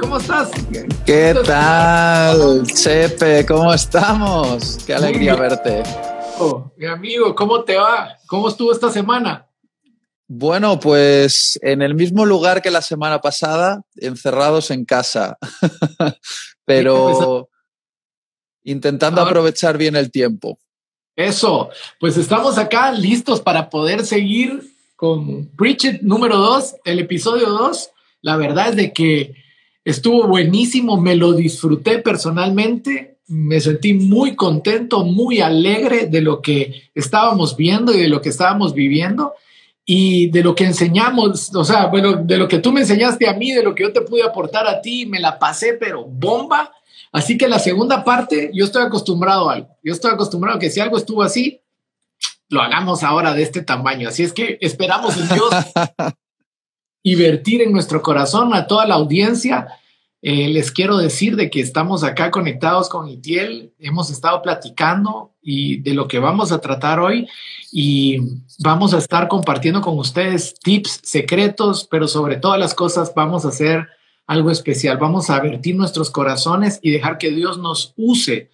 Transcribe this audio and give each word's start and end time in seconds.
¿cómo 0.00 0.16
estás? 0.16 0.50
¿Qué 1.06 1.34
tal, 1.46 2.66
Chepe? 2.66 3.46
¿Cómo 3.46 3.72
estamos? 3.72 4.78
Qué 4.84 4.94
alegría 4.94 5.36
verte. 5.36 5.84
Oh, 6.40 6.72
mi 6.76 6.86
amigo, 6.86 7.32
¿cómo 7.34 7.62
te 7.62 7.76
va? 7.76 8.16
¿Cómo 8.26 8.48
estuvo 8.48 8.72
esta 8.72 8.90
semana? 8.90 9.46
Bueno, 10.26 10.80
pues 10.80 11.60
en 11.62 11.80
el 11.82 11.94
mismo 11.94 12.26
lugar 12.26 12.60
que 12.60 12.72
la 12.72 12.82
semana 12.82 13.20
pasada, 13.20 13.82
encerrados 13.96 14.70
en 14.72 14.84
casa, 14.84 15.38
pero 16.64 17.48
intentando 18.64 19.20
aprovechar 19.20 19.78
bien 19.78 19.94
el 19.94 20.10
tiempo. 20.10 20.58
Eso, 21.14 21.70
pues 22.00 22.16
estamos 22.16 22.58
acá 22.58 22.90
listos 22.90 23.40
para 23.40 23.70
poder 23.70 24.04
seguir 24.04 24.60
con 24.96 25.46
Preach 25.56 26.00
número 26.02 26.36
2, 26.38 26.76
el 26.84 26.98
episodio 26.98 27.48
2. 27.48 27.90
La 28.22 28.36
verdad 28.36 28.70
es 28.70 28.76
de 28.76 28.92
que 28.92 29.41
estuvo 29.84 30.26
buenísimo, 30.26 31.00
me 31.00 31.16
lo 31.16 31.32
disfruté 31.32 31.98
personalmente, 31.98 33.18
me 33.28 33.60
sentí 33.60 33.94
muy 33.94 34.36
contento, 34.36 35.04
muy 35.04 35.40
alegre 35.40 36.06
de 36.06 36.20
lo 36.20 36.42
que 36.42 36.90
estábamos 36.94 37.56
viendo 37.56 37.92
y 37.92 37.98
de 37.98 38.08
lo 38.08 38.20
que 38.20 38.28
estábamos 38.28 38.74
viviendo 38.74 39.34
y 39.84 40.30
de 40.30 40.44
lo 40.44 40.54
que 40.54 40.64
enseñamos, 40.64 41.54
o 41.54 41.64
sea, 41.64 41.86
bueno, 41.86 42.14
de 42.16 42.38
lo 42.38 42.46
que 42.46 42.58
tú 42.58 42.72
me 42.72 42.80
enseñaste 42.80 43.28
a 43.28 43.34
mí, 43.34 43.52
de 43.52 43.62
lo 43.62 43.74
que 43.74 43.82
yo 43.82 43.92
te 43.92 44.02
pude 44.02 44.22
aportar 44.22 44.66
a 44.66 44.80
ti, 44.80 45.06
me 45.06 45.18
la 45.18 45.38
pasé, 45.38 45.74
pero 45.74 46.04
bomba. 46.04 46.72
Así 47.10 47.36
que 47.36 47.48
la 47.48 47.58
segunda 47.58 48.04
parte, 48.04 48.50
yo 48.54 48.64
estoy 48.64 48.84
acostumbrado 48.84 49.50
a 49.50 49.54
algo. 49.54 49.76
Yo 49.82 49.92
estoy 49.92 50.12
acostumbrado 50.12 50.56
a 50.56 50.60
que 50.60 50.70
si 50.70 50.80
algo 50.80 50.96
estuvo 50.96 51.22
así, 51.22 51.60
lo 52.48 52.62
hagamos 52.62 53.02
ahora 53.02 53.34
de 53.34 53.42
este 53.42 53.62
tamaño. 53.62 54.08
Así 54.08 54.22
es 54.22 54.32
que 54.32 54.56
esperamos 54.60 55.16
en 55.16 55.28
Dios 55.28 55.50
y 57.02 57.14
vertir 57.14 57.62
en 57.62 57.72
nuestro 57.72 58.02
corazón 58.02 58.54
a 58.54 58.66
toda 58.66 58.86
la 58.86 58.94
audiencia. 58.94 59.68
Eh, 60.20 60.48
les 60.48 60.70
quiero 60.70 60.98
decir 60.98 61.34
de 61.34 61.50
que 61.50 61.60
estamos 61.60 62.04
acá 62.04 62.30
conectados 62.30 62.88
con 62.88 63.08
Itiel, 63.08 63.72
hemos 63.80 64.08
estado 64.08 64.40
platicando 64.40 65.32
y 65.42 65.78
de 65.80 65.94
lo 65.94 66.06
que 66.06 66.20
vamos 66.20 66.52
a 66.52 66.60
tratar 66.60 67.00
hoy 67.00 67.26
y 67.72 68.18
vamos 68.60 68.94
a 68.94 68.98
estar 68.98 69.26
compartiendo 69.26 69.80
con 69.80 69.98
ustedes 69.98 70.54
tips 70.54 71.00
secretos, 71.02 71.88
pero 71.90 72.06
sobre 72.06 72.36
todas 72.36 72.60
las 72.60 72.74
cosas 72.74 73.12
vamos 73.16 73.44
a 73.44 73.48
hacer 73.48 73.88
algo 74.28 74.52
especial. 74.52 74.98
Vamos 74.98 75.28
a 75.28 75.40
vertir 75.40 75.74
nuestros 75.74 76.10
corazones 76.10 76.78
y 76.82 76.92
dejar 76.92 77.18
que 77.18 77.30
Dios 77.30 77.58
nos 77.58 77.92
use 77.96 78.50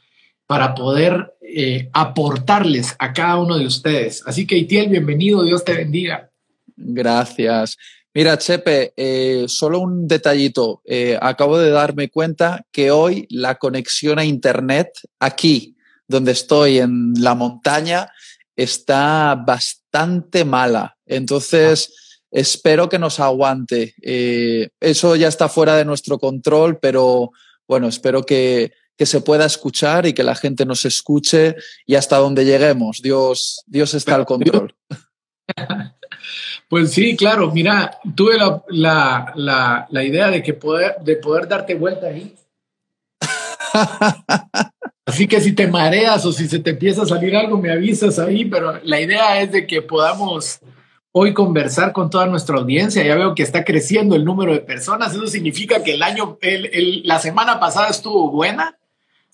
para 0.47 0.75
poder 0.75 1.35
eh, 1.43 1.91
aportarles 1.93 2.97
a 2.99 3.13
cada 3.13 3.37
uno 3.37 3.59
de 3.59 3.67
ustedes. 3.67 4.23
Así 4.27 4.47
que 4.47 4.57
Itiel, 4.57 4.89
bienvenido, 4.89 5.43
Dios 5.43 5.63
te 5.63 5.75
bendiga. 5.75 6.31
Gracias. 6.77 7.77
Mira, 8.19 8.37
Chepe, 8.37 8.95
eh, 8.97 9.45
solo 9.47 9.79
un 9.79 10.09
detallito. 10.09 10.83
Eh, 10.85 11.17
acabo 11.23 11.57
de 11.57 11.71
darme 11.71 12.11
cuenta 12.11 12.67
que 12.73 12.91
hoy 12.91 13.29
la 13.31 13.61
conexión 13.61 14.19
a 14.19 14.25
Internet 14.25 14.91
aquí, 15.21 15.77
donde 16.09 16.33
estoy 16.33 16.81
en 16.81 17.13
la 17.17 17.37
montaña, 17.37 18.11
está 18.57 19.37
bastante 19.37 20.45
mala. 20.45 20.97
Entonces, 21.07 22.19
espero 22.33 22.89
que 22.89 22.99
nos 22.99 23.21
aguante. 23.21 23.95
Eh, 24.03 24.71
eso 24.81 25.15
ya 25.15 25.29
está 25.29 25.49
fuera 25.49 25.77
de 25.77 25.85
nuestro 25.85 26.19
control, 26.19 26.81
pero 26.81 27.31
bueno, 27.69 27.87
espero 27.87 28.25
que, 28.25 28.73
que, 28.97 29.07
se 29.07 29.21
pueda 29.21 29.47
escuchar 29.47 30.07
y 30.07 30.13
que 30.13 30.25
la 30.25 30.35
gente 30.35 30.67
nos 30.67 30.85
escuche 30.85 31.55
y 31.87 31.95
hasta 31.95 32.17
donde 32.17 32.45
lleguemos. 32.45 33.01
Dios, 33.01 33.63
Dios 33.69 33.95
está 33.95 34.17
al 34.17 34.27
control. 34.27 34.75
Pues 36.69 36.93
sí, 36.93 37.17
claro. 37.17 37.51
Mira, 37.51 37.99
tuve 38.15 38.37
la, 38.37 38.63
la, 38.69 39.33
la, 39.37 39.87
la 39.91 40.05
idea 40.05 40.29
de 40.29 40.43
que 40.43 40.55
poder, 40.55 40.97
de 41.01 41.17
poder 41.17 41.49
darte 41.49 41.75
vuelta 41.75 42.07
ahí. 42.07 42.35
Así 45.07 45.27
que 45.27 45.41
si 45.41 45.53
te 45.53 45.67
mareas 45.67 46.25
o 46.27 46.33
si 46.33 46.49
se 46.49 46.59
te 46.59 46.71
empieza 46.71 47.03
a 47.03 47.07
salir 47.07 47.35
algo, 47.35 47.57
me 47.57 47.73
avisas 47.73 48.19
ahí, 48.19 48.45
pero 48.45 48.79
la 48.83 49.01
idea 49.01 49.41
es 49.41 49.51
de 49.53 49.67
que 49.67 49.81
podamos 49.81 50.61
hoy 51.13 51.33
conversar 51.33 51.93
con 51.93 52.11
toda 52.11 52.27
nuestra 52.27 52.59
audiencia. 52.59 53.03
Ya 53.03 53.17
veo 53.17 53.35
que 53.35 53.43
está 53.43 53.65
creciendo 53.65 54.15
el 54.15 54.25
número 54.25 54.53
de 54.53 54.61
personas. 54.61 55.15
Eso 55.15 55.27
significa 55.27 55.83
que 55.83 55.95
el 55.95 56.03
año, 56.03 56.39
el, 56.43 57.03
la 57.05 57.19
semana 57.19 57.59
pasada 57.59 57.89
estuvo 57.89 58.31
buena. 58.31 58.79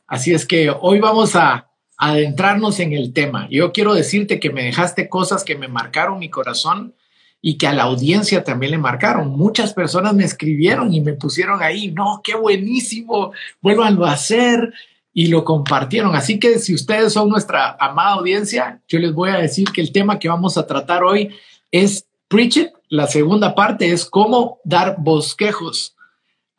Así 0.06 0.32
es 0.32 0.47
que 0.47 0.71
hoy 0.71 1.00
vamos 1.00 1.34
a 1.34 1.69
adentrarnos 2.10 2.81
en 2.81 2.92
el 2.92 3.15
tema. 3.15 3.48
Yo 3.50 3.72
quiero 3.72 3.94
decirte 3.94 4.38
que 4.38 4.50
me 4.50 4.62
dejaste 4.62 5.09
cosas 5.09 5.42
que 5.42 5.56
me 5.56 5.69
marcaron 5.69 6.19
mi 6.19 6.28
corazón 6.28 6.94
y 7.41 7.56
que 7.56 7.66
a 7.66 7.72
la 7.72 7.84
audiencia 7.84 8.44
también 8.44 8.72
le 8.72 8.78
marcaron. 8.78 9.31
Muchas 9.31 9.72
personas 9.72 10.12
me 10.12 10.25
escribieron 10.25 10.93
y 10.93 11.00
me 11.00 11.14
pusieron 11.14 11.62
ahí, 11.62 11.93
no, 11.93 12.20
qué 12.22 12.34
buenísimo, 12.34 13.32
vuélvanlo 13.62 14.04
a 14.04 14.12
hacer 14.12 14.75
y 15.14 15.28
lo 15.28 15.44
compartieron. 15.44 16.14
Así 16.14 16.38
que 16.38 16.59
si 16.59 16.75
ustedes 16.75 17.14
son 17.14 17.31
nuestra 17.31 17.75
amada 17.81 18.12
audiencia, 18.12 18.82
yo 18.87 18.98
les 18.98 19.14
voy 19.14 19.31
a 19.31 19.38
decir 19.38 19.70
que 19.72 19.81
el 19.81 19.91
tema 19.91 20.19
que 20.19 20.28
vamos 20.28 20.59
a 20.59 20.66
tratar 20.66 21.04
hoy 21.04 21.31
es 21.70 22.06
Preach 22.28 22.59
It. 22.59 22.69
La 22.91 23.06
segunda 23.06 23.54
parte 23.54 23.91
es 23.91 24.04
cómo 24.04 24.59
dar 24.62 24.97
bosquejos 24.98 25.94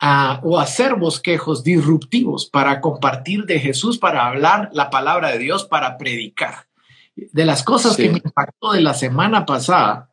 o 0.00 0.58
hacer 0.58 0.94
bosquejos 0.94 1.64
disruptivos 1.64 2.46
para 2.46 2.80
compartir 2.80 3.44
de 3.44 3.58
Jesús, 3.58 3.98
para 3.98 4.26
hablar 4.26 4.70
la 4.72 4.90
palabra 4.90 5.30
de 5.30 5.38
Dios, 5.38 5.64
para 5.64 5.96
predicar. 5.96 6.66
De 7.14 7.46
las 7.46 7.62
cosas 7.62 7.96
que 7.96 8.10
me 8.10 8.20
impactó 8.22 8.72
de 8.72 8.82
la 8.82 8.92
semana 8.92 9.46
pasada 9.46 10.10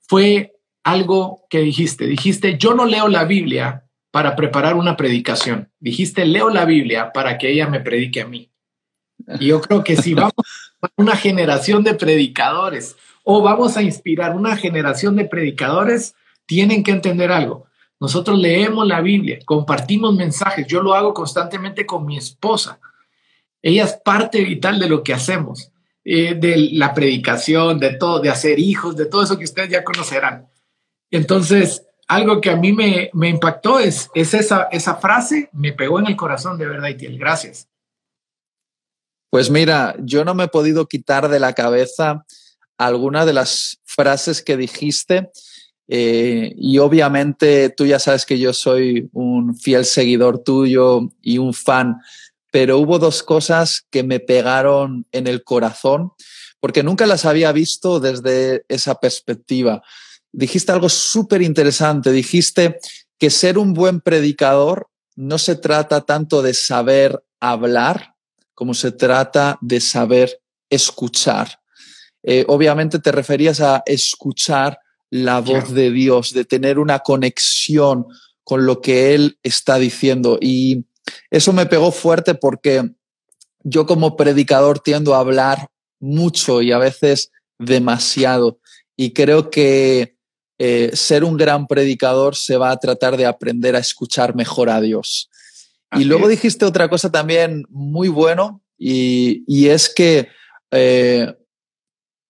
fue 0.00 0.54
algo 0.84 1.46
que 1.48 1.60
dijiste. 1.60 2.06
Dijiste, 2.06 2.58
yo 2.58 2.74
no 2.74 2.84
leo 2.84 3.08
la 3.08 3.24
Biblia 3.24 3.86
para 4.10 4.36
preparar 4.36 4.74
una 4.74 4.96
predicación. 4.96 5.70
Dijiste, 5.80 6.26
leo 6.26 6.50
la 6.50 6.66
Biblia 6.66 7.12
para 7.12 7.38
que 7.38 7.50
ella 7.50 7.68
me 7.68 7.80
predique 7.80 8.20
a 8.20 8.26
mí. 8.26 8.50
Y 9.40 9.46
yo 9.46 9.60
creo 9.60 9.82
que 9.82 9.96
si 9.96 10.12
vamos 10.14 10.34
a 10.82 10.88
una 10.96 11.16
generación 11.16 11.82
de 11.82 11.94
predicadores 11.94 12.96
o 13.24 13.40
vamos 13.40 13.76
a 13.76 13.82
inspirar 13.82 14.36
una 14.36 14.56
generación 14.56 15.16
de 15.16 15.24
predicadores, 15.24 16.14
tienen 16.44 16.82
que 16.82 16.90
entender 16.90 17.32
algo. 17.32 17.66
Nosotros 18.02 18.36
leemos 18.36 18.84
la 18.84 19.00
Biblia, 19.00 19.38
compartimos 19.44 20.12
mensajes. 20.12 20.66
Yo 20.66 20.82
lo 20.82 20.94
hago 20.94 21.14
constantemente 21.14 21.86
con 21.86 22.04
mi 22.04 22.16
esposa. 22.16 22.80
Ella 23.62 23.84
es 23.84 23.92
parte 23.92 24.42
vital 24.42 24.80
de 24.80 24.88
lo 24.88 25.04
que 25.04 25.14
hacemos, 25.14 25.70
eh, 26.02 26.34
de 26.34 26.70
la 26.72 26.94
predicación, 26.94 27.78
de 27.78 27.94
todo, 27.94 28.18
de 28.18 28.28
hacer 28.28 28.58
hijos, 28.58 28.96
de 28.96 29.06
todo 29.06 29.22
eso 29.22 29.38
que 29.38 29.44
ustedes 29.44 29.68
ya 29.68 29.84
conocerán. 29.84 30.48
Entonces, 31.12 31.86
algo 32.08 32.40
que 32.40 32.50
a 32.50 32.56
mí 32.56 32.72
me, 32.72 33.12
impactó 33.28 33.78
es, 33.78 34.10
es 34.14 34.34
esa, 34.34 34.64
esa 34.72 34.96
frase, 34.96 35.48
me 35.52 35.72
pegó 35.72 36.00
en 36.00 36.08
el 36.08 36.16
corazón 36.16 36.58
de 36.58 36.66
verdad, 36.66 36.88
Itiel. 36.88 37.16
Gracias. 37.20 37.68
Pues 39.30 39.48
mira, 39.48 39.94
yo 40.00 40.24
no 40.24 40.34
me 40.34 40.42
he 40.42 40.48
podido 40.48 40.88
quitar 40.88 41.28
de 41.28 41.38
la 41.38 41.52
cabeza 41.52 42.26
alguna 42.78 43.24
de 43.24 43.34
las 43.34 43.80
frases 43.84 44.42
que 44.42 44.56
dijiste. 44.56 45.30
Eh, 45.88 46.54
y 46.56 46.78
obviamente 46.78 47.70
tú 47.70 47.86
ya 47.86 47.98
sabes 47.98 48.24
que 48.24 48.38
yo 48.38 48.52
soy 48.52 49.08
un 49.12 49.56
fiel 49.56 49.84
seguidor 49.84 50.38
tuyo 50.38 51.10
y 51.20 51.38
un 51.38 51.52
fan, 51.52 51.96
pero 52.50 52.78
hubo 52.78 52.98
dos 52.98 53.22
cosas 53.22 53.86
que 53.90 54.02
me 54.02 54.20
pegaron 54.20 55.06
en 55.12 55.26
el 55.26 55.42
corazón 55.42 56.12
porque 56.60 56.82
nunca 56.82 57.06
las 57.06 57.24
había 57.24 57.50
visto 57.50 57.98
desde 57.98 58.64
esa 58.68 58.94
perspectiva 59.00 59.82
dijiste 60.32 60.72
algo 60.72 60.88
súper 60.88 61.42
interesante. 61.42 62.10
Dijiste 62.10 62.78
que 63.18 63.30
ser 63.30 63.58
un 63.58 63.74
buen 63.74 64.00
predicador 64.00 64.88
no 65.14 65.38
se 65.38 65.56
trata 65.56 66.00
tanto 66.00 66.42
de 66.42 66.54
saber 66.54 67.22
hablar 67.38 68.14
como 68.54 68.74
se 68.74 68.92
trata 68.92 69.58
de 69.60 69.80
saber 69.80 70.40
escuchar. 70.70 71.60
Eh, 72.22 72.44
obviamente 72.48 72.98
te 72.98 73.12
referías 73.12 73.60
a 73.60 73.82
escuchar 73.84 74.78
la 75.12 75.40
voz 75.40 75.74
de 75.74 75.90
Dios, 75.90 76.32
de 76.32 76.46
tener 76.46 76.78
una 76.78 77.00
conexión 77.00 78.06
con 78.44 78.64
lo 78.64 78.80
que 78.80 79.14
Él 79.14 79.38
está 79.42 79.78
diciendo. 79.78 80.38
Y 80.40 80.86
eso 81.30 81.52
me 81.52 81.66
pegó 81.66 81.92
fuerte 81.92 82.34
porque 82.34 82.90
yo 83.62 83.84
como 83.84 84.16
predicador 84.16 84.80
tiendo 84.80 85.14
a 85.14 85.18
hablar 85.18 85.68
mucho 86.00 86.62
y 86.62 86.72
a 86.72 86.78
veces 86.78 87.30
demasiado. 87.58 88.58
Y 88.96 89.12
creo 89.12 89.50
que 89.50 90.16
eh, 90.58 90.92
ser 90.94 91.24
un 91.24 91.36
gran 91.36 91.66
predicador 91.66 92.34
se 92.34 92.56
va 92.56 92.70
a 92.70 92.78
tratar 92.78 93.18
de 93.18 93.26
aprender 93.26 93.76
a 93.76 93.80
escuchar 93.80 94.34
mejor 94.34 94.70
a 94.70 94.80
Dios. 94.80 95.28
y 95.94 96.04
luego 96.04 96.26
dijiste 96.26 96.64
otra 96.64 96.88
cosa 96.88 97.12
también 97.12 97.66
muy 97.68 98.08
bueno 98.08 98.62
y, 98.78 99.68
es 99.68 99.90
que 99.90 100.28
eh, 100.70 101.34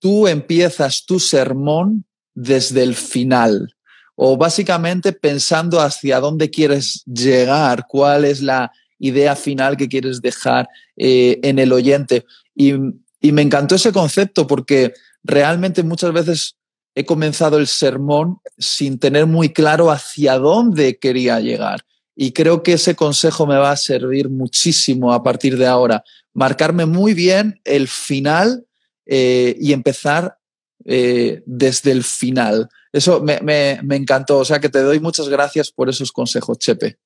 tú 0.01 0.27
empiezas 0.27 1.07
tu 1.07 1.21
sermón 1.21 2.05
desde 2.35 2.83
el 2.83 2.95
final 2.95 3.75
o 4.15 4.37
básicamente 4.37 5.13
pensando 5.13 5.81
hacia 5.81 6.21
dónde 6.21 6.51
quieres 6.51 7.03
llegar, 7.07 7.87
cuál 7.89 8.25
es 8.25 8.41
la 8.41 8.71
idea 8.99 9.35
final 9.35 9.77
que 9.77 9.89
quieres 9.89 10.21
dejar 10.21 10.69
eh, 10.97 11.41
en 11.43 11.59
el 11.59 11.73
oyente. 11.73 12.25
Y, 12.55 12.75
y 13.21 13.33
me 13.33 13.43
encantó 13.43 13.75
ese 13.75 13.93
concepto 13.93 14.47
porque 14.47 14.93
realmente 15.25 15.83
muchas 15.83 16.13
veces 16.13 16.57
he 16.95 17.05
comenzado 17.05 17.59
el 17.59 17.67
sermón 17.67 18.39
sin 18.59 18.99
tener 18.99 19.27
muy 19.27 19.49
claro 19.49 19.91
hacia 19.91 20.39
dónde 20.39 20.99
quería 20.99 21.41
llegar. 21.41 21.81
y 22.15 22.33
creo 22.33 22.63
que 22.63 22.75
ese 22.75 22.95
consejo 22.95 23.47
me 23.47 23.57
va 23.57 23.71
a 23.71 23.77
servir 23.77 24.29
muchísimo 24.29 25.15
a 25.15 25.23
partir 25.23 25.57
de 25.57 25.67
ahora. 25.67 26.05
Marcarme 26.35 26.85
muy 26.85 27.15
bien 27.15 27.59
el 27.65 27.89
final 27.89 28.67
eh, 29.07 29.57
y 29.59 29.73
empezar 29.73 30.37
eh, 30.85 31.43
desde 31.47 31.93
el 31.93 32.05
final. 32.05 32.69
Eso 32.93 33.23
me, 33.23 33.79
encantó. 33.91 34.39
O 34.39 34.45
sea 34.45 34.61
que 34.61 34.69
te 34.69 34.83
doy 34.83 35.01
muchas 35.01 35.29
gracias 35.29 35.71
por 35.71 35.89
esos 35.89 36.13
consejos, 36.13 36.59
Chepe. 36.59 36.97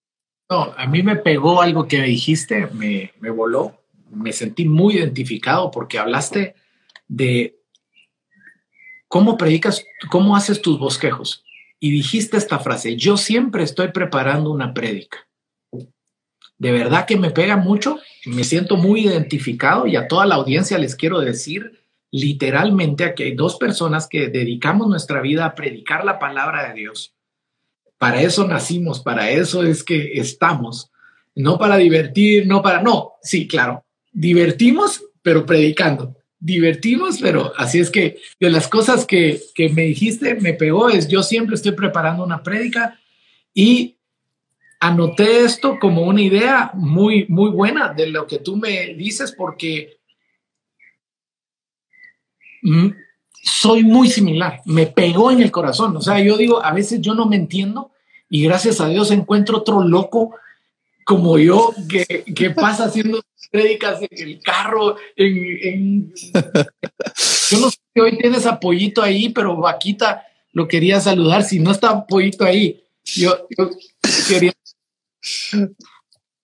No, 0.48 0.72
a 0.76 0.86
mí 0.86 1.02
me 1.02 1.16
pegó 1.16 1.60
algo 1.60 1.86
que 1.88 1.98
me 1.98 2.06
dijiste, 2.06 2.68
me, 2.72 3.12
me 3.20 3.30
voló. 3.30 3.80
Me 4.10 4.32
sentí 4.32 4.64
muy 4.64 4.94
identificado 4.94 5.70
porque 5.70 5.98
hablaste 5.98 6.54
de 7.08 7.58
cómo 9.08 9.36
predicas, 9.36 9.84
cómo 10.10 10.36
haces 10.36 10.62
tus 10.62 10.78
bosquejos. 10.78 11.44
Y 11.78 11.90
dijiste 11.90 12.36
esta 12.36 12.58
frase, 12.58 12.96
yo 12.96 13.16
siempre 13.16 13.62
estoy 13.62 13.88
preparando 13.88 14.50
una 14.50 14.72
prédica. 14.72 15.26
De 16.58 16.72
verdad 16.72 17.06
que 17.06 17.18
me 17.18 17.30
pega 17.30 17.56
mucho, 17.56 17.98
me 18.24 18.44
siento 18.44 18.76
muy 18.76 19.06
identificado 19.06 19.86
y 19.86 19.96
a 19.96 20.08
toda 20.08 20.24
la 20.24 20.36
audiencia 20.36 20.78
les 20.78 20.96
quiero 20.96 21.20
decir 21.20 21.80
literalmente 22.16 23.14
que 23.14 23.24
hay 23.24 23.34
dos 23.34 23.56
personas 23.56 24.08
que 24.08 24.28
dedicamos 24.28 24.88
nuestra 24.88 25.20
vida 25.20 25.44
a 25.44 25.54
predicar 25.54 26.04
la 26.04 26.18
palabra 26.18 26.68
de 26.68 26.74
Dios. 26.74 27.14
Para 27.98 28.22
eso 28.22 28.46
nacimos, 28.46 29.00
para 29.00 29.30
eso 29.30 29.62
es 29.62 29.84
que 29.84 30.12
estamos, 30.14 30.90
no 31.34 31.58
para 31.58 31.76
divertir, 31.76 32.46
no 32.46 32.62
para, 32.62 32.82
no, 32.82 33.12
sí, 33.22 33.46
claro, 33.46 33.84
divertimos, 34.12 35.04
pero 35.22 35.44
predicando, 35.44 36.16
divertimos, 36.38 37.18
pero 37.20 37.52
así 37.56 37.80
es 37.80 37.90
que 37.90 38.18
de 38.40 38.50
las 38.50 38.68
cosas 38.68 39.04
que, 39.04 39.40
que 39.54 39.68
me 39.68 39.82
dijiste, 39.82 40.36
me 40.36 40.54
pegó, 40.54 40.88
es 40.88 41.08
yo 41.08 41.22
siempre 41.22 41.54
estoy 41.54 41.72
preparando 41.72 42.24
una 42.24 42.42
prédica 42.42 42.98
y 43.52 43.96
anoté 44.80 45.44
esto 45.44 45.78
como 45.78 46.02
una 46.02 46.22
idea 46.22 46.70
muy, 46.74 47.26
muy 47.28 47.50
buena 47.50 47.92
de 47.92 48.08
lo 48.08 48.26
que 48.26 48.38
tú 48.38 48.56
me 48.56 48.94
dices, 48.94 49.32
porque 49.32 49.98
soy 53.42 53.84
muy 53.84 54.08
similar, 54.08 54.60
me 54.64 54.86
pegó 54.86 55.30
en 55.30 55.40
el 55.40 55.50
corazón. 55.50 55.96
O 55.96 56.00
sea, 56.00 56.20
yo 56.20 56.36
digo, 56.36 56.64
a 56.64 56.72
veces 56.72 57.00
yo 57.00 57.14
no 57.14 57.26
me 57.26 57.36
entiendo 57.36 57.90
y 58.28 58.42
gracias 58.42 58.80
a 58.80 58.88
Dios 58.88 59.10
encuentro 59.10 59.58
otro 59.58 59.82
loco 59.82 60.34
como 61.04 61.38
yo 61.38 61.72
que, 61.88 62.24
que 62.34 62.50
pasa 62.50 62.86
haciendo 62.86 63.22
prédicas 63.50 64.00
en 64.02 64.28
el 64.28 64.40
carro, 64.40 64.96
en, 65.14 66.12
Yo 67.48 67.60
no 67.60 67.70
sé 67.70 67.78
si 67.94 68.00
hoy 68.00 68.18
tienes 68.18 68.44
apoyito 68.46 69.02
ahí, 69.02 69.28
pero 69.28 69.56
Vaquita 69.56 70.26
lo 70.52 70.66
quería 70.66 71.00
saludar. 71.00 71.44
Si 71.44 71.60
no 71.60 71.70
está 71.70 71.90
apoyito 71.90 72.44
ahí, 72.44 72.82
yo, 73.04 73.46
quería... 74.28 74.52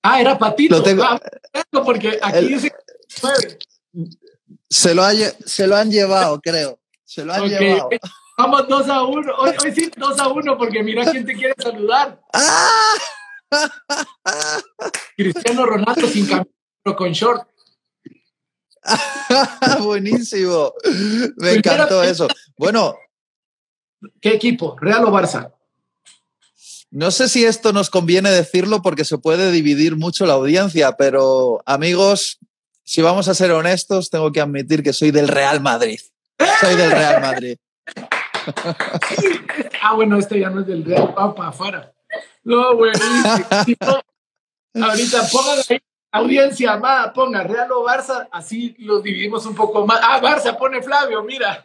Ah, 0.03 0.21
era 0.21 0.39
Patito. 0.39 0.77
Lo 0.77 0.83
tengo... 0.83 1.03
Ah, 1.03 1.21
porque 1.85 2.19
aquí 2.23 2.47
dice 2.47 2.73
se 4.69 4.95
lo, 4.95 5.03
se 5.45 5.67
lo 5.67 5.77
han 5.77 5.91
llevado, 5.91 6.41
creo. 6.41 6.79
Se 7.05 7.25
lo 7.25 7.33
han 7.35 7.49
llevado. 7.49 7.91
Vamos 8.39 8.69
dos 8.69 8.89
a 8.89 9.03
uno. 9.03 9.33
Hoy, 9.39 9.53
sí, 9.75 9.91
dos 9.97 10.19
a 10.19 10.29
uno, 10.29 10.57
porque 10.57 10.83
mira 10.83 11.11
quién 11.11 11.25
te 11.25 11.35
quiere 11.35 11.55
saludar. 11.59 12.21
¡Ah! 12.33 12.95
Cristiano 15.17 15.67
Ronaldo 15.67 16.09
sin 16.09 16.27
camino, 16.27 16.97
con 16.97 17.13
short. 17.13 17.47
Buenísimo. 19.83 20.73
Me 21.37 21.53
encantó 21.53 22.03
eso. 22.03 22.27
Bueno. 22.57 22.97
¿Qué 24.21 24.31
equipo? 24.31 24.77
¿Real 24.81 25.05
o 25.05 25.11
Barça? 25.11 25.53
No 26.91 27.11
sé 27.11 27.29
si 27.29 27.45
esto 27.45 27.73
nos 27.73 27.89
conviene 27.89 28.31
decirlo 28.31 28.83
porque 28.83 29.05
se 29.05 29.19
puede 29.19 29.51
dividir 29.51 29.97
mucho 29.97 30.27
la 30.27 30.35
audiencia, 30.35 30.93
pero 30.97 31.63
amigos, 31.65 32.39
si 32.93 33.01
vamos 33.01 33.27
a 33.27 33.33
ser 33.33 33.51
honestos, 33.53 34.11
tengo 34.11 34.31
que 34.31 34.43
admitir 34.43 34.83
que 34.83 34.93
soy 34.93 35.11
del 35.13 35.27
Real 35.27 35.63
Madrid. 35.63 35.99
Soy 36.61 36.77
del 36.77 36.91
Real 36.91 37.23
Madrid. 37.23 37.57
ah, 39.83 39.95
bueno, 39.95 40.19
este 40.19 40.39
ya 40.39 40.51
no 40.51 40.61
es 40.61 40.67
del 40.67 40.85
Real, 40.85 41.15
Papa, 41.15 41.49
afuera. 41.49 41.91
No, 42.45 42.77
buenísimo. 42.77 43.99
Ahorita 44.75 45.23
pongan 45.33 45.59
ahí, 45.71 45.79
audiencia, 46.11 46.77
va, 46.77 47.11
ponga 47.15 47.43
Real 47.45 47.73
o 47.73 47.83
Barça, 47.83 48.29
así 48.31 48.77
los 48.81 49.03
dividimos 49.03 49.47
un 49.47 49.55
poco 49.55 49.87
más. 49.87 49.99
Ah, 50.03 50.21
Barça, 50.21 50.55
pone 50.59 50.83
Flavio, 50.83 51.23
mira. 51.25 51.63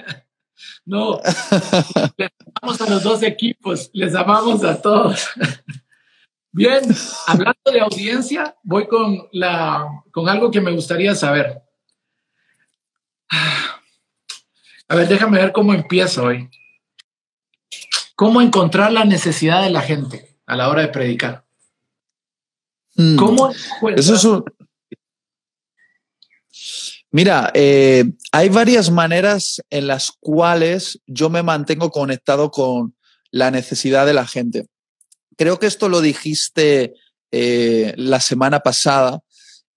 No, 0.86 1.20
les 2.18 2.32
amamos 2.56 2.80
a 2.80 2.90
los 2.90 3.04
dos 3.04 3.22
equipos, 3.24 3.90
les 3.92 4.16
amamos 4.16 4.64
a 4.64 4.82
todos. 4.82 5.28
Bien, 6.58 6.82
hablando 7.28 7.72
de 7.72 7.82
audiencia, 7.82 8.58
voy 8.64 8.88
con, 8.88 9.28
la, 9.32 9.88
con 10.12 10.28
algo 10.28 10.50
que 10.50 10.60
me 10.60 10.72
gustaría 10.72 11.14
saber. 11.14 11.62
A 14.90 14.96
ver, 14.96 15.08
déjame 15.08 15.38
ver 15.38 15.52
cómo 15.52 15.76
empiezo 15.76 16.24
hoy. 16.24 16.50
¿Cómo 18.16 18.42
encontrar 18.42 18.92
la 18.92 19.06
necesidad 19.06 19.62
de 19.62 19.70
la 19.70 19.82
gente 19.82 20.40
a 20.48 20.56
la 20.56 20.70
hora 20.70 20.82
de 20.82 20.88
predicar? 20.88 21.46
Hmm. 22.96 23.18
¿Cómo? 23.18 23.52
Eso 23.96 24.16
es 24.16 24.24
un... 24.24 24.44
Mira, 27.12 27.52
eh, 27.54 28.04
hay 28.32 28.50
varias 28.50 28.90
maneras 28.90 29.62
en 29.70 29.86
las 29.86 30.12
cuales 30.20 31.00
yo 31.06 31.30
me 31.30 31.44
mantengo 31.44 31.92
conectado 31.92 32.50
con 32.50 32.96
la 33.30 33.52
necesidad 33.52 34.08
de 34.08 34.14
la 34.16 34.26
gente 34.26 34.68
creo 35.38 35.60
que 35.60 35.68
esto 35.68 35.88
lo 35.88 36.02
dijiste 36.02 36.96
eh, 37.32 37.94
la 37.96 38.20
semana 38.20 38.60
pasada. 38.60 39.22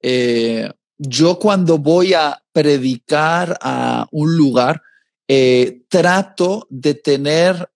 Eh, 0.03 0.71
yo 0.99 1.39
cuando 1.39 1.79
voy 1.79 2.15
a 2.15 2.43
predicar 2.53 3.59
a 3.61 4.07
un 4.11 4.37
lugar, 4.37 4.83
eh, 5.29 5.83
trato 5.89 6.67
de 6.71 6.95
tener 6.95 7.71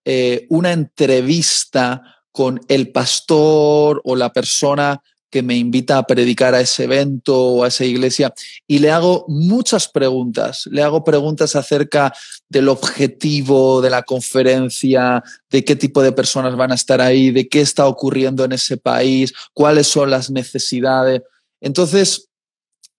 una 0.49 0.73
entrevista 0.73 2.03
con 2.31 2.59
el 2.67 2.91
pastor 2.91 4.01
o 4.03 4.15
la 4.15 4.33
persona 4.33 5.01
que 5.35 5.43
me 5.43 5.57
invita 5.57 5.97
a 5.97 6.07
predicar 6.07 6.55
a 6.55 6.61
ese 6.61 6.85
evento 6.85 7.37
o 7.37 7.65
a 7.65 7.67
esa 7.67 7.83
iglesia 7.83 8.33
y 8.65 8.79
le 8.79 8.89
hago 8.89 9.25
muchas 9.27 9.89
preguntas. 9.89 10.65
Le 10.71 10.81
hago 10.81 11.03
preguntas 11.03 11.57
acerca 11.57 12.13
del 12.47 12.69
objetivo 12.69 13.81
de 13.81 13.89
la 13.89 14.03
conferencia, 14.03 15.21
de 15.49 15.65
qué 15.65 15.75
tipo 15.75 16.01
de 16.01 16.13
personas 16.13 16.55
van 16.55 16.71
a 16.71 16.75
estar 16.75 17.01
ahí, 17.01 17.31
de 17.31 17.49
qué 17.49 17.59
está 17.59 17.85
ocurriendo 17.85 18.45
en 18.45 18.53
ese 18.53 18.77
país, 18.77 19.33
cuáles 19.53 19.87
son 19.87 20.09
las 20.09 20.29
necesidades. 20.29 21.21
Entonces, 21.59 22.29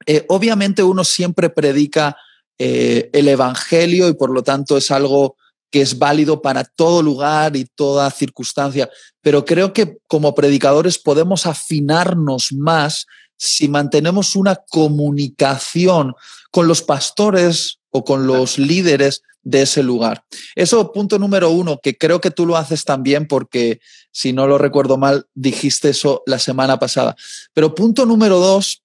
eh, 0.05 0.27
obviamente 0.29 0.83
uno 0.83 1.05
siempre 1.05 1.49
predica 1.49 2.19
eh, 2.59 3.09
el 3.15 3.29
Evangelio 3.29 4.11
y 4.11 4.13
por 4.13 4.29
lo 4.29 4.43
tanto 4.43 4.77
es 4.77 4.91
algo 4.91 5.37
que 5.71 5.81
es 5.81 5.99
válido 5.99 6.43
para 6.43 6.65
todo 6.65 7.03
lugar 7.03 7.57
y 7.57 7.65
toda 7.65 8.11
circunstancia, 8.11 8.89
pero 9.21 9.45
creo 9.45 9.73
que 9.73 9.99
como 10.07 10.35
predicadores 10.35 10.99
podemos 10.99 11.47
afinarnos 11.47 12.53
más 12.53 13.07
si 13.37 13.69
mantenemos 13.69 14.37
una 14.37 14.57
comunicación 14.57 16.15
con 16.51 16.69
los 16.69 16.83
pastores 16.83 17.79
o 17.91 18.05
con 18.05 18.27
los 18.27 18.59
líderes 18.59 19.23
de 19.43 19.63
ese 19.63 19.83
lugar. 19.83 20.25
Eso, 20.55 20.91
punto 20.93 21.19
número 21.19 21.51
uno, 21.51 21.79
que 21.81 21.97
creo 21.97 22.21
que 22.21 22.33
tú 22.33 22.47
lo 22.47 22.57
haces 22.57 22.85
también 22.85 23.29
porque, 23.29 23.81
si 24.11 24.33
no 24.33 24.47
lo 24.47 24.59
recuerdo 24.59 24.97
mal, 24.97 25.27
dijiste 25.35 25.91
eso 25.91 26.23
la 26.27 26.41
semana 26.41 26.79
pasada. 26.79 27.15
Pero 27.55 27.75
punto 27.75 28.07
número 28.07 28.41
dos, 28.41 28.83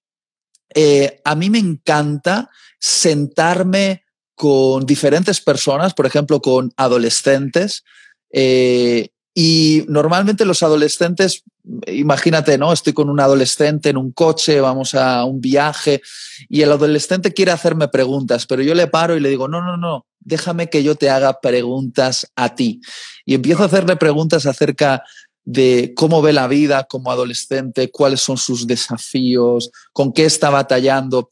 eh, 0.74 1.20
a 1.24 1.34
mí 1.34 1.50
me 1.50 1.58
encanta 1.58 2.48
sentarme 2.78 4.04
con 4.42 4.86
diferentes 4.86 5.40
personas, 5.40 5.94
por 5.94 6.04
ejemplo, 6.04 6.42
con 6.42 6.72
adolescentes. 6.76 7.84
Eh, 8.32 9.10
y 9.32 9.84
normalmente 9.86 10.44
los 10.44 10.64
adolescentes, 10.64 11.44
imagínate, 11.86 12.58
¿no? 12.58 12.72
Estoy 12.72 12.92
con 12.92 13.08
un 13.08 13.20
adolescente 13.20 13.90
en 13.90 13.98
un 13.98 14.10
coche, 14.10 14.60
vamos 14.60 14.96
a 14.96 15.24
un 15.26 15.40
viaje 15.40 16.02
y 16.48 16.62
el 16.62 16.72
adolescente 16.72 17.32
quiere 17.32 17.52
hacerme 17.52 17.86
preguntas, 17.86 18.46
pero 18.46 18.62
yo 18.62 18.74
le 18.74 18.88
paro 18.88 19.16
y 19.16 19.20
le 19.20 19.28
digo, 19.28 19.46
no, 19.46 19.62
no, 19.62 19.76
no, 19.76 20.06
déjame 20.18 20.68
que 20.68 20.82
yo 20.82 20.96
te 20.96 21.08
haga 21.08 21.38
preguntas 21.40 22.26
a 22.34 22.56
ti. 22.56 22.80
Y 23.24 23.34
empiezo 23.34 23.62
a 23.62 23.66
hacerle 23.66 23.94
preguntas 23.94 24.44
acerca 24.46 25.04
de 25.44 25.92
cómo 25.94 26.20
ve 26.20 26.32
la 26.32 26.48
vida 26.48 26.82
como 26.90 27.12
adolescente, 27.12 27.92
cuáles 27.92 28.20
son 28.20 28.38
sus 28.38 28.66
desafíos, 28.66 29.70
con 29.92 30.12
qué 30.12 30.24
está 30.24 30.50
batallando. 30.50 31.30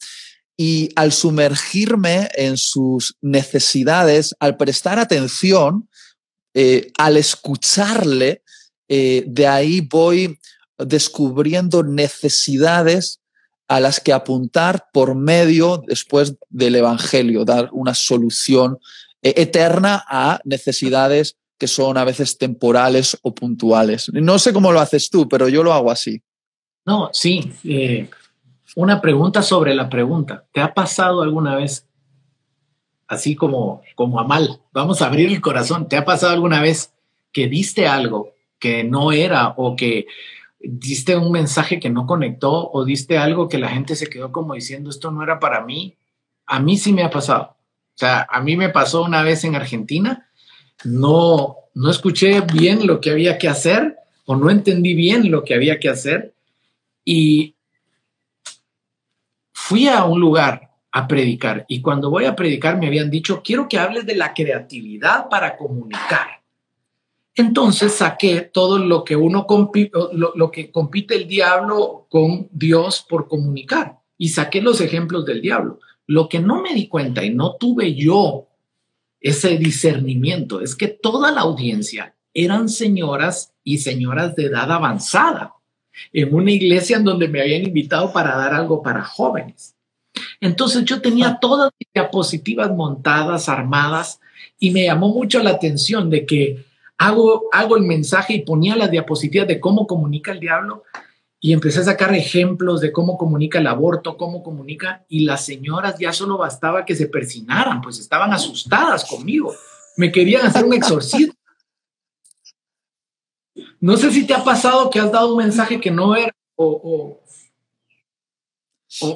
Y 0.62 0.90
al 0.94 1.10
sumergirme 1.10 2.28
en 2.34 2.58
sus 2.58 3.16
necesidades, 3.22 4.34
al 4.40 4.58
prestar 4.58 4.98
atención, 4.98 5.88
eh, 6.52 6.92
al 6.98 7.16
escucharle, 7.16 8.42
eh, 8.86 9.24
de 9.26 9.46
ahí 9.46 9.80
voy 9.80 10.38
descubriendo 10.76 11.82
necesidades 11.82 13.20
a 13.68 13.80
las 13.80 14.00
que 14.00 14.12
apuntar 14.12 14.84
por 14.92 15.14
medio 15.14 15.82
después 15.86 16.34
del 16.50 16.76
Evangelio, 16.76 17.46
dar 17.46 17.70
una 17.72 17.94
solución 17.94 18.76
eh, 19.22 19.32
eterna 19.38 20.04
a 20.06 20.42
necesidades 20.44 21.38
que 21.56 21.68
son 21.68 21.96
a 21.96 22.04
veces 22.04 22.36
temporales 22.36 23.16
o 23.22 23.34
puntuales. 23.34 24.10
No 24.12 24.38
sé 24.38 24.52
cómo 24.52 24.72
lo 24.72 24.80
haces 24.80 25.08
tú, 25.08 25.26
pero 25.26 25.48
yo 25.48 25.62
lo 25.62 25.72
hago 25.72 25.90
así. 25.90 26.20
No, 26.84 27.08
sí. 27.14 27.50
Una 28.76 29.00
pregunta 29.00 29.42
sobre 29.42 29.74
la 29.74 29.88
pregunta. 29.88 30.44
¿Te 30.52 30.60
ha 30.60 30.74
pasado 30.74 31.22
alguna 31.22 31.56
vez, 31.56 31.86
así 33.08 33.34
como, 33.34 33.82
como 33.94 34.20
a 34.20 34.24
mal, 34.24 34.60
vamos 34.72 35.02
a 35.02 35.06
abrir 35.06 35.28
el 35.28 35.40
corazón, 35.40 35.88
¿te 35.88 35.96
ha 35.96 36.04
pasado 36.04 36.32
alguna 36.32 36.60
vez 36.62 36.92
que 37.32 37.48
diste 37.48 37.86
algo 37.86 38.34
que 38.58 38.84
no 38.84 39.12
era 39.12 39.54
o 39.56 39.76
que 39.76 40.06
diste 40.60 41.16
un 41.16 41.32
mensaje 41.32 41.80
que 41.80 41.90
no 41.90 42.06
conectó 42.06 42.70
o 42.70 42.84
diste 42.84 43.16
algo 43.16 43.48
que 43.48 43.58
la 43.58 43.68
gente 43.68 43.96
se 43.96 44.08
quedó 44.08 44.30
como 44.30 44.54
diciendo 44.54 44.90
esto 44.90 45.10
no 45.10 45.22
era 45.22 45.40
para 45.40 45.64
mí? 45.64 45.96
A 46.46 46.60
mí 46.60 46.76
sí 46.76 46.92
me 46.92 47.02
ha 47.02 47.10
pasado. 47.10 47.56
O 47.94 47.98
sea, 48.00 48.26
a 48.30 48.40
mí 48.40 48.56
me 48.56 48.68
pasó 48.68 49.02
una 49.02 49.22
vez 49.22 49.44
en 49.44 49.56
Argentina, 49.56 50.28
no, 50.84 51.56
no 51.74 51.90
escuché 51.90 52.40
bien 52.40 52.86
lo 52.86 53.00
que 53.00 53.10
había 53.10 53.38
que 53.38 53.48
hacer 53.48 53.96
o 54.26 54.36
no 54.36 54.50
entendí 54.50 54.94
bien 54.94 55.30
lo 55.30 55.44
que 55.44 55.54
había 55.54 55.78
que 55.78 55.88
hacer 55.88 56.34
y 57.04 57.54
fui 59.70 59.86
a 59.86 60.02
un 60.02 60.18
lugar 60.18 60.72
a 60.90 61.06
predicar 61.06 61.64
y 61.68 61.80
cuando 61.80 62.10
voy 62.10 62.24
a 62.24 62.34
predicar 62.34 62.76
me 62.76 62.88
habían 62.88 63.08
dicho, 63.08 63.40
quiero 63.40 63.68
que 63.68 63.78
hables 63.78 64.04
de 64.04 64.16
la 64.16 64.34
creatividad 64.34 65.28
para 65.28 65.56
comunicar. 65.56 66.42
Entonces 67.36 67.94
saqué 67.94 68.40
todo 68.40 68.78
lo 68.78 69.04
que 69.04 69.14
uno 69.14 69.46
lo, 70.12 70.50
que 70.50 70.72
compite 70.72 71.14
el 71.14 71.28
diablo 71.28 72.08
con 72.10 72.48
Dios 72.50 73.06
por 73.08 73.28
comunicar 73.28 74.00
y 74.18 74.30
saqué 74.30 74.60
los 74.60 74.80
ejemplos 74.80 75.24
del 75.24 75.40
diablo. 75.40 75.78
Lo 76.04 76.28
que 76.28 76.40
no 76.40 76.60
me 76.60 76.74
di 76.74 76.88
cuenta 76.88 77.24
y 77.24 77.32
no 77.32 77.54
tuve 77.54 77.94
yo 77.94 78.48
ese 79.20 79.56
discernimiento 79.56 80.60
es 80.60 80.74
que 80.74 80.88
toda 80.88 81.30
la 81.30 81.42
audiencia 81.42 82.16
eran 82.34 82.68
señoras 82.68 83.54
y 83.62 83.78
señoras 83.78 84.34
de 84.34 84.46
edad 84.46 84.72
avanzada 84.72 85.59
en 86.12 86.34
una 86.34 86.50
iglesia 86.50 86.96
en 86.96 87.04
donde 87.04 87.28
me 87.28 87.40
habían 87.40 87.64
invitado 87.64 88.12
para 88.12 88.36
dar 88.36 88.54
algo 88.54 88.82
para 88.82 89.02
jóvenes. 89.02 89.74
Entonces 90.40 90.84
yo 90.84 91.00
tenía 91.00 91.38
todas 91.40 91.70
mis 91.78 91.88
diapositivas 91.92 92.70
montadas, 92.70 93.48
armadas, 93.48 94.20
y 94.58 94.70
me 94.70 94.84
llamó 94.84 95.08
mucho 95.08 95.42
la 95.42 95.50
atención 95.50 96.10
de 96.10 96.26
que 96.26 96.64
hago, 96.98 97.44
hago 97.52 97.76
el 97.76 97.84
mensaje 97.84 98.34
y 98.34 98.42
ponía 98.42 98.76
las 98.76 98.90
diapositivas 98.90 99.48
de 99.48 99.60
cómo 99.60 99.86
comunica 99.86 100.32
el 100.32 100.40
diablo 100.40 100.84
y 101.40 101.54
empecé 101.54 101.80
a 101.80 101.84
sacar 101.84 102.14
ejemplos 102.14 102.82
de 102.82 102.92
cómo 102.92 103.16
comunica 103.16 103.58
el 103.58 103.66
aborto, 103.66 104.18
cómo 104.18 104.42
comunica, 104.42 105.06
y 105.08 105.20
las 105.20 105.44
señoras 105.46 105.98
ya 105.98 106.12
solo 106.12 106.36
bastaba 106.36 106.84
que 106.84 106.94
se 106.94 107.06
persinaran, 107.06 107.80
pues 107.80 107.98
estaban 107.98 108.30
asustadas 108.34 109.06
conmigo. 109.06 109.54
Me 109.96 110.12
querían 110.12 110.44
hacer 110.44 110.66
un 110.66 110.74
exorcismo. 110.74 111.32
No 113.80 113.96
sé 113.96 114.12
si 114.12 114.26
te 114.26 114.34
ha 114.34 114.44
pasado 114.44 114.90
que 114.90 115.00
has 115.00 115.10
dado 115.10 115.32
un 115.32 115.38
mensaje 115.38 115.80
que 115.80 115.90
no 115.90 116.14
era 116.14 116.34
o... 116.56 117.20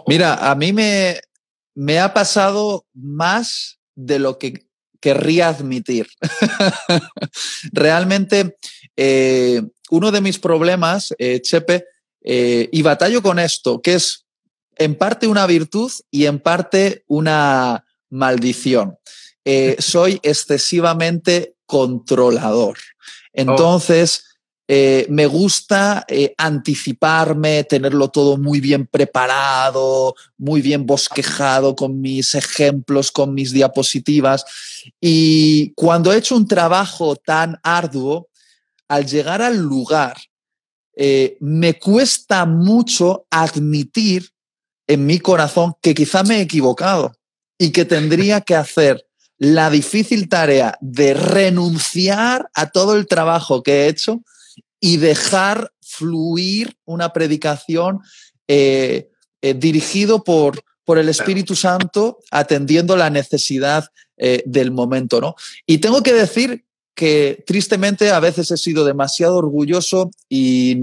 Mira, 0.07 0.51
a 0.51 0.55
mí 0.55 0.73
me, 0.73 1.21
me 1.75 1.99
ha 1.99 2.15
pasado 2.15 2.87
más 2.95 3.79
de 3.95 4.19
lo 4.19 4.39
que 4.39 4.67
querría 5.01 5.49
admitir. 5.49 6.09
Realmente, 7.73 8.57
eh, 8.97 9.63
uno 9.91 10.11
de 10.11 10.23
mis 10.23 10.39
problemas, 10.39 11.15
eh, 11.19 11.43
Chepe, 11.43 11.85
eh, 12.23 12.71
y 12.73 12.81
batallo 12.81 13.23
con 13.23 13.39
esto, 13.39 13.83
que 13.83 13.95
es 13.95 14.25
en 14.77 14.95
parte 14.95 15.27
una 15.27 15.47
virtud 15.47 15.93
y 16.11 16.25
en 16.25 16.39
parte 16.39 17.05
una 17.07 17.85
maldición. 18.09 18.97
soy 19.79 20.21
excesivamente 20.23 21.57
controlador. 21.67 22.79
Oh. 22.79 23.31
Entonces, 23.35 24.34
eh, 24.67 25.07
me 25.11 25.27
gusta 25.27 26.07
eh, 26.09 26.35
anticiparme, 26.39 27.65
tenerlo 27.65 28.09
todo 28.09 28.39
muy 28.39 28.61
bien 28.61 28.87
preparado, 28.87 30.15
muy 30.39 30.63
bien 30.63 30.87
bosquejado 30.87 31.77
con 31.77 32.01
mis 32.01 32.35
ejemplos, 32.35 33.13
con 33.13 33.35
mis 33.35 33.53
diapositivas. 33.53 34.45
Y 35.01 35.73
cuando 35.75 36.13
he 36.13 36.17
hecho 36.17 36.37
un 36.37 36.49
trabajo 36.49 37.15
tan 37.17 37.59
arduo, 37.63 38.29
al 38.89 39.07
llegar 39.07 39.43
al 39.43 39.59
lugar, 39.59 40.17
eh, 40.97 41.37
me 41.41 41.79
cuesta 41.79 42.47
mucho 42.47 43.27
admitir 43.31 44.31
en 44.87 45.05
mi 45.05 45.19
corazón 45.19 45.75
que 45.83 45.95
quizá 45.95 46.23
me 46.23 46.39
he 46.39 46.43
equivocado 46.43 47.13
y 47.59 47.71
que 47.71 47.85
tendría 47.85 48.41
que 48.41 48.55
hacer 48.55 49.07
la 49.37 49.69
difícil 49.69 50.29
tarea 50.29 50.79
de 50.81 51.13
renunciar 51.13 52.49
a 52.55 52.71
todo 52.71 52.97
el 52.97 53.07
trabajo 53.07 53.63
que 53.63 53.85
he 53.85 53.89
hecho 53.89 54.23
y 54.85 54.99
dejar 54.99 55.73
fluir 55.81 56.77
una 56.85 57.15
predicación 57.15 58.01
eh, 58.49 59.09
eh, 59.41 59.55
dirigido 59.55 60.23
por, 60.23 60.63
por 60.85 60.99
el 60.99 61.09
Espíritu 61.09 61.57
Santo, 61.57 62.19
atendiendo 62.31 62.95
la 62.95 63.09
necesidad 63.09 63.87
eh, 64.19 64.43
del 64.45 64.73
momento. 64.73 65.23
¿no? 65.23 65.37
Y 65.67 65.79
tengo 65.79 66.03
que 66.03 66.13
decir 66.13 66.67
que 66.95 67.43
tristemente 67.47 68.11
a 68.11 68.21
veces 68.21 68.51
he 68.51 68.59
sido 68.59 68.85
demasiado 68.85 69.39
orgulloso 69.39 70.11
y, 70.29 70.77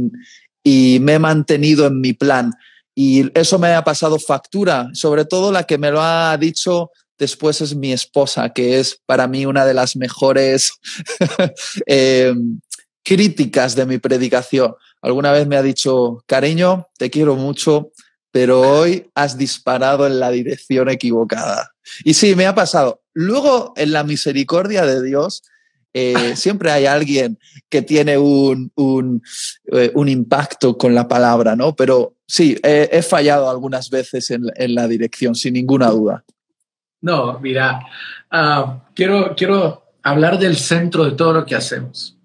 y 0.63 0.97
me 0.99 1.13
he 1.13 1.19
mantenido 1.19 1.85
en 1.85 2.01
mi 2.01 2.13
plan. 2.13 2.53
Y 2.95 3.29
eso 3.37 3.59
me 3.59 3.71
ha 3.75 3.83
pasado 3.83 4.17
factura, 4.17 4.89
sobre 4.93 5.25
todo 5.25 5.51
la 5.51 5.65
que 5.65 5.77
me 5.77 5.91
lo 5.91 6.01
ha 6.01 6.35
dicho 6.39 6.89
después 7.19 7.61
es 7.61 7.75
mi 7.75 7.93
esposa, 7.93 8.49
que 8.49 8.79
es 8.79 8.99
para 9.05 9.27
mí 9.27 9.45
una 9.45 9.63
de 9.63 9.75
las 9.75 9.95
mejores 9.95 10.73
críticas 13.03 13.75
de 13.75 13.85
mi 13.85 13.97
predicación. 13.97 14.75
Alguna 15.01 15.31
vez 15.31 15.47
me 15.47 15.57
ha 15.57 15.63
dicho, 15.63 16.23
cariño, 16.27 16.87
te 16.97 17.09
quiero 17.09 17.35
mucho, 17.35 17.91
pero 18.31 18.61
hoy 18.61 19.09
has 19.15 19.37
disparado 19.37 20.07
en 20.07 20.19
la 20.19 20.31
dirección 20.31 20.89
equivocada. 20.89 21.71
Y 22.03 22.13
sí, 22.13 22.35
me 22.35 22.45
ha 22.45 22.55
pasado. 22.55 23.01
Luego, 23.13 23.73
en 23.75 23.91
la 23.91 24.03
misericordia 24.03 24.85
de 24.85 25.03
Dios, 25.03 25.43
eh, 25.93 26.13
siempre 26.35 26.71
hay 26.71 26.85
alguien 26.85 27.37
que 27.69 27.81
tiene 27.81 28.17
un, 28.17 28.71
un, 28.75 29.21
eh, 29.71 29.91
un, 29.95 30.07
impacto 30.07 30.77
con 30.77 30.95
la 30.95 31.07
palabra, 31.07 31.55
¿no? 31.55 31.75
Pero 31.75 32.15
sí, 32.25 32.57
he 32.63 33.01
fallado 33.01 33.49
algunas 33.49 33.89
veces 33.89 34.31
en, 34.31 34.45
en, 34.55 34.75
la 34.75 34.87
dirección, 34.87 35.35
sin 35.35 35.53
ninguna 35.53 35.89
duda. 35.89 36.23
No, 37.01 37.39
mira, 37.39 37.81
uh, 38.31 38.79
quiero, 38.93 39.35
quiero 39.35 39.83
hablar 40.03 40.37
del 40.37 40.55
centro 40.55 41.05
de 41.05 41.11
todo 41.11 41.33
lo 41.33 41.45
que 41.45 41.55
hacemos. 41.55 42.17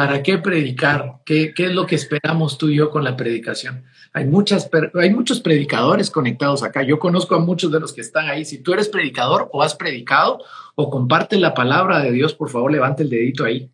¿Para 0.00 0.22
qué 0.22 0.38
predicar? 0.38 1.16
¿Qué, 1.26 1.52
¿Qué, 1.52 1.66
es 1.66 1.74
lo 1.74 1.86
que 1.86 1.94
esperamos 1.94 2.56
tú 2.56 2.70
y 2.70 2.76
yo 2.76 2.88
con 2.88 3.04
la 3.04 3.18
predicación? 3.18 3.84
Hay, 4.14 4.24
muchas, 4.24 4.70
hay 4.94 5.10
muchos 5.10 5.42
predicadores 5.42 6.10
conectados 6.10 6.62
acá. 6.62 6.82
Yo 6.82 6.98
conozco 6.98 7.34
a 7.34 7.38
muchos 7.38 7.70
de 7.70 7.80
los 7.80 7.92
que 7.92 8.00
están 8.00 8.26
ahí. 8.26 8.46
Si 8.46 8.62
tú 8.62 8.72
eres 8.72 8.88
predicador 8.88 9.50
o 9.52 9.62
has 9.62 9.74
predicado 9.74 10.42
o 10.74 10.88
comparte 10.88 11.36
la 11.36 11.52
palabra 11.52 11.98
de 11.98 12.12
Dios, 12.12 12.32
por 12.32 12.48
favor, 12.48 12.72
levante 12.72 13.02
el 13.02 13.10
dedito 13.10 13.44
ahí. 13.44 13.68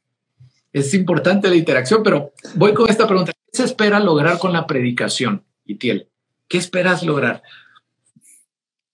Es 0.72 0.94
importante 0.94 1.46
la 1.46 1.54
interacción, 1.54 2.02
pero 2.02 2.32
voy 2.56 2.74
con 2.74 2.90
esta 2.90 3.06
pregunta. 3.06 3.30
¿Qué 3.30 3.58
se 3.58 3.62
espera 3.62 4.00
lograr 4.00 4.40
con 4.40 4.52
la 4.52 4.66
predicación, 4.66 5.44
Itiel? 5.64 6.08
¿Qué 6.48 6.58
esperas 6.58 7.04
lograr 7.04 7.40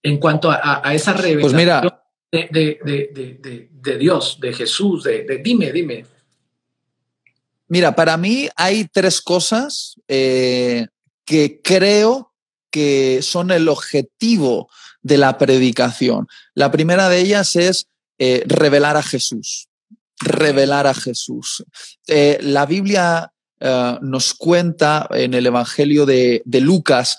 en 0.03 0.19
cuanto 0.19 0.51
a, 0.51 0.83
esa 0.93 1.13
revelación 1.13 1.41
pues 1.41 1.53
mira, 1.55 2.03
de, 2.31 2.47
de, 2.51 2.79
de, 3.11 3.69
de, 3.71 3.97
Dios, 3.97 4.37
de 4.39 4.53
Jesús? 4.53 5.03
De, 5.03 5.41
dime, 5.43 5.71
dime. 5.71 6.12
Mira, 7.73 7.95
para 7.95 8.17
mí 8.17 8.49
hay 8.55 8.85
tres 8.85 9.19
cosas 9.19 9.95
eh, 10.07 10.85
que 11.25 11.59
creo 11.63 12.31
que 12.69 13.23
son 13.23 13.49
el 13.49 13.67
objetivo 13.67 14.69
de 15.01 15.17
la 15.17 15.39
predicación. 15.39 16.27
La 16.53 16.69
primera 16.69 17.09
de 17.09 17.21
ellas 17.21 17.55
es 17.55 17.87
eh, 18.19 18.43
revelar 18.45 18.95
a 18.95 19.01
Jesús. 19.01 19.69
Revelar 20.19 20.85
a 20.85 20.93
Jesús. 20.93 21.65
Eh, 22.05 22.37
la 22.41 22.67
Biblia 22.67 23.31
nos 24.01 24.35
cuenta 24.35 25.07
en 25.11 25.33
el 25.33 25.47
Evangelio 25.47 26.05
de, 26.05 26.43
de 26.45 26.61
Lucas 26.61 27.17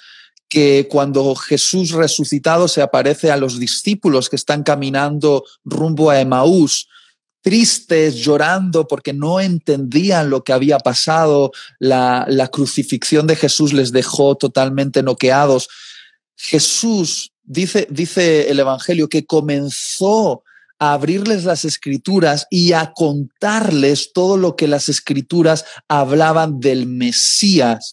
que 0.49 0.87
cuando 0.89 1.35
Jesús 1.35 1.91
resucitado 1.91 2.69
se 2.69 2.83
aparece 2.83 3.33
a 3.33 3.37
los 3.39 3.59
discípulos 3.59 4.29
que 4.29 4.37
están 4.37 4.63
caminando 4.63 5.43
rumbo 5.65 6.11
a 6.11 6.21
Emaús, 6.21 6.87
tristes, 7.45 8.15
llorando 8.15 8.89
porque 8.89 9.13
no 9.13 9.39
entendían 9.39 10.31
lo 10.31 10.43
que 10.43 10.55
había 10.55 10.79
pasado, 10.79 11.53
la, 11.79 12.49
crucifixión 12.51 13.27
de 13.27 13.37
Jesús 13.37 13.75
les 13.75 13.93
dejó 13.93 14.35
totalmente 14.35 15.03
noqueados. 15.03 15.69
Jesús, 16.37 17.33
dice, 17.43 17.87
dice 17.91 18.51
el 18.51 18.61
Evangelio, 18.61 19.11
que 19.11 19.27
comenzó 19.27 20.43
a 20.79 20.95
abrirles 20.95 21.45
las 21.45 21.67
escrituras 21.67 22.47
y 22.49 22.73
a 22.73 22.95
contarles 22.95 24.13
todo 24.15 24.39
lo 24.39 24.57
que 24.57 24.67
las 24.67 24.89
escrituras 24.89 25.67
hablaban 25.87 26.61
del 26.61 26.87
Mesías, 26.87 27.93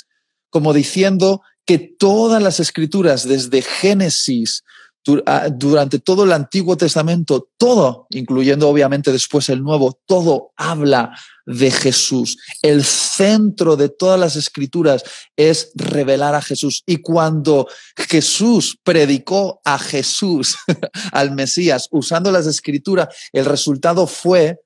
como 0.49 0.71
diciendo 0.71 1.41
que 1.65 1.77
todas 1.77 2.41
las 2.41 2.61
escrituras, 2.61 3.27
desde 3.27 3.61
Génesis, 3.61 4.63
durante 5.03 5.99
todo 5.99 6.25
el 6.25 6.31
Antiguo 6.31 6.77
Testamento, 6.77 7.49
todo, 7.57 8.07
incluyendo 8.11 8.69
obviamente 8.69 9.11
después 9.11 9.49
el 9.49 9.63
Nuevo, 9.63 9.99
todo 10.05 10.51
habla 10.55 11.17
de 11.45 11.71
Jesús. 11.71 12.37
El 12.61 12.83
centro 12.83 13.75
de 13.75 13.89
todas 13.89 14.19
las 14.19 14.35
escrituras 14.35 15.03
es 15.35 15.71
revelar 15.75 16.35
a 16.35 16.41
Jesús. 16.41 16.83
Y 16.85 16.97
cuando 16.97 17.67
Jesús 17.95 18.77
predicó 18.83 19.59
a 19.65 19.79
Jesús, 19.79 20.57
al 21.11 21.31
Mesías, 21.31 21.87
usando 21.91 22.31
las 22.31 22.45
escrituras, 22.45 23.09
el 23.33 23.45
resultado 23.45 24.05
fue 24.05 24.59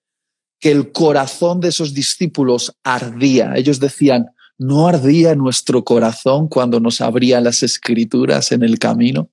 que 0.59 0.71
el 0.71 0.91
corazón 0.91 1.59
de 1.59 1.69
esos 1.69 1.93
discípulos 1.93 2.75
ardía. 2.83 3.53
Ellos 3.55 3.79
decían, 3.79 4.27
¿no 4.57 4.87
ardía 4.87 5.35
nuestro 5.35 5.83
corazón 5.83 6.47
cuando 6.47 6.79
nos 6.79 7.01
abrían 7.01 7.43
las 7.43 7.63
escrituras 7.63 8.51
en 8.51 8.63
el 8.63 8.79
camino? 8.79 9.29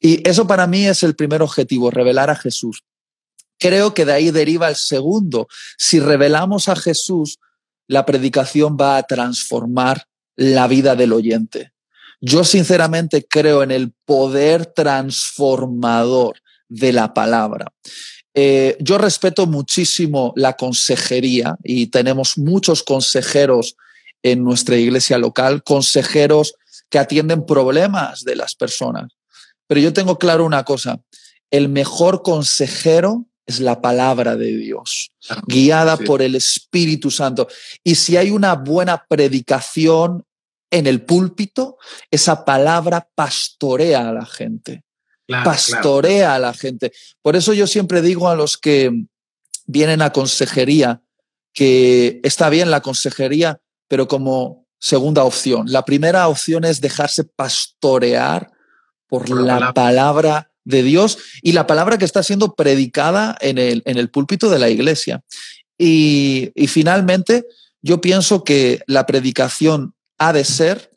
Y 0.00 0.26
eso 0.28 0.46
para 0.46 0.66
mí 0.66 0.86
es 0.86 1.02
el 1.02 1.14
primer 1.14 1.42
objetivo, 1.42 1.90
revelar 1.90 2.30
a 2.30 2.36
Jesús. 2.36 2.82
Creo 3.58 3.92
que 3.92 4.04
de 4.04 4.12
ahí 4.12 4.30
deriva 4.30 4.68
el 4.68 4.76
segundo. 4.76 5.48
Si 5.76 6.00
revelamos 6.00 6.68
a 6.68 6.76
Jesús, 6.76 7.38
la 7.86 8.06
predicación 8.06 8.76
va 8.80 8.96
a 8.96 9.02
transformar 9.02 10.06
la 10.36 10.66
vida 10.66 10.96
del 10.96 11.12
oyente. 11.12 11.72
Yo 12.20 12.44
sinceramente 12.44 13.26
creo 13.28 13.62
en 13.62 13.70
el 13.70 13.92
poder 14.04 14.66
transformador 14.66 16.40
de 16.68 16.92
la 16.92 17.12
palabra. 17.12 17.72
Eh, 18.32 18.76
yo 18.80 18.96
respeto 18.96 19.46
muchísimo 19.46 20.32
la 20.36 20.54
consejería 20.54 21.56
y 21.64 21.88
tenemos 21.88 22.38
muchos 22.38 22.82
consejeros 22.82 23.76
en 24.22 24.44
nuestra 24.44 24.76
iglesia 24.76 25.18
local, 25.18 25.62
consejeros 25.62 26.54
que 26.88 26.98
atienden 26.98 27.44
problemas 27.44 28.24
de 28.24 28.36
las 28.36 28.54
personas. 28.54 29.10
Pero 29.70 29.82
yo 29.82 29.92
tengo 29.92 30.18
claro 30.18 30.44
una 30.44 30.64
cosa, 30.64 31.00
el 31.48 31.68
mejor 31.68 32.22
consejero 32.22 33.26
es 33.46 33.60
la 33.60 33.80
palabra 33.80 34.34
de 34.34 34.56
Dios, 34.56 35.12
guiada 35.46 35.96
por 35.96 36.22
el 36.22 36.34
Espíritu 36.34 37.08
Santo. 37.12 37.46
Y 37.84 37.94
si 37.94 38.16
hay 38.16 38.32
una 38.32 38.56
buena 38.56 39.06
predicación 39.08 40.24
en 40.72 40.88
el 40.88 41.02
púlpito, 41.02 41.78
esa 42.10 42.44
palabra 42.44 43.08
pastorea 43.14 44.08
a 44.08 44.12
la 44.12 44.26
gente. 44.26 44.82
pastorea 45.28 46.34
a 46.34 46.40
la 46.40 46.52
gente. 46.52 46.90
Por 47.22 47.36
eso 47.36 47.52
yo 47.52 47.68
siempre 47.68 48.02
digo 48.02 48.28
a 48.28 48.34
los 48.34 48.58
que 48.58 48.90
vienen 49.66 50.02
a 50.02 50.10
consejería 50.10 51.00
que 51.52 52.18
está 52.24 52.48
bien 52.48 52.72
la 52.72 52.80
consejería, 52.80 53.60
pero 53.86 54.08
como 54.08 54.66
segunda 54.80 55.22
opción. 55.22 55.70
La 55.70 55.84
primera 55.84 56.26
opción 56.26 56.64
es 56.64 56.80
dejarse 56.80 57.22
pastorear 57.22 58.50
por, 59.10 59.28
la, 59.28 59.72
palabra. 59.74 60.50
de 60.64 60.82
Dios 60.82 61.18
y 61.42 61.52
la 61.52 61.66
palabra 61.66 61.98
que 61.98 62.04
está 62.06 62.22
siendo 62.22 62.54
predicada 62.54 63.36
en 63.40 63.58
el, 63.58 63.82
en 63.84 63.98
el 63.98 64.08
púlpito 64.08 64.48
de 64.48 64.58
la 64.58 64.70
iglesia. 64.70 65.22
Y, 65.76 66.52
y 66.54 66.66
finalmente, 66.68 67.44
yo 67.82 68.00
pienso 68.00 68.44
que 68.44 68.82
la 68.86 69.04
predicación 69.04 69.94
ha 70.18 70.32
de 70.32 70.44
ser 70.44 70.96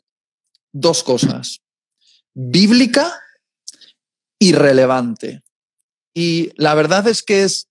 dos 0.72 1.02
cosas, 1.02 1.60
bíblica 2.34 3.12
y 4.38 4.52
relevante. 4.52 5.42
Y 6.14 6.50
la 6.56 6.74
verdad 6.74 7.06
es 7.08 7.22
que 7.22 7.42
es 7.42 7.68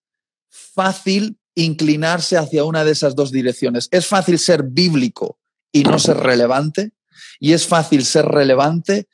fácil 0.50 1.38
inclinarse 1.56 2.38
hacia 2.38 2.64
una 2.64 2.84
de 2.84 2.92
esas 2.92 3.16
dos 3.16 3.32
direcciones. 3.32 3.88
Es 3.92 4.08
fácil 4.08 4.40
ser 4.40 4.64
bíblico 4.64 5.38
y 5.72 5.84
no 5.84 6.00
ser 6.00 6.18
relevante, 6.18 6.92
y 7.40 7.54
es 7.54 7.68
fácil 7.68 8.06
ser 8.06 8.26
relevante 8.26 9.08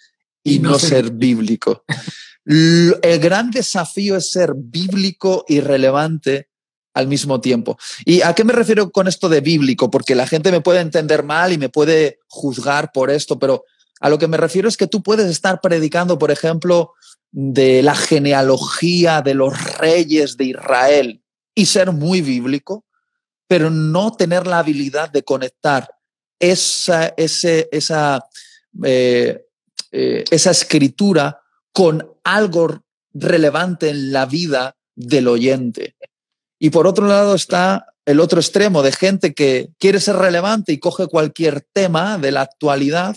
y, 0.49 0.59
no, 0.59 0.79
ser 0.79 1.11
bíblico. 1.11 1.83
El 2.45 3.19
gran 3.19 3.51
desafío 3.51 4.15
es 4.15 4.31
ser 4.31 4.53
bíblico 4.55 5.45
y 5.47 5.59
relevante 5.59 6.49
al 6.93 7.07
mismo 7.07 7.39
tiempo. 7.41 7.77
¿Y 8.05 8.21
a 8.21 8.33
qué 8.33 8.43
me 8.43 8.53
refiero 8.53 8.91
con 8.91 9.07
esto 9.07 9.29
de 9.29 9.41
bíblico? 9.41 9.89
Porque 9.89 10.15
la 10.15 10.27
gente 10.27 10.51
me 10.51 10.61
puede 10.61 10.79
entender 10.79 11.23
mal 11.23 11.53
y 11.53 11.57
me 11.57 11.69
puede 11.69 12.19
juzgar 12.27 12.91
por 12.91 13.11
esto, 13.11 13.37
pero 13.39 13.63
a 13.99 14.09
lo 14.09 14.17
que 14.17 14.27
me 14.27 14.37
refiero 14.37 14.67
es 14.67 14.77
que 14.77 14.87
tú 14.87 15.03
puedes 15.03 15.29
estar 15.29 15.61
predicando, 15.61 16.17
por 16.17 16.31
ejemplo, 16.31 16.93
de 17.31 17.83
la 17.83 17.95
genealogía 17.95 19.21
de 19.21 19.33
los 19.33 19.77
reyes 19.77 20.37
de 20.37 20.45
Israel 20.45 21.21
y 21.53 21.65
ser 21.65 21.91
muy 21.91 22.21
bíblico, 22.21 22.85
pero 23.47 23.69
no 23.69 24.11
tener 24.13 24.47
la 24.47 24.59
habilidad 24.59 25.11
de 25.11 25.23
conectar 25.23 25.89
esa, 26.39 27.13
ese, 27.17 27.67
esa 27.71 28.25
eh, 28.83 29.45
eh, 29.91 30.23
esa 30.31 30.51
escritura 30.51 31.41
con 31.73 32.07
algo 32.23 32.83
relevante 33.13 33.89
en 33.89 34.11
la 34.11 34.25
vida 34.25 34.75
del 34.95 35.27
oyente. 35.27 35.95
Y 36.59 36.69
por 36.71 36.87
otro 36.87 37.07
lado 37.07 37.35
está 37.35 37.87
el 38.05 38.19
otro 38.19 38.39
extremo 38.39 38.81
de 38.81 38.91
gente 38.91 39.33
que 39.33 39.69
quiere 39.77 39.99
ser 39.99 40.17
relevante 40.17 40.73
y 40.73 40.79
coge 40.79 41.07
cualquier 41.07 41.61
tema 41.73 42.17
de 42.17 42.31
la 42.31 42.41
actualidad 42.41 43.15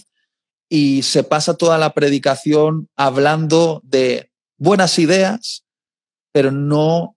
y 0.69 1.03
se 1.03 1.25
pasa 1.25 1.55
toda 1.55 1.77
la 1.79 1.93
predicación 1.93 2.89
hablando 2.97 3.81
de 3.85 4.31
buenas 4.59 4.99
ideas, 4.99 5.65
pero 6.33 6.51
no 6.51 7.17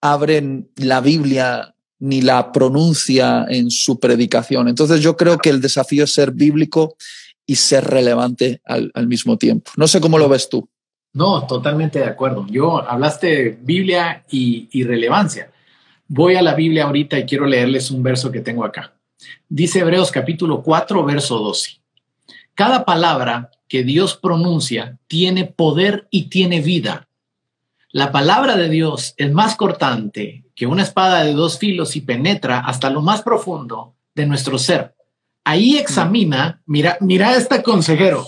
abren 0.00 0.70
la 0.76 1.00
Biblia 1.00 1.74
ni 1.98 2.20
la 2.20 2.52
pronuncia 2.52 3.46
en 3.48 3.70
su 3.70 3.98
predicación. 4.00 4.68
Entonces 4.68 5.00
yo 5.00 5.16
creo 5.16 5.38
que 5.38 5.50
el 5.50 5.60
desafío 5.60 6.04
es 6.04 6.12
ser 6.12 6.32
bíblico 6.32 6.96
y 7.46 7.56
ser 7.56 7.84
relevante 7.84 8.60
al, 8.64 8.92
mismo 9.06 9.36
tiempo. 9.36 9.70
No 9.76 9.86
sé 9.86 10.00
cómo 10.00 10.18
lo 10.18 10.28
ves 10.28 10.48
tú. 10.48 10.68
No, 11.12 11.46
totalmente 11.46 11.98
de 11.98 12.06
acuerdo. 12.06 12.46
Yo 12.48 12.78
hablaste 12.88 13.26
de 13.26 13.58
Biblia 13.60 14.24
y, 14.30 14.68
y 14.72 14.84
relevancia. 14.84 15.50
Voy 16.08 16.34
a 16.36 16.42
la 16.42 16.54
Biblia 16.54 16.84
ahorita 16.84 17.18
y 17.18 17.24
quiero 17.24 17.46
leerles 17.46 17.90
un 17.90 18.02
verso 18.02 18.32
que 18.32 18.40
tengo 18.40 18.64
acá. 18.64 18.94
Dice 19.48 19.80
Hebreos 19.80 20.10
capítulo 20.10 20.62
4, 20.62 21.04
verso 21.04 21.38
12. 21.38 21.80
Cada 22.54 22.84
palabra 22.84 23.50
que 23.68 23.82
Dios 23.82 24.16
pronuncia 24.16 24.98
tiene 25.06 25.44
poder 25.44 26.06
y 26.10 26.28
tiene 26.28 26.60
vida. 26.60 27.08
La 27.90 28.10
palabra 28.10 28.56
de 28.56 28.68
Dios 28.68 29.14
es 29.16 29.32
más 29.32 29.56
cortante 29.56 30.44
que 30.54 30.66
una 30.66 30.82
espada 30.82 31.24
de 31.24 31.32
dos 31.32 31.58
filos 31.58 31.96
y 31.96 32.00
penetra 32.00 32.60
hasta 32.60 32.90
lo 32.90 33.02
más 33.02 33.22
profundo 33.22 33.94
de 34.14 34.26
nuestro 34.26 34.58
ser 34.58 34.93
Ahí 35.44 35.76
examina, 35.76 36.62
mira, 36.64 36.96
mira 37.00 37.36
este 37.36 37.62
consejero, 37.62 38.26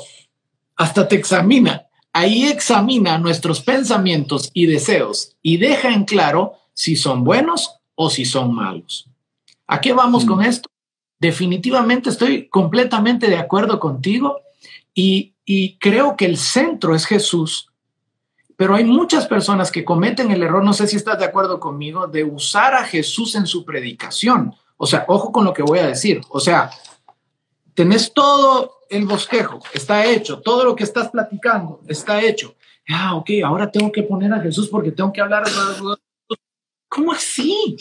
hasta 0.77 1.09
te 1.09 1.17
examina. 1.17 1.87
Ahí 2.13 2.45
examina 2.45 3.19
nuestros 3.19 3.63
pensamientos 3.63 4.51
y 4.53 4.67
deseos 4.67 5.37
y 5.43 5.57
deja 5.57 5.93
en 5.93 6.05
claro 6.05 6.55
si 6.75 6.95
son 6.97 7.25
buenos 7.25 7.77
o 7.95 8.11
si 8.11 8.25
son 8.27 8.55
malos. 8.55 9.09
¿A 9.67 9.81
qué 9.81 9.95
vamos 9.95 10.25
con 10.25 10.43
esto? 10.43 10.69
Definitivamente 11.19 12.11
estoy 12.11 12.49
completamente 12.49 13.29
de 13.29 13.39
acuerdo 13.39 13.81
contigo 13.81 14.41
y, 14.95 15.35
y 15.45 15.79
creo 15.79 16.17
que 16.17 16.27
el 16.27 16.37
centro 16.37 16.95
es 16.95 17.07
Jesús, 17.07 17.71
pero 18.57 18.75
hay 18.75 18.85
muchas 18.85 19.27
personas 19.27 19.71
que 19.71 19.85
cometen 19.85 20.31
el 20.31 20.43
error, 20.43 20.65
no 20.65 20.73
sé 20.73 20.87
si 20.87 20.97
estás 20.97 21.19
de 21.19 21.27
acuerdo 21.27 21.61
conmigo, 21.61 22.07
de 22.07 22.25
usar 22.25 22.75
a 22.75 22.85
Jesús 22.85 23.35
en 23.35 23.47
su 23.47 23.65
predicación. 23.65 24.55
O 24.79 24.87
sea, 24.87 25.05
ojo 25.09 25.33
con 25.33 25.45
lo 25.45 25.53
que 25.53 25.63
voy 25.63 25.79
a 25.79 25.87
decir. 25.87 26.21
O 26.31 26.41
sea, 26.41 26.71
tenés 27.77 28.13
todo 28.13 28.81
el 28.91 29.05
bosquejo, 29.05 29.61
está 29.73 30.07
hecho, 30.07 30.41
todo 30.41 30.65
lo 30.65 30.75
que 30.75 30.83
estás 30.83 31.11
platicando 31.11 31.81
está 31.87 32.21
hecho. 32.23 32.57
Ah, 32.89 33.15
ok, 33.15 33.31
ahora 33.45 33.71
tengo 33.71 33.93
que 33.93 34.03
poner 34.03 34.33
a 34.33 34.41
Jesús 34.41 34.69
porque 34.69 34.91
tengo 34.91 35.13
que 35.13 35.21
hablar. 35.21 35.45
¿Cómo 36.89 37.13
así? 37.13 37.77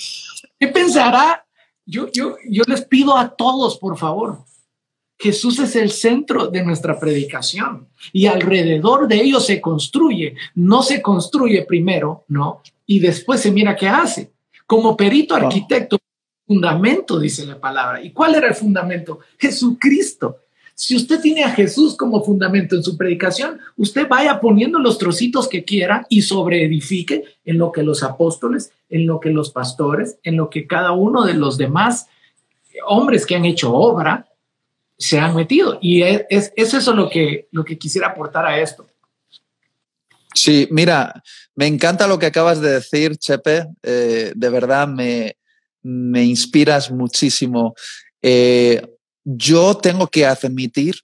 ¿Qué 0.59 0.67
pensará? 0.67 1.45
Yo, 1.85 2.11
yo, 2.11 2.35
yo 2.49 2.63
les 2.67 2.83
pido 2.83 3.17
a 3.17 3.29
todos, 3.29 3.77
por 3.77 3.97
favor. 3.97 4.39
Jesús 5.17 5.59
es 5.59 5.75
el 5.77 5.91
centro 5.91 6.47
de 6.47 6.63
nuestra 6.63 6.99
predicación 6.99 7.87
y 8.11 8.25
alrededor 8.25 9.07
de 9.07 9.21
ello 9.21 9.39
se 9.39 9.61
construye. 9.61 10.35
No 10.55 10.83
se 10.83 11.01
construye 11.01 11.63
primero, 11.63 12.25
¿no? 12.27 12.61
Y 12.85 12.99
después 12.99 13.39
se 13.39 13.51
mira 13.51 13.75
qué 13.75 13.87
hace. 13.87 14.33
Como 14.67 14.97
perito 14.97 15.35
arquitecto, 15.35 15.97
fundamento, 16.45 17.19
dice 17.19 17.45
la 17.45 17.59
palabra. 17.59 18.01
¿Y 18.01 18.11
cuál 18.11 18.35
era 18.35 18.47
el 18.47 18.55
fundamento? 18.55 19.19
Jesucristo. 19.37 20.39
Si 20.77 20.95
usted 20.95 21.21
tiene 21.21 21.43
a 21.43 21.51
Jesús 21.51 21.95
como 21.95 22.23
fundamento 22.23 22.75
en 22.75 22.83
su 22.83 22.97
predicación, 22.97 23.59
usted 23.77 24.07
vaya 24.09 24.41
poniendo 24.41 24.77
los 24.77 24.97
trocitos 24.97 25.47
que 25.47 25.63
quiera 25.63 26.05
y 26.09 26.21
sobreedifique 26.21 27.23
en 27.45 27.57
lo 27.57 27.71
que 27.71 27.81
los 27.81 28.03
apóstoles, 28.03 28.71
en 28.89 29.07
lo 29.07 29.21
que 29.21 29.29
los 29.29 29.51
pastores, 29.51 30.17
en 30.23 30.35
lo 30.35 30.49
que 30.49 30.67
cada 30.67 30.91
uno 30.91 31.23
de 31.23 31.33
los 31.33 31.57
demás 31.57 32.07
hombres 32.85 33.25
que 33.25 33.35
han 33.35 33.45
hecho 33.45 33.73
obra 33.73 34.27
se 34.97 35.17
han 35.17 35.33
metido. 35.33 35.79
Y 35.81 36.01
es, 36.03 36.51
eso 36.55 36.93
lo 36.93 37.09
que, 37.09 37.47
lo 37.51 37.63
que 37.63 37.77
quisiera 37.77 38.07
aportar 38.07 38.45
a 38.45 38.59
esto. 38.59 38.85
Sí, 40.33 40.67
mira, 40.71 41.23
me 41.55 41.67
encanta 41.67 42.05
lo 42.05 42.19
que 42.19 42.25
acabas 42.25 42.59
de 42.59 42.71
decir, 42.71 43.15
Chepe. 43.15 43.67
Eh, 43.81 44.33
de 44.35 44.49
verdad 44.49 44.89
me, 44.89 45.37
me 45.85 46.23
inspiras 46.23 46.89
muchísimo. 46.89 47.75
Eh, 48.23 48.81
yo 49.23 49.77
tengo 49.77 50.07
que 50.07 50.25
admitir 50.25 50.95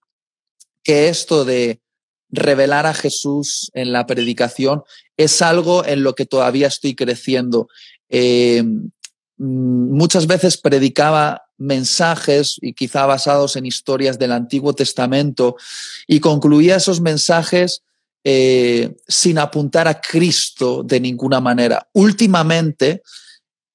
que 0.83 1.07
esto 1.07 1.45
de 1.45 1.79
revelar 2.29 2.87
a 2.87 2.95
Jesús 2.95 3.69
en 3.75 3.91
la 3.91 4.07
predicación 4.07 4.81
es 5.17 5.43
algo 5.43 5.85
en 5.85 6.01
lo 6.01 6.15
que 6.15 6.25
todavía 6.25 6.67
estoy 6.67 6.95
creciendo. 6.95 7.67
Eh, 8.09 8.63
mm, 8.63 9.95
muchas 9.95 10.25
veces 10.25 10.57
predicaba 10.57 11.43
mensajes 11.59 12.57
y 12.59 12.73
quizá 12.73 13.05
basados 13.05 13.55
en 13.55 13.67
historias 13.67 14.17
del 14.17 14.31
Antiguo 14.31 14.73
Testamento 14.73 15.57
y 16.07 16.19
concluía 16.19 16.77
esos 16.77 17.01
mensajes 17.01 17.83
eh, 18.23 18.95
sin 19.07 19.37
apuntar 19.37 19.87
a 19.87 20.01
Cristo 20.01 20.81
de 20.81 20.99
ninguna 20.99 21.39
manera. 21.39 21.87
Últimamente 21.93 23.03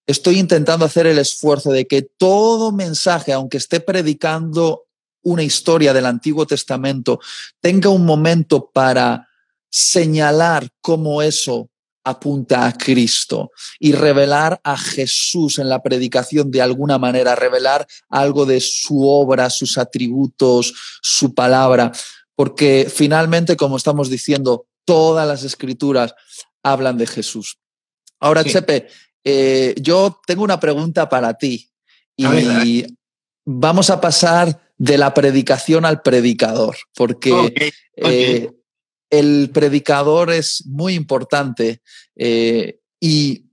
estoy 0.07 0.39
intentando 0.39 0.85
hacer 0.85 1.07
el 1.07 1.19
esfuerzo 1.19 1.73
de 1.73 1.87
que 1.87 2.03
todo 2.03 2.73
mensaje, 2.73 3.33
aunque 3.33 3.57
esté 3.57 3.81
predicando 3.81 4.85
una 5.23 5.43
historia 5.43 5.93
del 5.93 6.07
Antiguo 6.07 6.47
Testamento, 6.47 7.19
tenga 7.61 7.91
un 7.91 8.07
momento 8.07 8.71
para 8.73 9.29
señalar 9.69 10.69
cómo 10.81 11.21
eso 11.23 11.69
apunta 12.05 12.67
a 12.67 12.73
Cristo 12.73 13.51
y 13.81 13.91
revelar 13.91 14.61
a 14.63 14.79
Jesús 14.79 15.59
en 15.59 15.69
la 15.69 15.83
predicación 15.83 16.53
de 16.53 16.63
alguna 16.63 16.99
manera, 16.99 17.35
revelar 17.35 17.85
algo 18.09 18.47
de 18.47 18.61
su 18.61 19.09
obra, 19.09 19.51
sus 19.51 19.77
atributos, 19.77 20.73
su 21.03 21.35
palabra, 21.35 21.91
porque 22.37 22.89
finalmente, 22.95 23.57
como 23.57 23.77
estamos 23.77 24.09
diciendo, 24.09 24.67
todas 24.85 25.27
las 25.27 25.43
escrituras 25.43 26.15
hablan 26.63 26.97
de 26.97 27.09
Jesús. 27.09 27.59
Ahora, 28.21 28.45
Chepe, 28.45 28.89
eh, 29.29 29.75
yo 29.81 30.21
tengo 30.25 30.45
una 30.45 30.61
pregunta 30.61 31.09
para 31.09 31.35
ti 31.35 31.69
y 32.17 32.87
vamos 33.45 33.91
a 33.91 34.01
pasar 34.01 34.71
de 34.79 34.97
la 34.97 35.13
predicación 35.13 35.85
al 35.85 36.01
predicador, 36.01 36.77
porque 36.95 37.73
eh, 37.97 38.53
el 39.11 39.51
predicador 39.53 40.31
es 40.31 40.65
muy 40.67 40.95
importante 40.95 41.83
eh, 42.15 42.79
y 43.01 43.47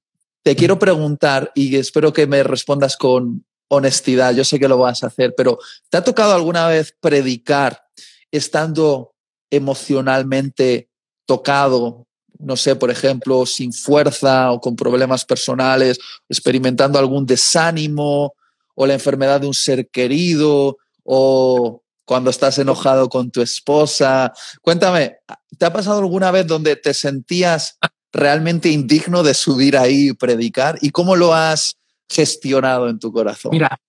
te 0.44 0.56
quiero 0.56 0.78
preguntar 0.78 1.52
y 1.56 1.76
espero 1.76 2.14
que 2.14 2.28
me 2.28 2.44
respondas 2.44 2.96
con 2.96 3.44
honestidad, 3.68 4.36
yo 4.36 4.44
sé 4.44 4.60
que 4.60 4.68
lo 4.68 4.78
vas 4.78 5.04
a 5.04 5.08
hacer, 5.08 5.34
pero 5.36 5.58
¿te 5.90 5.98
ha 5.98 6.04
tocado 6.04 6.36
alguna 6.36 6.68
vez 6.68 6.96
predicar 7.02 7.84
estando 8.30 9.16
emocionalmente 9.50 10.92
tocado, 11.26 12.06
no 12.44 12.56
sé, 12.56 12.76
por 12.76 12.92
ejemplo, 12.92 13.46
sin 13.46 13.74
fuerza 13.74 14.52
o 14.52 14.60
con 14.60 14.76
problemas 14.76 15.26
personales, 15.26 16.00
experimentando 16.30 17.00
algún 17.00 17.26
desánimo 17.26 18.34
o 18.76 18.86
la 18.86 18.94
enfermedad 18.94 19.42
de 19.42 19.48
un 19.48 19.54
ser 19.54 19.88
querido 19.90 20.78
o 21.04 21.84
cuando 22.06 22.30
estás 22.30 22.58
enojado 22.60 23.10
con 23.10 23.32
tu 23.32 23.42
esposa. 23.42 24.34
Cuéntame, 24.62 25.18
¿te 25.58 25.66
ha 25.66 25.74
pasado 25.74 26.00
alguna 26.00 26.32
vez 26.32 26.46
donde 26.48 26.76
te 26.76 26.94
sentías 26.94 27.78
realmente 28.12 28.70
indigno 28.70 29.24
de 29.24 29.34
subir 29.34 29.78
ahí 29.78 30.10
y 30.10 30.14
predicar? 30.14 30.78
¿Y 30.82 30.92
cómo 30.92 31.16
lo 31.16 31.34
has 31.34 31.78
gestionado 32.10 32.90
en 32.90 33.00
tu 33.00 33.12
corazón? 33.12 33.52
Mira, 33.52 33.80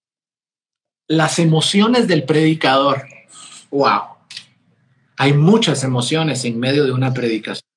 las 1.09 1.39
emociones 1.39 2.09
del 2.09 2.25
predicador, 2.25 3.05
wow. 3.71 4.03
Hay 5.17 5.33
muchas 5.33 5.85
emociones 5.85 6.45
en 6.45 6.59
medio 6.59 6.85
de 6.85 6.93
una 6.93 7.13
predicación. 7.13 7.74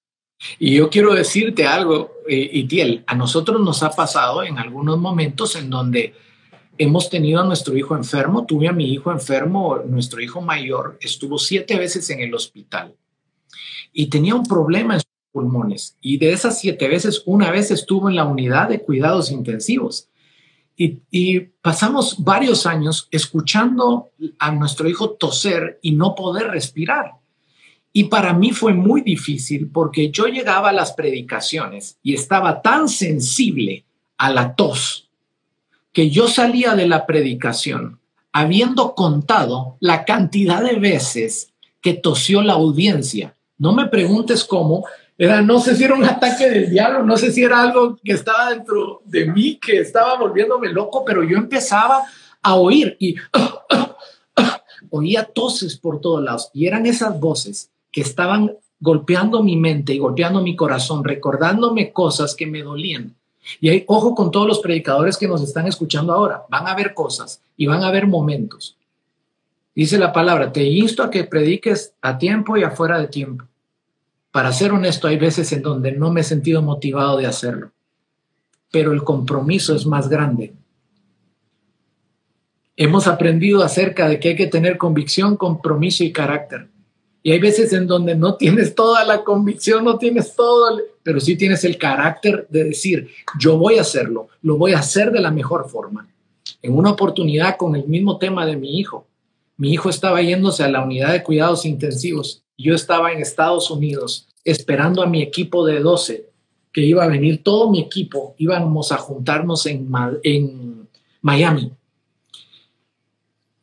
Y 0.60 0.76
yo 0.76 0.89
quiero 0.89 1.13
decirte 1.13 1.65
algo, 1.65 2.12
eh, 2.28 2.50
Itiel, 2.54 3.04
a 3.08 3.15
nosotros 3.15 3.60
nos 3.62 3.82
ha 3.84 3.91
pasado 3.91 4.43
en 4.43 4.60
algunos 4.60 5.00
momentos 5.00 5.56
en 5.56 5.69
donde 5.69 6.13
hemos 6.78 7.10
tenido 7.10 7.41
a 7.41 7.45
nuestro 7.45 7.76
hijo 7.76 7.95
enfermo, 7.95 8.45
tuve 8.45 8.67
a 8.67 8.73
mi 8.73 8.91
hijo 8.93 9.12
enfermo, 9.12 9.80
nuestro 9.86 10.21
hijo 10.21 10.41
mayor 10.41 10.97
estuvo 11.02 11.39
siete 11.39 11.78
veces 11.78 12.10
en 12.12 12.19
el 12.19 12.34
hospital 12.34 12.95
y 13.91 14.08
tenía 14.08 14.36
un 14.36 14.45
problema 14.45 14.93
en 14.93 15.00
sus 15.00 15.10
pulmones 15.32 15.97
y 16.02 16.17
de 16.17 16.32
esas 16.32 16.60
siete 16.60 16.88
veces 16.88 17.23
una 17.26 17.50
vez 17.50 17.71
estuvo 17.71 18.10
en 18.10 18.15
la 18.15 18.26
unidad 18.26 18.69
de 18.69 18.82
cuidados 18.82 19.32
intensivos. 19.32 20.10
Y, 20.80 21.00
y, 21.10 21.39
pasamos 21.39 22.23
varios 22.23 22.67
años 22.67 23.08
escuchando 23.10 24.12
a 24.38 24.52
nuestro 24.52 24.88
hijo 24.88 25.10
toser 25.10 25.80
y 25.82 25.93
no 25.93 26.13
poder 26.13 26.50
respirar. 26.50 27.13
Y 27.98 28.04
para 28.04 28.32
mí 28.32 28.52
fue 28.52 28.76
muy 28.76 29.02
difícil 29.02 29.72
porque 29.74 30.12
yo 30.12 30.28
llegaba 30.28 30.70
a 30.70 30.72
las 30.72 30.94
predicaciones 30.94 31.98
y 32.04 32.14
estaba 32.14 32.62
tan 32.62 32.90
sensible 32.90 33.86
a 34.20 34.30
la 34.32 34.54
tos 34.54 35.10
que 35.94 36.12
yo 36.12 36.28
salía 36.28 36.76
de 36.76 36.88
la 36.88 37.08
predicación 37.08 38.00
habiendo 38.32 38.94
contado 38.94 39.78
la 39.80 40.06
cantidad 40.06 40.62
de 40.62 40.76
veces 40.76 41.54
que 41.82 41.96
tosió 41.96 42.44
la 42.44 42.54
audiencia. 42.54 43.34
No 43.58 43.74
me 43.74 43.88
preguntes 43.88 44.44
cómo, 44.44 44.86
era, 45.18 45.42
no 45.42 45.60
sé 45.60 45.76
si 45.76 45.84
era 45.84 45.96
un 45.96 46.06
ataque 46.06 46.52
del 46.52 46.70
diablo, 46.70 47.02
no 47.02 47.18
sé 47.18 47.32
si 47.32 47.42
era 47.42 47.64
algo 47.64 47.98
que 48.04 48.12
estaba 48.12 48.52
dentro 48.52 49.02
de 49.06 49.26
mí, 49.26 49.56
que 49.56 49.80
estaba 49.80 50.20
volviéndome 50.20 50.70
loco, 50.70 51.04
pero 51.04 51.24
yo 51.24 51.36
empezaba 51.36 52.04
a 52.44 52.54
oír 52.54 52.96
y 53.00 53.16
oía 54.92 55.24
toses 55.24 55.76
por 55.78 56.00
todos 56.00 56.24
lados. 56.24 56.52
Y 56.54 56.68
eran 56.68 56.86
esas 56.86 57.20
voces 57.20 57.72
que 57.98 58.02
estaban 58.02 58.56
golpeando 58.80 59.42
mi 59.42 59.56
mente 59.56 59.92
y 59.92 59.98
golpeando 59.98 60.40
mi 60.40 60.56
corazón, 60.56 61.04
recordándome 61.04 61.92
cosas 61.92 62.36
que 62.36 62.46
me 62.46 62.62
dolían. 62.62 63.16
Y 63.60 63.70
hay, 63.70 63.86
ojo 63.88 64.14
con 64.14 64.30
todos 64.30 64.46
los 64.46 64.60
predicadores 64.60 65.18
que 65.18 65.28
nos 65.28 65.42
están 65.42 65.66
escuchando 65.66 66.14
ahora. 66.14 66.44
Van 66.48 66.68
a 66.68 66.76
ver 66.76 66.94
cosas 66.94 67.42
y 67.58 67.66
van 67.66 67.84
a 67.84 67.90
ver 67.90 68.06
momentos. 68.06 68.78
Dice 69.74 69.98
la 69.98 70.14
palabra, 70.14 70.52
te 70.52 70.64
insto 70.64 71.02
a 71.02 71.10
que 71.10 71.24
prediques 71.24 71.96
a 72.04 72.20
tiempo 72.20 72.56
y 72.56 72.62
afuera 72.62 73.00
de 73.00 73.08
tiempo. 73.08 73.46
Para 74.30 74.54
ser 74.54 74.74
honesto, 74.74 75.08
hay 75.08 75.18
veces 75.18 75.52
en 75.54 75.64
donde 75.64 75.92
no 75.94 76.12
me 76.12 76.22
he 76.22 76.24
sentido 76.24 76.62
motivado 76.62 77.18
de 77.18 77.26
hacerlo, 77.26 77.72
pero 78.70 78.92
el 78.92 79.04
compromiso 79.04 79.76
es 79.76 79.88
más 79.88 80.08
grande. 80.08 80.54
Hemos 82.76 83.08
aprendido 83.08 83.64
acerca 83.64 84.08
de 84.08 84.20
que 84.20 84.30
hay 84.30 84.36
que 84.36 84.46
tener 84.46 84.78
convicción, 84.78 85.36
compromiso 85.36 86.04
y 86.04 86.12
carácter. 86.12 86.68
Y 87.28 87.32
hay 87.34 87.40
veces 87.40 87.74
en 87.74 87.88
donde 87.88 88.16
no 88.16 88.36
tienes 88.36 88.74
toda 88.74 89.04
la 89.04 89.26
convicción, 89.26 89.84
no 89.84 89.98
tienes 89.98 90.34
todo, 90.34 90.80
pero 91.04 91.20
sí 91.20 91.36
tienes 91.36 91.66
el 91.66 91.78
carácter 91.78 92.48
de 92.50 92.63
decir, 92.63 93.10
yo 93.38 93.58
voy 93.58 93.78
a 93.78 93.82
hacerlo, 93.82 94.30
lo 94.44 94.58
voy 94.58 94.72
a 94.72 94.80
hacer 94.80 95.12
de 95.12 95.20
la 95.20 95.30
mejor 95.30 95.70
forma. 95.70 96.08
En 96.62 96.74
una 96.74 96.92
oportunidad 96.92 97.58
con 97.58 97.76
el 97.76 97.86
mismo 97.86 98.18
tema 98.18 98.46
de 98.46 98.56
mi 98.56 98.80
hijo, 98.80 99.08
mi 99.58 99.74
hijo 99.74 99.90
estaba 99.90 100.22
yéndose 100.22 100.63
a 100.63 100.70
la 100.70 100.82
unidad 100.82 101.12
de 101.12 101.22
cuidados 101.22 101.66
intensivos. 101.66 102.44
Yo 102.58 102.74
estaba 102.74 103.12
en 103.12 103.20
Estados 103.20 103.70
Unidos 103.70 104.30
esperando 104.46 105.04
a 105.04 105.08
mi 105.08 105.22
equipo 105.22 105.66
de 105.66 105.82
12, 105.82 106.30
que 106.72 106.82
iba 106.82 107.04
a 107.04 107.10
venir 107.10 107.44
todo 107.44 107.70
mi 107.70 107.82
equipo, 107.82 108.36
íbamos 108.38 108.94
a 108.94 108.98
juntarnos 109.00 109.66
en, 109.66 109.90
en 110.24 110.88
Miami 111.22 111.74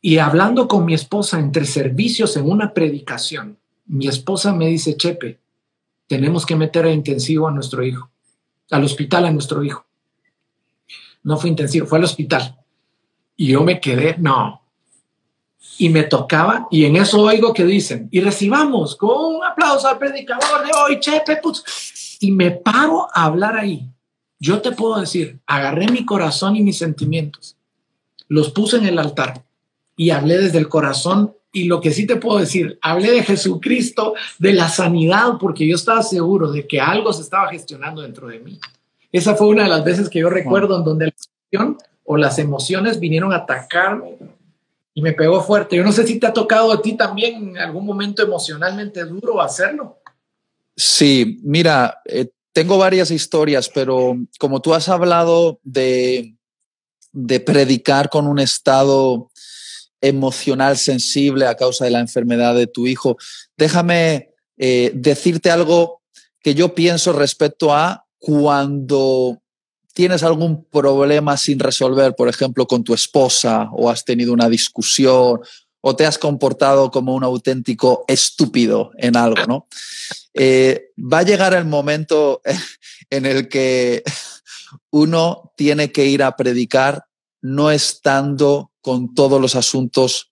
y 0.05 0.19
hablando 0.19 0.67
con 0.67 0.85
mi 0.85 0.93
esposa 0.93 1.39
entre 1.39 1.65
servicios 1.65 2.37
en 2.37 2.47
una 2.47 2.75
predicación, 2.75 3.57
mi 3.87 4.07
esposa 4.07 4.53
me 4.53 4.67
dice, 4.67 4.95
Chepe, 4.95 5.39
tenemos 6.05 6.45
que 6.45 6.55
meter 6.55 6.85
a 6.85 6.91
intensivo 6.91 7.47
a 7.47 7.51
nuestro 7.51 7.83
hijo, 7.83 8.11
al 8.69 8.83
hospital 8.83 9.25
a 9.25 9.31
nuestro 9.31 9.63
hijo. 9.63 9.83
No 11.23 11.37
fue 11.37 11.49
intensivo, 11.49 11.87
fue 11.87 11.97
al 11.97 12.03
hospital. 12.03 12.55
Y 13.35 13.47
yo 13.47 13.63
me 13.63 13.81
quedé, 13.81 14.15
no. 14.19 14.61
Y 15.79 15.89
me 15.89 16.03
tocaba, 16.03 16.67
y 16.69 16.85
en 16.85 16.97
eso 16.97 17.23
oigo 17.23 17.51
que 17.51 17.65
dicen, 17.65 18.07
y 18.11 18.21
recibamos 18.21 18.95
con 18.95 19.37
un 19.37 19.43
aplauso 19.43 19.87
al 19.87 19.97
predicador 19.97 20.67
de 20.67 20.71
hoy, 20.71 20.99
Chepe, 20.99 21.37
pues, 21.37 22.17
y 22.19 22.29
me 22.29 22.51
paro 22.51 23.07
a 23.11 23.23
hablar 23.23 23.57
ahí. 23.57 23.89
Yo 24.37 24.61
te 24.61 24.71
puedo 24.71 24.99
decir, 24.99 25.39
agarré 25.47 25.87
mi 25.87 26.05
corazón 26.05 26.55
y 26.55 26.61
mis 26.61 26.77
sentimientos, 26.77 27.57
los 28.27 28.51
puse 28.51 28.77
en 28.77 28.85
el 28.85 28.99
altar 28.99 29.44
y 29.95 30.09
hablé 30.09 30.37
desde 30.37 30.57
el 30.57 30.69
corazón. 30.69 31.35
Y 31.51 31.65
lo 31.65 31.79
que 31.79 31.91
sí 31.91 32.05
te 32.05 32.17
puedo 32.17 32.39
decir, 32.39 32.77
hablé 32.81 33.11
de 33.11 33.23
Jesucristo, 33.23 34.13
de 34.39 34.53
la 34.53 34.67
sanidad, 34.67 35.37
porque 35.39 35.65
yo 35.65 35.75
estaba 35.75 36.03
seguro 36.03 36.51
de 36.51 36.67
que 36.67 36.81
algo 36.81 37.13
se 37.13 37.21
estaba 37.21 37.49
gestionando 37.49 38.01
dentro 38.01 38.27
de 38.27 38.39
mí. 38.39 38.59
Esa 39.11 39.35
fue 39.35 39.47
una 39.47 39.63
de 39.63 39.69
las 39.69 39.85
veces 39.85 40.09
que 40.09 40.19
yo 40.19 40.29
recuerdo 40.29 40.77
en 40.77 40.83
donde 40.83 41.05
la 41.05 41.13
emoción 41.13 41.77
o 42.03 42.17
las 42.17 42.37
emociones 42.39 42.99
vinieron 42.99 43.31
a 43.31 43.37
atacarme 43.37 44.17
y 44.93 45.01
me 45.01 45.13
pegó 45.13 45.41
fuerte. 45.41 45.77
Yo 45.77 45.83
no 45.83 45.91
sé 45.91 46.05
si 46.05 46.19
te 46.19 46.27
ha 46.27 46.33
tocado 46.33 46.71
a 46.71 46.81
ti 46.81 46.93
también 46.97 47.49
en 47.49 47.57
algún 47.57 47.85
momento 47.85 48.23
emocionalmente 48.23 49.05
duro 49.05 49.41
hacerlo. 49.41 49.99
Sí, 50.75 51.39
mira, 51.43 52.01
eh, 52.05 52.29
tengo 52.51 52.77
varias 52.77 53.11
historias, 53.11 53.69
pero 53.69 54.17
como 54.39 54.61
tú 54.61 54.73
has 54.73 54.89
hablado 54.89 55.59
de, 55.63 56.35
de 57.11 57.39
predicar 57.39 58.09
con 58.09 58.27
un 58.27 58.39
estado 58.39 59.29
emocional 60.07 60.77
sensible 60.77 61.47
a 61.47 61.55
causa 61.55 61.85
de 61.85 61.91
la 61.91 61.99
enfermedad 61.99 62.55
de 62.55 62.67
tu 62.67 62.87
hijo. 62.87 63.17
Déjame 63.57 64.29
eh, 64.57 64.91
decirte 64.93 65.51
algo 65.51 66.01
que 66.41 66.53
yo 66.53 66.75
pienso 66.75 67.11
respecto 67.13 67.73
a 67.73 68.05
cuando 68.17 69.41
tienes 69.93 70.23
algún 70.23 70.65
problema 70.65 71.37
sin 71.37 71.59
resolver, 71.59 72.15
por 72.15 72.27
ejemplo, 72.27 72.67
con 72.67 72.83
tu 72.83 72.93
esposa 72.93 73.69
o 73.71 73.89
has 73.89 74.03
tenido 74.03 74.33
una 74.33 74.49
discusión 74.49 75.39
o 75.81 75.95
te 75.95 76.05
has 76.05 76.17
comportado 76.17 76.91
como 76.91 77.15
un 77.15 77.23
auténtico 77.23 78.05
estúpido 78.07 78.91
en 78.97 79.15
algo, 79.15 79.45
¿no? 79.47 79.67
Eh, 80.33 80.91
va 80.97 81.19
a 81.19 81.23
llegar 81.23 81.53
el 81.53 81.65
momento 81.65 82.41
en 83.09 83.25
el 83.25 83.47
que 83.47 84.03
uno 84.91 85.53
tiene 85.55 85.91
que 85.91 86.05
ir 86.05 86.23
a 86.23 86.35
predicar 86.35 87.05
no 87.45 87.69
estando 87.69 88.71
con 88.81 89.13
todos 89.13 89.39
los 89.39 89.55
asuntos 89.55 90.31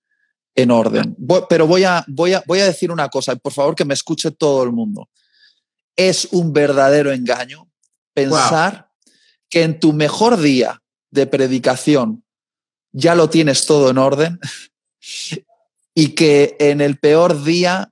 en 0.56 0.72
orden. 0.72 1.16
pero 1.48 1.68
voy 1.68 1.84
a, 1.84 2.04
voy, 2.08 2.34
a, 2.34 2.44
voy 2.48 2.60
a 2.60 2.66
decir 2.66 2.92
una 2.92 3.10
cosa, 3.10 3.36
por 3.36 3.54
favor 3.54 3.76
que 3.76 3.86
me 3.86 3.94
escuche 3.94 4.32
todo 4.32 4.64
el 4.64 4.72
mundo. 4.72 5.10
Es 5.96 6.28
un 6.32 6.54
verdadero 6.54 7.12
engaño 7.12 7.70
pensar 8.16 8.90
que 9.48 9.62
en 9.62 9.80
tu 9.80 9.94
mejor 9.94 10.38
día 10.38 10.82
de 11.12 11.28
predicación 11.28 12.24
ya 12.92 13.14
lo 13.14 13.30
tienes 13.30 13.68
todo 13.68 13.92
en 13.92 14.00
orden 14.00 14.40
y 15.94 16.10
que 16.10 16.56
en 16.60 16.82
el 16.82 16.98
peor 16.98 17.44
día 17.44 17.92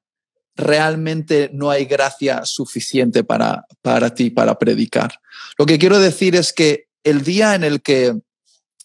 realmente 0.56 1.52
no 1.54 1.70
hay 1.70 1.86
gracia 1.86 2.44
suficiente 2.46 3.24
para, 3.24 3.66
para 3.84 4.16
ti, 4.16 4.32
para 4.32 4.58
predicar. 4.58 5.20
Lo 5.60 5.68
que 5.68 5.78
quiero 5.78 6.00
decir 6.00 6.36
es 6.36 6.54
que 6.54 6.88
el 7.04 7.24
día 7.24 7.54
en 7.54 7.64
el 7.64 7.82
que 7.84 8.20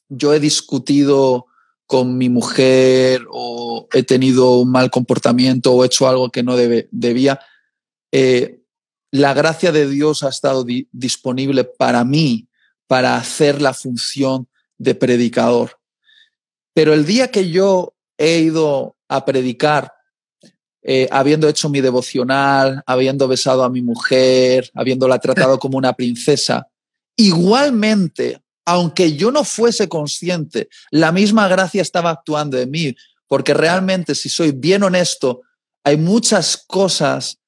yo 0.09 0.35
he 0.35 0.41
discutido 0.41 1.47
con 1.87 2.19
mi 2.19 2.29
mujer 2.29 3.23
o 3.31 3.89
he 3.93 4.03
tenido 4.03 4.59
un 4.59 4.71
mal 4.71 4.91
comportamiento 4.91 5.73
o 5.73 5.83
he 5.83 5.87
hecho 5.87 6.09
algo 6.09 6.31
que 6.31 6.43
no 6.43 6.57
debía, 6.57 7.41
eh, 8.13 8.61
la 9.13 9.35
gracia 9.35 9.73
de 9.73 9.89
Dios 9.89 10.23
ha 10.23 10.29
estado 10.29 10.65
disponible 10.93 11.65
para 11.65 12.05
mí 12.05 12.49
para 12.87 13.17
hacer 13.17 13.63
la 13.63 13.73
función 13.73 14.49
de 14.79 14.95
predicador. 14.95 15.79
Pero 16.75 16.93
el 16.93 17.07
día 17.07 17.31
que 17.31 17.51
yo 17.51 17.95
he 18.19 18.41
ido 18.41 18.97
a 19.09 19.25
predicar, 19.25 19.93
eh, 20.83 21.09
habiendo 21.11 21.49
hecho 21.49 21.69
mi 21.69 21.81
devocional, 21.81 22.83
habiendo 22.87 23.27
besado 23.29 23.65
a 23.65 23.71
mi 23.71 23.83
mujer, 23.83 24.71
habiéndola 24.75 25.19
tratado 25.19 25.59
como 25.59 25.79
una 25.79 25.95
princesa, 25.95 26.69
igualmente, 27.17 28.41
aunque 28.67 29.15
yo 29.15 29.31
no 29.31 29.45
fuese 29.45 29.89
consciente, 29.89 30.69
la 30.91 31.13
misma 31.13 31.47
gracia 31.47 31.81
estaba 31.81 32.11
actuando 32.11 32.59
en 32.59 32.71
mí, 32.71 32.97
porque 33.29 33.55
realmente, 33.55 34.15
si 34.15 34.29
soy 34.29 34.51
bien 34.51 34.83
honesto, 34.83 35.43
hay 35.85 35.97
muchas 35.97 36.57
cosas 36.67 37.39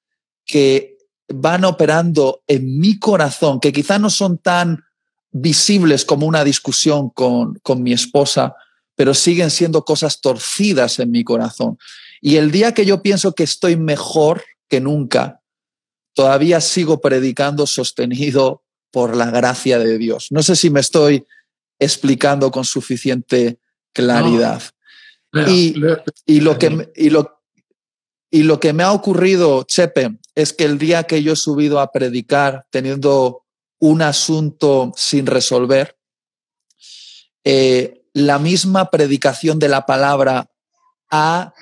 que 0.47 0.97
van 1.29 1.65
operando 1.65 2.43
en 2.47 2.79
mi 2.79 2.99
corazón, 2.99 3.59
que 3.59 3.73
quizás 3.73 4.01
no 4.01 4.11
son 4.11 4.39
tan 4.39 4.85
visibles 5.33 6.05
como 6.05 6.27
una 6.27 6.45
discusión 6.45 7.11
con, 7.11 7.55
con 7.63 7.83
mi 7.83 7.93
esposa, 7.93 8.55
pero 8.95 9.13
siguen 9.13 9.51
siendo 9.51 9.85
cosas 9.85 10.21
torcidas 10.21 11.01
en 11.01 11.11
mi 11.11 11.25
corazón. 11.25 11.79
Y 12.21 12.37
el 12.37 12.53
día 12.53 12.73
que 12.73 12.87
yo 12.87 13.03
pienso 13.03 13.35
que 13.35 13.43
estoy 13.43 13.77
mejor 13.77 14.45
que 14.69 14.81
nunca, 14.81 15.41
todavía 16.15 16.61
sigo 16.61 17.01
predicando 17.01 17.67
sostenido 17.67 18.63
por 18.91 19.17
la 19.17 19.31
gracia 19.31 19.79
de 19.79 19.99
Dios. 19.99 20.29
No 20.31 20.43
sé 20.43 20.57
si 20.57 20.71
me 20.71 20.81
estoy 20.81 21.27
explicando 21.79 22.51
con 22.51 22.65
suficiente 22.65 23.59
claridad. 23.93 24.63
y, 25.47 25.75
lo 25.75 26.59
que, 26.59 26.91
y, 26.97 27.11
lo, 27.11 27.43
y 28.31 28.43
lo 28.43 28.61
que 28.61 28.73
me 28.73 28.83
ha 28.83 28.93
ocurrido, 28.93 29.63
Chepe, 29.65 30.19
es 30.35 30.53
que 30.53 30.65
el 30.65 30.79
día 30.79 31.05
que 31.05 31.23
yo 31.23 31.33
he 31.33 31.37
subido 31.37 31.81
a 31.81 31.93
predicar 31.93 32.67
teniendo 32.71 33.45
un 33.79 34.03
asunto 34.03 34.93
sin 34.97 35.27
resolver, 35.27 35.97
eh, 37.45 38.03
la 38.13 38.39
misma 38.39 38.91
predicación 38.91 39.59
de 39.59 39.69
la 39.69 39.87
palabra 39.87 40.51
ha 41.11 41.55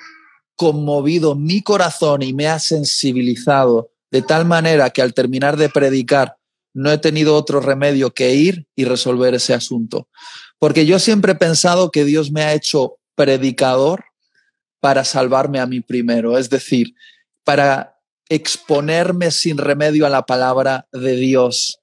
conmovido 0.55 1.35
mi 1.35 1.61
corazón 1.61 2.23
y 2.23 2.33
me 2.33 2.47
ha 2.47 2.59
sensibilizado 2.59 3.91
de 4.09 4.21
tal 4.21 4.45
manera 4.45 4.89
que 4.89 5.01
al 5.01 5.13
terminar 5.13 5.57
de 5.57 5.69
predicar 5.69 6.37
no 6.77 6.91
he 6.91 6.99
tenido 6.99 7.35
otro 7.35 7.59
remedio 7.59 8.13
que 8.13 8.35
ir 8.35 8.67
y 8.75 8.85
resolver 8.85 9.33
ese 9.33 9.55
asunto. 9.55 10.07
Porque 10.59 10.85
yo 10.85 10.99
siempre 10.99 11.31
he 11.31 11.35
pensado 11.35 11.89
que 11.89 12.05
Dios 12.05 12.31
me 12.31 12.43
ha 12.43 12.53
hecho 12.53 12.99
predicador 13.15 14.05
para 14.79 15.03
salvarme 15.03 15.59
a 15.59 15.65
mí 15.65 15.81
primero, 15.81 16.37
es 16.37 16.51
decir, 16.51 16.93
para 17.43 17.97
exponerme 18.29 19.31
sin 19.31 19.57
remedio 19.57 20.05
a 20.05 20.09
la 20.09 20.27
palabra 20.27 20.87
de 20.91 21.15
Dios. 21.15 21.79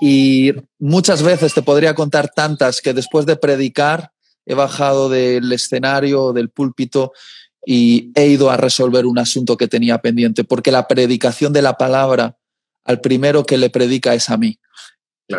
Y 0.00 0.52
muchas 0.78 1.24
veces 1.24 1.52
te 1.52 1.62
podría 1.62 1.94
contar 1.94 2.30
tantas 2.32 2.80
que 2.80 2.94
después 2.94 3.26
de 3.26 3.34
predicar 3.34 4.12
he 4.44 4.54
bajado 4.54 5.08
del 5.08 5.52
escenario, 5.52 6.32
del 6.32 6.50
púlpito 6.50 7.12
y 7.66 8.12
he 8.14 8.28
ido 8.28 8.48
a 8.48 8.56
resolver 8.56 9.06
un 9.06 9.18
asunto 9.18 9.56
que 9.56 9.66
tenía 9.66 9.98
pendiente, 9.98 10.44
porque 10.44 10.70
la 10.70 10.86
predicación 10.86 11.52
de 11.52 11.62
la 11.62 11.76
palabra 11.76 12.36
al 12.86 13.00
primero 13.00 13.44
que 13.44 13.58
le 13.58 13.70
predica 13.70 14.14
es 14.14 14.30
a 14.30 14.36
mí. 14.36 14.58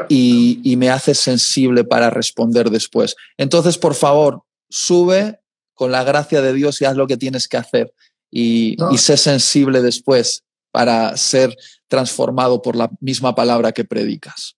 y, 0.10 0.60
y, 0.64 0.76
me 0.76 0.90
hace 0.90 1.14
sensible 1.14 1.86
para 1.86 2.10
responder 2.10 2.70
después. 2.70 3.16
Entonces, 3.38 3.78
por 3.78 3.96
favor, 3.96 4.44
sube 4.70 5.40
con 5.76 5.94
la 5.94 6.04
gracia 6.04 6.42
de 6.42 6.52
Dios 6.52 6.82
y 6.82 6.86
haz 6.86 6.98
lo 6.98 7.08
que 7.08 7.16
tienes 7.16 7.48
que 7.48 7.56
hacer 7.56 7.94
y, 8.30 8.76
y 8.92 8.98
sé 8.98 9.16
sensible 9.16 9.82
después 9.82 10.44
para 10.72 11.16
ser 11.16 11.56
transformado 11.88 12.62
por 12.62 12.76
la 12.76 12.92
misma 13.00 13.34
palabra 13.34 13.72
que 13.72 13.86
predicas. 13.86 14.58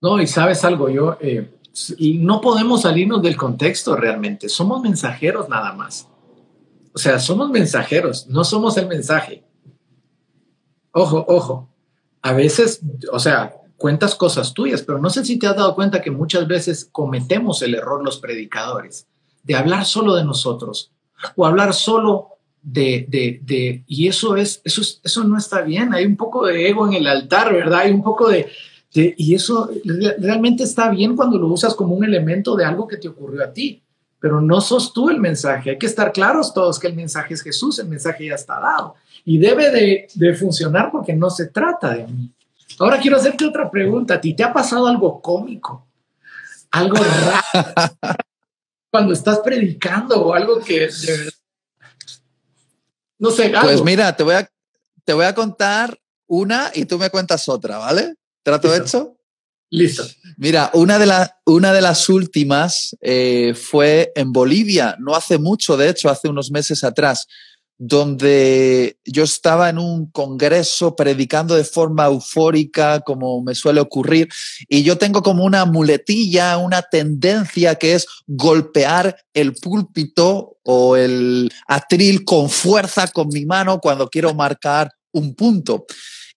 No, 0.00 0.20
y 0.20 0.26
sabes 0.26 0.64
algo, 0.64 0.88
yo, 0.88 1.16
eh, 1.20 1.50
y 1.98 2.18
no 2.18 2.40
podemos 2.40 2.82
salirnos 2.82 3.22
del 3.22 3.36
contexto 3.36 3.96
realmente, 3.96 4.48
somos 4.48 4.82
mensajeros 4.82 5.48
nada 5.48 5.72
más. 5.72 6.08
O 6.94 6.98
sea, 6.98 7.18
somos 7.18 7.50
mensajeros, 7.50 8.28
no 8.28 8.44
somos 8.44 8.76
el 8.76 8.86
mensaje. 8.86 9.44
Ojo, 10.92 11.24
ojo, 11.28 11.73
a 12.24 12.32
veces, 12.32 12.80
o 13.12 13.18
sea, 13.18 13.54
cuentas 13.76 14.14
cosas 14.14 14.54
tuyas, 14.54 14.80
pero 14.80 14.98
no 14.98 15.10
sé 15.10 15.26
si 15.26 15.38
te 15.38 15.46
has 15.46 15.56
dado 15.56 15.74
cuenta 15.74 16.00
que 16.00 16.10
muchas 16.10 16.48
veces 16.48 16.88
cometemos 16.90 17.60
el 17.60 17.74
error 17.74 18.02
los 18.02 18.18
predicadores 18.18 19.06
de 19.42 19.54
hablar 19.54 19.84
solo 19.84 20.14
de 20.14 20.24
nosotros 20.24 20.90
o 21.36 21.44
hablar 21.44 21.74
solo 21.74 22.28
de, 22.62 23.04
de, 23.10 23.40
de 23.42 23.84
y 23.86 24.08
eso 24.08 24.36
es, 24.36 24.62
eso 24.64 24.80
eso 25.04 25.24
no 25.24 25.36
está 25.36 25.60
bien. 25.60 25.92
Hay 25.92 26.06
un 26.06 26.16
poco 26.16 26.46
de 26.46 26.66
ego 26.66 26.86
en 26.86 26.94
el 26.94 27.06
altar, 27.06 27.52
¿verdad? 27.52 27.80
Hay 27.80 27.90
un 27.90 28.02
poco 28.02 28.30
de, 28.30 28.48
de, 28.94 29.14
y 29.18 29.34
eso 29.34 29.68
realmente 30.18 30.64
está 30.64 30.88
bien 30.88 31.16
cuando 31.16 31.36
lo 31.36 31.48
usas 31.48 31.74
como 31.74 31.94
un 31.94 32.04
elemento 32.04 32.56
de 32.56 32.64
algo 32.64 32.88
que 32.88 32.96
te 32.96 33.08
ocurrió 33.08 33.44
a 33.44 33.52
ti, 33.52 33.82
pero 34.18 34.40
no 34.40 34.62
sos 34.62 34.94
tú 34.94 35.10
el 35.10 35.20
mensaje. 35.20 35.72
Hay 35.72 35.78
que 35.78 35.84
estar 35.84 36.10
claros 36.10 36.54
todos 36.54 36.78
que 36.78 36.86
el 36.86 36.94
mensaje 36.94 37.34
es 37.34 37.42
Jesús, 37.42 37.78
el 37.80 37.88
mensaje 37.88 38.28
ya 38.28 38.34
está 38.34 38.58
dado 38.58 38.94
y 39.24 39.38
debe 39.38 39.70
de, 39.70 40.08
de 40.14 40.34
funcionar 40.34 40.90
porque 40.90 41.14
no 41.14 41.30
se 41.30 41.46
trata 41.46 41.94
de 41.94 42.06
mí. 42.06 42.30
Ahora 42.78 42.98
quiero 42.98 43.16
hacerte 43.16 43.44
otra 43.44 43.70
pregunta. 43.70 44.14
¿A 44.14 44.20
ti 44.20 44.34
te 44.34 44.42
ha 44.42 44.52
pasado 44.52 44.86
algo 44.86 45.20
cómico? 45.20 45.86
Algo 46.70 46.96
raro 46.96 47.96
cuando 48.90 49.12
estás 49.12 49.40
predicando 49.40 50.26
o 50.26 50.34
algo 50.34 50.60
que 50.60 50.88
no 53.18 53.30
sé. 53.30 53.52
Pues 53.60 53.82
mira, 53.82 54.14
te 54.14 54.22
voy, 54.22 54.34
a, 54.34 54.48
te 55.04 55.12
voy 55.12 55.24
a 55.24 55.34
contar 55.34 55.98
una 56.26 56.70
y 56.74 56.84
tú 56.84 56.98
me 56.98 57.10
cuentas 57.10 57.48
otra, 57.48 57.78
¿vale? 57.78 58.14
¿Trato 58.42 58.74
hecho? 58.74 59.16
Listo. 59.70 60.04
Mira, 60.36 60.70
una 60.74 60.98
de, 60.98 61.06
la, 61.06 61.40
una 61.44 61.72
de 61.72 61.80
las 61.80 62.08
últimas 62.08 62.96
eh, 63.00 63.54
fue 63.54 64.12
en 64.14 64.32
Bolivia, 64.32 64.96
no 65.00 65.14
hace 65.16 65.38
mucho, 65.38 65.76
de 65.76 65.88
hecho, 65.88 66.08
hace 66.08 66.28
unos 66.28 66.50
meses 66.50 66.84
atrás 66.84 67.26
donde 67.78 68.98
yo 69.04 69.24
estaba 69.24 69.68
en 69.68 69.78
un 69.78 70.10
congreso 70.10 70.94
predicando 70.94 71.54
de 71.54 71.64
forma 71.64 72.06
eufórica, 72.06 73.00
como 73.00 73.42
me 73.42 73.54
suele 73.54 73.80
ocurrir, 73.80 74.28
y 74.68 74.82
yo 74.82 74.96
tengo 74.96 75.22
como 75.22 75.44
una 75.44 75.64
muletilla, 75.64 76.56
una 76.58 76.82
tendencia 76.82 77.74
que 77.74 77.94
es 77.94 78.06
golpear 78.26 79.16
el 79.32 79.54
púlpito 79.54 80.56
o 80.62 80.96
el 80.96 81.50
atril 81.66 82.24
con 82.24 82.48
fuerza 82.48 83.08
con 83.08 83.28
mi 83.28 83.44
mano 83.44 83.80
cuando 83.80 84.08
quiero 84.08 84.34
marcar 84.34 84.90
un 85.12 85.34
punto. 85.34 85.86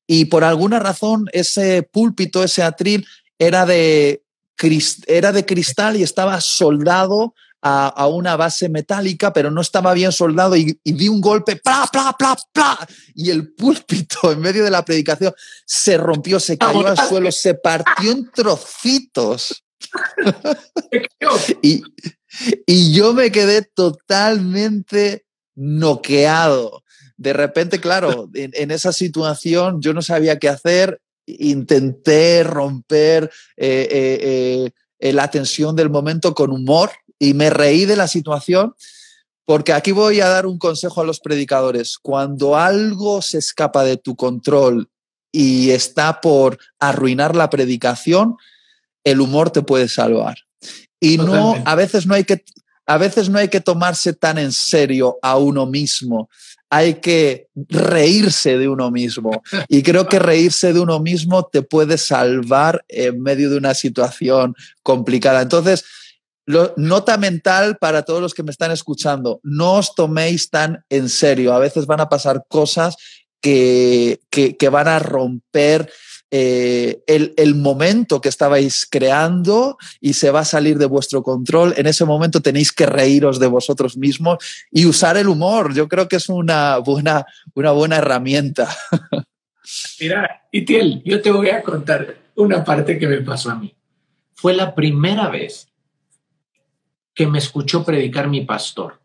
Y 0.07 0.25
por 0.25 0.43
alguna 0.43 0.79
razón 0.79 1.25
ese 1.33 1.83
púlpito, 1.83 2.43
ese 2.43 2.63
atril, 2.63 3.05
era 3.39 3.65
de, 3.65 4.23
era 5.05 5.31
de 5.31 5.45
cristal 5.45 5.97
y 5.97 6.03
estaba 6.03 6.41
soldado 6.41 7.35
a, 7.61 8.07
una 8.07 8.35
base 8.35 8.69
metálica, 8.69 9.33
pero 9.33 9.51
no 9.51 9.61
estaba 9.61 9.93
bien 9.93 10.11
soldado 10.11 10.55
y, 10.55 10.79
di 10.83 11.07
un 11.09 11.19
golpe, 11.19 11.57
¡pla, 11.57 11.87
pla, 11.91 12.15
pla, 12.17 12.37
pla! 12.53 12.87
Y 13.15 13.29
el 13.29 13.53
púlpito 13.53 14.31
en 14.31 14.39
medio 14.39 14.63
de 14.63 14.71
la 14.71 14.85
predicación 14.85 15.33
se 15.65 15.97
rompió, 15.97 16.39
se 16.39 16.57
cayó 16.57 16.87
al 16.87 16.97
suelo, 16.97 17.31
se 17.31 17.55
partió 17.55 18.11
en 18.11 18.29
trocitos. 18.31 19.63
y, 21.61 21.81
y 22.65 22.93
yo 22.93 23.13
me 23.13 23.31
quedé 23.31 23.61
totalmente 23.61 25.25
noqueado. 25.55 26.83
De 27.17 27.33
repente, 27.33 27.79
claro, 27.79 28.29
en, 28.33 28.71
esa 28.71 28.93
situación 28.93 29.81
yo 29.81 29.93
no 29.93 30.01
sabía 30.03 30.37
qué 30.37 30.49
hacer, 30.49 31.01
intenté 31.25 32.43
romper 32.43 33.31
eh, 33.57 33.87
eh, 33.91 34.71
eh, 34.99 35.13
la 35.13 35.29
tensión 35.29 35.75
del 35.75 35.89
momento 35.89 36.33
con 36.35 36.51
humor 36.51 36.91
y 37.19 37.33
me 37.33 37.49
reí 37.49 37.85
de 37.85 37.95
la 37.95 38.07
situación, 38.07 38.75
Porque 39.47 39.71
aquí 39.71 39.93
voy 39.93 40.19
a 40.19 40.27
dar 40.27 40.45
un 40.45 40.59
consejo 40.59 40.99
a 40.99 41.05
los 41.05 41.21
predicadores. 41.21 41.97
Cuando 41.97 42.57
algo 42.57 43.21
se 43.21 43.37
escapa 43.37 43.85
de 43.85 43.95
tu 43.95 44.17
control 44.17 44.89
y 45.31 45.71
está 45.71 46.19
por 46.19 46.57
arruinar 46.79 47.33
la 47.33 47.49
predicación, 47.49 48.35
el 49.05 49.21
humor 49.21 49.49
te 49.49 49.61
puede 49.61 49.87
salvar. 49.87 50.35
Y 50.99 51.17
no, 51.17 51.55
a 51.65 51.75
veces 51.75 52.05
no 52.05 52.13
hay 52.13 52.25
que, 52.25 52.43
a 52.85 52.97
veces 52.97 53.29
no 53.29 53.39
hay 53.39 53.47
que 53.47 53.61
tomarse 53.61 54.11
tan 54.11 54.37
en 54.37 54.51
serio 54.51 55.17
a 55.21 55.37
uno 55.37 55.65
mismo. 55.65 56.29
Hay 56.69 56.95
que 56.95 57.47
reírse 57.55 58.57
de 58.57 58.67
uno 58.67 58.91
mismo. 58.91 59.31
Y 59.69 59.81
creo 59.81 60.09
que 60.09 60.19
reírse 60.19 60.73
de 60.73 60.81
uno 60.81 60.99
mismo 60.99 61.45
te 61.45 61.61
puede 61.61 61.97
salvar 61.97 62.83
en 62.89 63.21
medio 63.21 63.49
de 63.49 63.55
una 63.55 63.73
situación 63.73 64.55
complicada. 64.83 65.41
Entonces, 65.41 65.85
nota 66.47 67.17
mental 67.17 67.77
para 67.77 68.03
todos 68.03 68.21
los 68.21 68.33
que 68.33 68.43
me 68.43 68.51
están 68.51 68.71
escuchando, 68.71 69.39
no 69.43 69.73
os 69.73 69.93
toméis 69.95 70.49
tan 70.49 70.83
en 70.89 71.09
serio. 71.09 71.53
A 71.53 71.59
veces 71.59 71.85
van 71.85 71.99
a 71.99 72.09
pasar 72.09 72.43
cosas 72.47 72.95
que, 73.41 74.21
que, 74.29 74.69
van 74.69 74.87
a 74.87 74.99
romper 74.99 75.91
eh, 76.31 77.03
el, 77.07 77.33
el, 77.37 77.55
momento 77.55 78.19
que 78.19 78.29
estabais 78.29 78.85
creando 78.89 79.77
y 80.01 80.13
se 80.13 80.31
va 80.31 80.41
a 80.41 80.45
salir 80.45 80.77
de 80.77 80.85
vuestro 80.85 81.21
control. 81.21 81.73
En 81.77 81.85
ese 81.85 82.05
momento 82.05 82.41
tenéis 82.41 82.71
que 82.71 82.85
reíros 82.85 83.39
de 83.39 83.47
vosotros 83.47 83.97
mismos 83.97 84.37
y 84.71 84.85
usar 84.85 85.17
el 85.17 85.27
humor. 85.27 85.73
Yo 85.73 85.87
creo 85.87 86.07
que 86.07 86.15
es 86.15 86.29
una 86.29 86.77
buena, 86.77 87.25
una 87.53 87.71
buena 87.71 87.97
herramienta. 87.97 88.67
Mira, 89.99 90.47
Itiel, 90.51 91.01
yo 91.03 91.21
te 91.21 91.31
voy 91.31 91.49
a 91.49 91.61
contar 91.61 92.15
una 92.35 92.63
parte 92.63 92.97
que 92.97 93.07
me 93.07 93.21
pasó 93.21 93.51
a 93.51 93.55
mí. 93.55 93.75
Fue 94.33 94.53
la 94.53 94.73
primera 94.73 95.29
vez 95.29 95.67
que 97.17 97.25
me 97.25 97.39
escuchó 97.39 97.83
predicar 97.83 98.29
mi 98.29 98.41
pastor. 98.41 99.01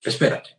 Espérate. 0.00 0.56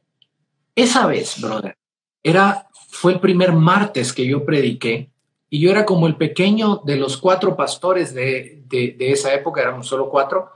Esa 0.75 1.07
vez, 1.07 1.39
brother, 1.39 1.77
era, 2.21 2.67
fue 2.89 3.13
el 3.13 3.21
primer 3.21 3.53
martes 3.53 4.11
que 4.11 4.27
yo 4.27 4.43
prediqué 4.43 5.09
y 5.49 5.61
yo 5.61 5.71
era 5.71 5.85
como 5.85 6.07
el 6.07 6.17
pequeño 6.17 6.81
de 6.83 6.97
los 6.97 7.15
cuatro 7.15 7.55
pastores 7.55 8.13
de, 8.13 8.63
de, 8.65 8.95
de 8.99 9.11
esa 9.11 9.33
época, 9.33 9.61
éramos 9.61 9.87
solo 9.87 10.09
cuatro, 10.09 10.49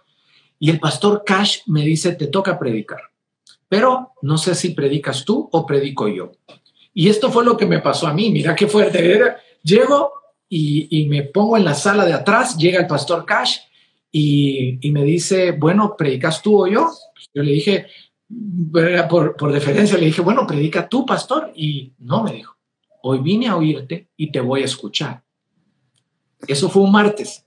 y 0.59 0.69
el 0.69 0.81
pastor 0.81 1.23
Cash 1.25 1.59
me 1.65 1.83
dice, 1.83 2.11
te 2.13 2.27
toca 2.27 2.59
predicar, 2.59 2.99
pero 3.69 4.11
no 4.21 4.37
sé 4.37 4.53
si 4.53 4.71
predicas 4.71 5.23
tú 5.23 5.47
o 5.49 5.65
predico 5.65 6.09
yo. 6.09 6.33
Y 6.93 7.07
esto 7.07 7.31
fue 7.31 7.45
lo 7.45 7.55
que 7.55 7.65
me 7.65 7.79
pasó 7.79 8.07
a 8.07 8.13
mí, 8.13 8.31
mira 8.31 8.53
qué 8.53 8.67
fuerte 8.67 9.13
era. 9.13 9.37
Llego 9.63 10.11
y, 10.49 10.87
y 10.89 11.07
me 11.07 11.23
pongo 11.23 11.55
en 11.55 11.63
la 11.63 11.73
sala 11.73 12.05
de 12.05 12.13
atrás, 12.13 12.57
llega 12.57 12.79
el 12.79 12.87
pastor 12.87 13.25
Cash 13.25 13.59
y, 14.17 14.91
me 14.91 15.03
dice, 15.03 15.51
bueno, 15.51 15.95
¿predicas 15.97 16.41
tú 16.41 16.63
o 16.63 16.67
yo? 16.67 16.89
Yo 17.33 17.43
le 17.43 17.51
dije, 17.51 17.87
por, 19.09 19.35
por 19.35 19.51
deferencia, 19.51 19.97
le 19.97 20.05
dije, 20.05 20.21
bueno, 20.21 20.47
predica 20.47 20.87
tú, 20.87 21.05
pastor. 21.05 21.51
Y 21.53 21.91
no 21.99 22.23
me 22.23 22.31
dijo, 22.31 22.55
hoy 23.01 23.19
vine 23.19 23.49
a 23.49 23.57
oírte 23.57 24.07
y 24.15 24.31
te 24.31 24.39
voy 24.39 24.61
a 24.61 24.65
escuchar. 24.65 25.21
Eso 26.47 26.69
fue 26.69 26.83
un 26.83 26.93
martes. 26.93 27.45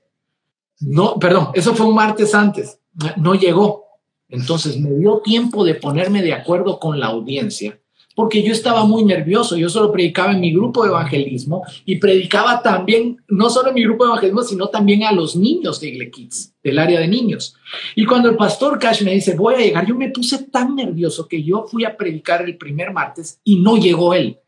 No, 0.81 1.19
perdón, 1.19 1.53
eso 1.55 1.75
fue 1.75 1.87
un 1.87 1.95
martes 1.95 2.35
antes. 2.35 2.79
No 3.17 3.35
llegó. 3.35 3.87
Entonces 4.29 4.79
me 4.79 4.91
dio 4.91 5.23
tiempo 5.25 5.65
de 5.65 5.75
ponerme 5.75 6.21
de 6.21 6.35
acuerdo 6.35 6.79
con 6.79 7.01
la 7.01 7.07
audiencia 7.07 7.81
porque 8.19 8.43
yo 8.43 8.51
estaba 8.51 8.85
muy 8.85 9.05
nervioso. 9.05 9.57
Yo 9.57 9.69
solo 9.69 9.93
predicaba 9.93 10.33
en 10.33 10.41
mi 10.41 10.53
grupo 10.53 10.83
de 10.83 10.89
evangelismo 10.89 11.63
y 11.85 12.01
predicaba 12.01 12.61
también, 12.65 13.23
no 13.29 13.49
solo 13.49 13.69
en 13.69 13.77
mi 13.77 13.85
grupo 13.85 14.03
de 14.03 14.09
evangelismo, 14.09 14.43
sino 14.43 14.67
también 14.71 15.05
a 15.05 15.13
los 15.13 15.37
niños 15.37 15.79
de 15.79 15.91
Igle 15.91 16.11
Kids, 16.11 16.53
del 16.61 16.81
área 16.81 16.99
de 16.99 17.07
niños. 17.07 17.55
Y 17.95 18.05
cuando 18.07 18.29
el 18.29 18.35
pastor 18.35 18.77
Cash 18.81 19.03
me 19.03 19.13
dice, 19.13 19.37
voy 19.37 19.55
a 19.55 19.59
llegar, 19.59 19.87
yo 19.87 19.95
me 19.95 20.11
puse 20.11 20.47
tan 20.47 20.75
nervioso 20.75 21.29
que 21.29 21.45
yo 21.45 21.67
fui 21.69 21.85
a 21.85 21.97
predicar 21.97 22.43
el 22.43 22.57
primer 22.57 22.93
martes 22.93 23.39
y 23.45 23.61
no 23.61 23.77
llegó 23.77 24.13
él. 24.15 24.39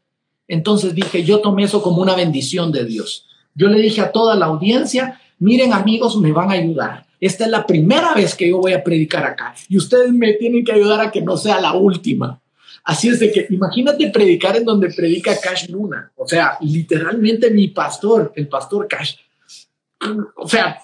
Entonces 0.48 0.92
dije, 0.92 1.22
yo 1.22 1.38
tomé 1.38 1.62
eso 1.62 1.80
como 1.80 2.02
una 2.02 2.16
bendición 2.16 2.72
de 2.72 2.84
Dios. 2.84 3.26
Yo 3.54 3.68
le 3.68 3.78
dije 3.80 4.00
a 4.00 4.10
toda 4.10 4.34
la 4.34 4.46
audiencia, 4.46 5.20
miren 5.38 5.74
amigos, 5.74 6.16
me 6.16 6.32
van 6.32 6.50
a 6.50 6.54
ayudar. 6.54 7.06
Esta 7.20 7.44
es 7.44 7.50
la 7.52 7.64
primera 7.64 8.14
vez 8.14 8.34
que 8.34 8.48
yo 8.48 8.58
voy 8.58 8.72
a 8.72 8.82
predicar 8.82 9.24
acá 9.24 9.54
y 9.68 9.76
ustedes 9.76 10.12
me 10.12 10.32
tienen 10.32 10.64
que 10.64 10.72
ayudar 10.72 11.00
a 11.00 11.12
que 11.12 11.20
no 11.20 11.36
sea 11.36 11.60
la 11.60 11.74
última. 11.74 12.40
Así 12.84 13.08
es 13.08 13.20
de 13.20 13.30
que 13.30 13.46
imagínate 13.50 14.10
predicar 14.10 14.56
en 14.56 14.64
donde 14.64 14.90
predica 14.90 15.38
Cash 15.38 15.68
Luna. 15.68 16.12
O 16.16 16.26
sea, 16.26 16.56
literalmente 16.60 17.50
mi 17.50 17.68
pastor, 17.68 18.32
el 18.34 18.48
pastor 18.48 18.88
Cash. 18.88 19.16
O 20.36 20.48
sea, 20.48 20.78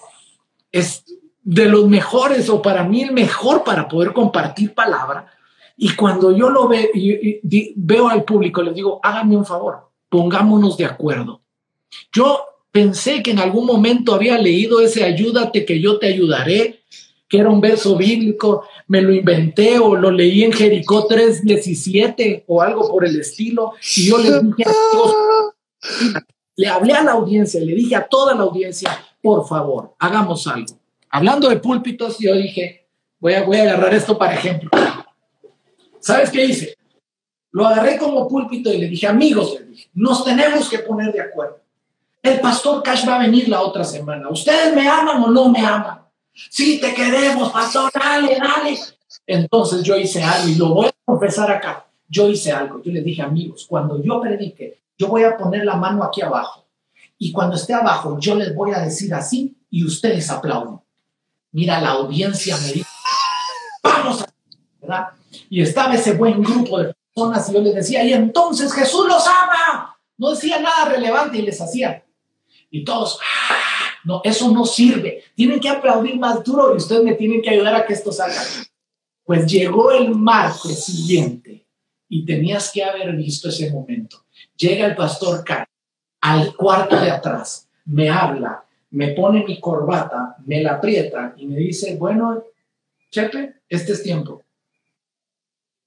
es 0.71 1.03
de 1.43 1.65
los 1.65 1.87
mejores 1.87 2.49
o 2.49 2.61
para 2.61 2.83
mí 2.83 3.03
el 3.03 3.13
mejor 3.13 3.63
para 3.63 3.87
poder 3.87 4.13
compartir 4.13 4.73
palabra. 4.73 5.31
Y 5.77 5.95
cuando 5.95 6.35
yo 6.35 6.49
lo 6.49 6.67
veo, 6.67 6.87
y, 6.93 7.73
veo 7.75 8.09
al 8.09 8.23
público, 8.23 8.61
les 8.61 8.75
digo, 8.75 8.99
háganme 9.01 9.37
un 9.37 9.45
favor, 9.45 9.89
pongámonos 10.09 10.75
de 10.75 10.85
acuerdo. 10.85 11.41
Yo 12.11 12.41
pensé 12.71 13.23
que 13.23 13.31
en 13.31 13.39
algún 13.39 13.65
momento 13.65 14.13
había 14.13 14.37
leído 14.37 14.81
ese 14.81 15.03
ayúdate 15.03 15.65
que 15.65 15.79
yo 15.79 15.99
te 15.99 16.07
ayudaré 16.07 16.81
que 17.27 17.39
era 17.39 17.49
un 17.49 17.59
verso 17.59 17.97
bíblico, 17.97 18.65
me 18.87 19.01
lo 19.01 19.13
inventé 19.13 19.79
o 19.79 19.95
lo 19.95 20.11
leí 20.11 20.43
en 20.43 20.53
Jericó 20.53 21.07
3.17 21.07 22.45
o 22.47 22.61
algo 22.61 22.89
por 22.89 23.05
el 23.05 23.19
estilo, 23.19 23.73
y 23.95 24.07
yo 24.07 24.17
le 24.17 24.41
dije 24.41 24.63
a 24.65 24.73
todos, 24.91 25.15
le 26.55 26.67
hablé 26.67 26.93
a 26.93 27.03
la 27.03 27.11
audiencia, 27.11 27.59
le 27.59 27.75
dije 27.75 27.95
a 27.95 28.07
toda 28.07 28.33
la 28.33 28.43
audiencia, 28.43 28.97
por 29.21 29.47
favor, 29.47 29.93
hagamos 29.99 30.47
algo. 30.47 30.79
Hablando 31.09 31.49
de 31.49 31.57
púlpitos, 31.57 32.17
yo 32.19 32.33
dije, 32.35 32.87
voy 33.19 33.33
a, 33.33 33.43
voy 33.43 33.57
a 33.57 33.63
agarrar 33.63 33.93
esto 33.93 34.17
para 34.17 34.35
ejemplo. 34.35 34.69
¿Sabes 35.99 36.29
qué 36.29 36.45
hice? 36.45 36.77
Lo 37.51 37.65
agarré 37.67 37.97
como 37.97 38.27
púlpito 38.27 38.71
y 38.71 38.77
le 38.77 38.87
dije, 38.87 39.07
amigos, 39.07 39.57
nos 39.93 40.23
tenemos 40.23 40.69
que 40.69 40.79
poner 40.79 41.11
de 41.11 41.21
acuerdo. 41.21 41.59
El 42.21 42.39
pastor 42.39 42.83
Cash 42.83 43.07
va 43.07 43.15
a 43.15 43.19
venir 43.19 43.47
la 43.47 43.61
otra 43.61 43.83
semana. 43.83 44.29
¿Ustedes 44.29 44.73
me 44.75 44.87
aman 44.87 45.23
o 45.23 45.29
no 45.29 45.49
me 45.49 45.59
aman? 45.59 46.06
Sí, 46.49 46.79
te 46.79 46.93
queremos, 46.93 47.51
pastor, 47.51 47.91
dale, 47.93 48.37
dale. 48.37 48.77
Entonces 49.25 49.83
yo 49.83 49.97
hice 49.97 50.23
algo 50.23 50.47
y 50.47 50.55
lo 50.55 50.73
voy 50.73 50.87
a 50.87 50.93
confesar 51.05 51.51
acá. 51.51 51.85
Yo 52.07 52.29
hice 52.29 52.51
algo. 52.51 52.81
Yo 52.81 52.91
les 52.91 53.03
dije, 53.03 53.21
amigos, 53.21 53.65
cuando 53.67 54.01
yo 54.01 54.21
predique, 54.21 54.81
yo 54.97 55.07
voy 55.07 55.23
a 55.23 55.35
poner 55.35 55.65
la 55.65 55.75
mano 55.75 56.03
aquí 56.03 56.21
abajo. 56.21 56.65
Y 57.17 57.31
cuando 57.31 57.55
esté 57.55 57.73
abajo, 57.73 58.17
yo 58.19 58.35
les 58.35 58.53
voy 58.55 58.71
a 58.71 58.79
decir 58.79 59.13
así 59.13 59.57
y 59.69 59.83
ustedes 59.85 60.29
aplauden. 60.29 60.79
Mira, 61.51 61.81
la 61.81 61.89
audiencia 61.89 62.55
me 62.57 62.71
dice, 62.71 62.89
vamos 63.83 64.21
a... 64.21 64.27
¿verdad? 64.79 65.07
Y 65.49 65.61
estaba 65.61 65.95
ese 65.95 66.13
buen 66.13 66.41
grupo 66.41 66.79
de 66.79 66.93
personas 67.13 67.49
y 67.49 67.53
yo 67.53 67.61
les 67.61 67.75
decía, 67.75 68.03
y 68.03 68.13
entonces 68.13 68.71
Jesús 68.71 69.07
los 69.07 69.25
ama. 69.27 69.97
No 70.17 70.31
decía 70.31 70.59
nada 70.59 70.89
relevante 70.89 71.37
y 71.37 71.41
les 71.41 71.59
hacía. 71.59 72.03
Y 72.69 72.83
todos, 72.83 73.19
¡ah! 73.21 73.67
No, 74.03 74.21
eso 74.23 74.51
no 74.51 74.65
sirve. 74.65 75.23
Tienen 75.35 75.59
que 75.59 75.69
aplaudir 75.69 76.17
más 76.17 76.43
duro 76.43 76.73
y 76.73 76.77
ustedes 76.77 77.03
me 77.03 77.15
tienen 77.15 77.41
que 77.41 77.49
ayudar 77.49 77.75
a 77.75 77.85
que 77.85 77.93
esto 77.93 78.11
salga. 78.11 78.41
Pues 79.23 79.45
llegó 79.45 79.91
el 79.91 80.15
martes 80.15 80.85
siguiente 80.85 81.65
y 82.07 82.25
tenías 82.25 82.71
que 82.71 82.83
haber 82.83 83.15
visto 83.15 83.49
ese 83.49 83.69
momento. 83.71 84.23
Llega 84.55 84.85
el 84.85 84.95
pastor 84.95 85.43
K 85.43 85.67
al 86.21 86.55
cuarto 86.55 86.99
de 86.99 87.11
atrás, 87.11 87.69
me 87.85 88.09
habla, 88.09 88.65
me 88.91 89.09
pone 89.09 89.43
mi 89.45 89.59
corbata, 89.59 90.35
me 90.45 90.61
la 90.61 90.75
aprieta 90.75 91.33
y 91.37 91.45
me 91.45 91.57
dice, 91.57 91.95
bueno, 91.97 92.43
Chepe, 93.11 93.61
este 93.69 93.93
es 93.93 94.03
tiempo. 94.03 94.43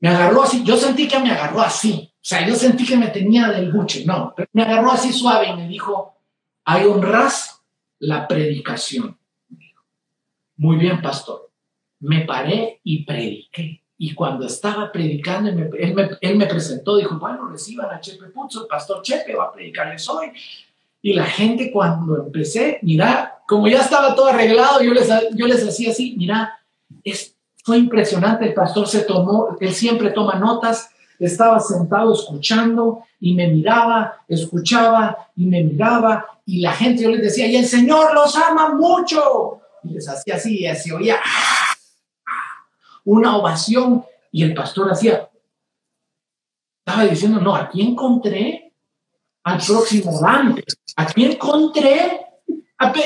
Me 0.01 0.09
agarró 0.09 0.43
así, 0.43 0.63
yo 0.65 0.77
sentí 0.77 1.09
que 1.09 1.19
me 1.19 1.31
agarró 1.31 1.61
así, 1.61 2.13
o 2.15 2.19
sea, 2.21 2.47
yo 2.47 2.55
sentí 2.55 2.87
que 2.87 2.97
me 2.97 3.09
tenía 3.09 3.49
del 3.49 3.73
buche, 3.73 4.05
no, 4.07 4.35
me 4.53 4.63
agarró 4.63 4.93
así 4.93 5.13
suave 5.13 5.49
y 5.49 5.57
me 5.57 5.69
dijo, 5.69 6.15
hay 6.71 6.87
un 6.87 7.03
ras 7.03 7.61
la 7.99 8.29
predicación. 8.29 9.19
Muy 10.57 10.77
bien, 10.77 11.03
pastor. 11.03 11.51
Me 11.99 12.21
paré 12.21 12.81
y 12.85 13.05
prediqué. 13.05 13.83
Y 13.99 14.15
cuando 14.15 14.47
estaba 14.47 14.93
predicando, 14.93 15.51
él, 15.51 16.37
me, 16.37 16.47
presentó, 16.47 16.97
dijo, 16.97 17.19
bueno, 17.19 17.49
reciban 17.49 17.91
a 17.91 18.01
Chepe 18.01 18.27
Puzzo, 18.27 18.63
el 18.63 18.69
pastor 18.69 19.03
Chepe 19.03 19.35
va 19.35 19.47
a 19.47 19.53
predicarles 19.53 20.09
hoy. 20.09 20.29
Y 21.03 21.15
la 21.15 21.25
gente 21.25 21.73
cuando 21.73 22.25
empecé, 22.25 22.79
mira, 22.83 23.43
como 23.49 23.67
ya 23.67 23.81
estaba 23.81 24.15
todo 24.15 24.29
arreglado, 24.29 24.81
yo 24.81 24.95
les, 24.95 25.09
yo 25.35 25.47
les 25.49 25.67
hacía 25.67 25.91
así, 25.91 26.15
mira, 26.17 26.57
es, 27.03 27.37
fue 27.65 27.79
impresionante, 27.79 28.47
el 28.47 28.55
pastor 28.55 28.87
se 28.87 29.03
tomó, 29.03 29.57
él 29.61 29.73
siempre 29.73 30.13
toma 30.13 30.37
notas, 30.37 30.91
estaba 31.21 31.61
sentado 31.61 32.15
escuchando 32.15 33.05
y 33.21 33.35
me 33.35 33.49
miraba, 33.49 34.25
escuchaba 34.27 35.29
y 35.37 35.47
me 35.47 35.63
miraba 35.63 36.27
y 36.47 36.61
la 36.61 36.73
gente 36.73 37.03
yo 37.03 37.11
les 37.11 37.23
decía, 37.23 37.47
y 37.47 37.57
el 37.57 37.67
Señor 37.67 38.15
los 38.15 38.35
ama 38.37 38.75
mucho. 38.75 39.61
Y 39.85 39.91
les 39.91 40.09
hacía 40.09 40.35
así 40.35 40.67
y 40.67 40.75
se 40.75 40.93
oía 40.93 41.21
una 43.05 43.37
ovación 43.37 44.05
y 44.33 44.43
el 44.43 44.55
pastor 44.55 44.91
hacía, 44.91 45.29
estaba 46.85 47.05
diciendo, 47.07 47.41
no, 47.41 47.55
aquí 47.55 47.83
encontré 47.83 48.73
al 49.45 49.59
próximo 49.59 50.21
Dante, 50.21 50.65
aquí 50.97 51.25
encontré 51.25 52.30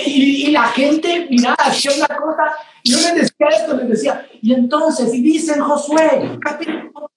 Y, 0.06 0.52
la 0.52 0.68
gente, 0.68 1.26
mira, 1.28 1.54
hacía 1.54 1.90
una 1.96 2.06
cosa, 2.06 2.42
yo 2.84 2.96
les 2.96 3.14
decía 3.14 3.46
esto, 3.50 3.76
les 3.76 3.88
decía, 3.88 4.28
y 4.40 4.54
entonces, 4.54 5.12
y 5.12 5.20
dicen 5.20 5.60
Josué, 5.60 6.38
capítulo, 6.40 7.10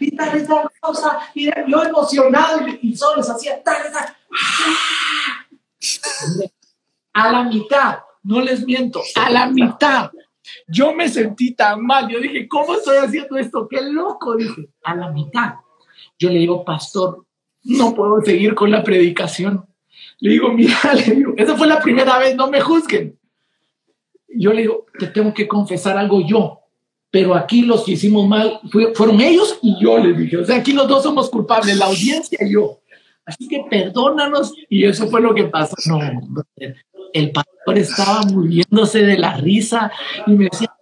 y 0.00 0.16
tal, 0.16 0.40
y 0.40 0.44
tal 0.44 0.68
cosa, 0.80 1.20
y 1.34 1.46
yo 1.46 1.82
emocionado, 1.84 2.66
y, 2.82 2.96
solo 2.96 3.18
les 3.18 3.30
hacía 3.30 3.62
tal, 3.62 3.76
tal. 3.92 4.16
A 7.12 7.30
la 7.30 7.44
mitad, 7.44 8.00
no 8.24 8.40
les 8.40 8.64
miento, 8.66 9.00
a 9.14 9.30
la 9.30 9.46
mitad. 9.46 10.10
Yo 10.66 10.92
me 10.92 11.08
sentí 11.08 11.54
tan 11.54 11.80
mal, 11.80 12.08
yo 12.08 12.18
dije, 12.18 12.48
¿cómo 12.48 12.74
estoy 12.74 12.96
haciendo 12.96 13.36
esto? 13.36 13.68
Qué 13.68 13.82
loco, 13.82 14.34
dije, 14.34 14.68
a 14.82 14.96
la 14.96 15.10
mitad. 15.10 15.54
Yo 16.18 16.28
le 16.28 16.40
digo, 16.40 16.64
pastor, 16.64 17.24
no 17.62 17.94
puedo 17.94 18.20
seguir 18.22 18.56
con 18.56 18.72
la 18.72 18.82
predicación. 18.82 19.69
Le 20.20 20.30
digo, 20.30 20.52
mira, 20.52 20.76
le 20.94 21.14
digo, 21.14 21.34
esa 21.36 21.56
fue 21.56 21.66
la 21.66 21.80
primera 21.80 22.18
vez, 22.18 22.36
no 22.36 22.50
me 22.50 22.60
juzguen. 22.60 23.18
Yo 24.28 24.52
le 24.52 24.62
digo, 24.62 24.86
te 24.98 25.08
tengo 25.08 25.34
que 25.34 25.48
confesar 25.48 25.98
algo 25.98 26.20
yo, 26.24 26.60
pero 27.10 27.34
aquí 27.34 27.62
los 27.62 27.84
que 27.84 27.92
hicimos 27.92 28.28
mal 28.28 28.60
fueron 28.94 29.20
ellos 29.20 29.58
y 29.62 29.76
yo 29.82 29.98
le 29.98 30.12
dije, 30.12 30.36
o 30.36 30.44
sea, 30.44 30.56
aquí 30.56 30.72
los 30.72 30.86
dos 30.86 31.02
somos 31.02 31.28
culpables, 31.28 31.76
la 31.76 31.86
audiencia 31.86 32.38
y 32.40 32.52
yo. 32.52 32.80
Así 33.24 33.48
que 33.48 33.64
perdónanos. 33.68 34.54
Y 34.68 34.84
eso 34.84 35.08
fue 35.08 35.20
lo 35.20 35.34
que 35.34 35.44
pasó. 35.44 35.74
No, 35.86 35.98
el 37.12 37.32
pastor 37.32 37.78
estaba 37.78 38.22
muriéndose 38.22 39.02
de 39.02 39.18
la 39.18 39.36
risa 39.36 39.90
y 40.26 40.32
me 40.32 40.48
decía, 40.50 40.72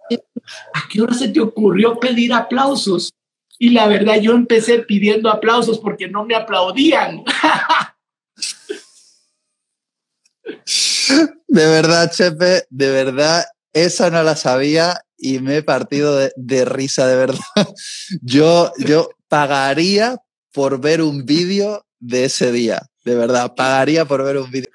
¿a 0.73 0.87
qué 0.91 1.01
hora 1.01 1.13
se 1.13 1.29
te 1.29 1.39
ocurrió 1.39 1.99
pedir 1.99 2.33
aplausos? 2.33 3.13
Y 3.57 3.71
la 3.71 3.87
verdad, 3.87 4.19
yo 4.21 4.33
empecé 4.33 4.79
pidiendo 4.79 5.29
aplausos 5.29 5.79
porque 5.79 6.07
no 6.07 6.25
me 6.25 6.35
aplaudían. 6.35 7.23
De 11.47 11.65
verdad, 11.65 12.11
Chepe, 12.11 12.65
de 12.69 12.91
verdad, 12.91 13.45
esa 13.73 14.09
no 14.09 14.21
la 14.23 14.35
sabía 14.35 15.01
y 15.17 15.39
me 15.39 15.57
he 15.57 15.63
partido 15.63 16.15
de, 16.35 16.65
risa, 16.65 17.07
de 17.07 17.15
verdad. 17.15 17.39
Yo, 18.21 18.71
yo 18.77 19.09
pagaría 19.27 20.17
por 20.53 20.79
ver 20.79 21.01
un 21.01 21.25
vídeo 21.25 21.85
de 21.99 22.25
ese 22.25 22.51
día, 22.51 22.81
de 23.03 23.15
verdad, 23.15 23.53
pagaría 23.55 24.05
por 24.05 24.23
ver 24.23 24.37
un 24.37 24.49
vídeo. 24.49 24.69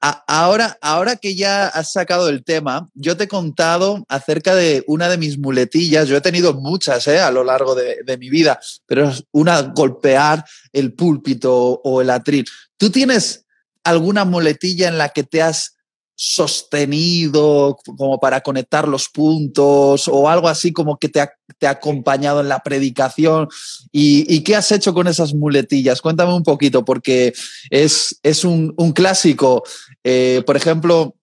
Ahora, 0.00 0.78
ahora 0.80 1.16
que 1.16 1.34
ya 1.34 1.68
has 1.68 1.92
sacado 1.92 2.30
el 2.30 2.42
tema, 2.42 2.88
yo 2.94 3.18
te 3.18 3.24
he 3.24 3.28
contado 3.28 4.02
acerca 4.08 4.54
de 4.54 4.82
una 4.86 5.10
de 5.10 5.18
mis 5.18 5.36
muletillas. 5.36 6.08
Yo 6.08 6.16
he 6.16 6.22
tenido 6.22 6.54
muchas 6.54 7.06
¿eh? 7.06 7.20
a 7.20 7.30
lo 7.30 7.44
largo 7.44 7.74
de, 7.74 7.98
de, 8.06 8.16
mi 8.16 8.30
vida, 8.30 8.58
pero 8.86 9.10
es 9.10 9.24
una 9.30 9.60
golpear 9.60 10.42
el 10.72 10.94
púlpito 10.94 11.52
o 11.84 12.00
el 12.00 12.08
atril. 12.08 12.46
¿Tú 12.78 12.88
tienes 12.88 13.44
alguna 13.84 14.24
muletilla 14.24 14.88
en 14.88 14.98
la 14.98 15.10
que 15.10 15.22
te 15.22 15.42
has 15.42 15.76
sostenido 16.22 17.78
como 17.96 18.20
para 18.20 18.42
conectar 18.42 18.86
los 18.86 19.08
puntos 19.08 20.06
o 20.06 20.28
algo 20.28 20.48
así 20.48 20.70
como 20.70 20.98
que 20.98 21.08
te 21.08 21.22
ha, 21.22 21.32
te 21.58 21.66
ha 21.66 21.70
acompañado 21.70 22.42
en 22.42 22.48
la 22.50 22.58
predicación 22.58 23.48
¿Y, 23.90 24.42
qué 24.44 24.54
has 24.54 24.70
hecho 24.70 24.92
con 24.92 25.08
esas 25.08 25.32
muletillas? 25.32 26.02
Cuéntame 26.02 26.34
un 26.34 26.42
poquito 26.42 26.84
porque 26.84 27.32
es, 27.70 28.20
es 28.22 28.44
un, 28.44 28.74
un 28.76 28.92
clásico. 28.92 29.64
Eh, 30.04 30.42
por 30.46 30.56
ejemplo, 30.56 31.16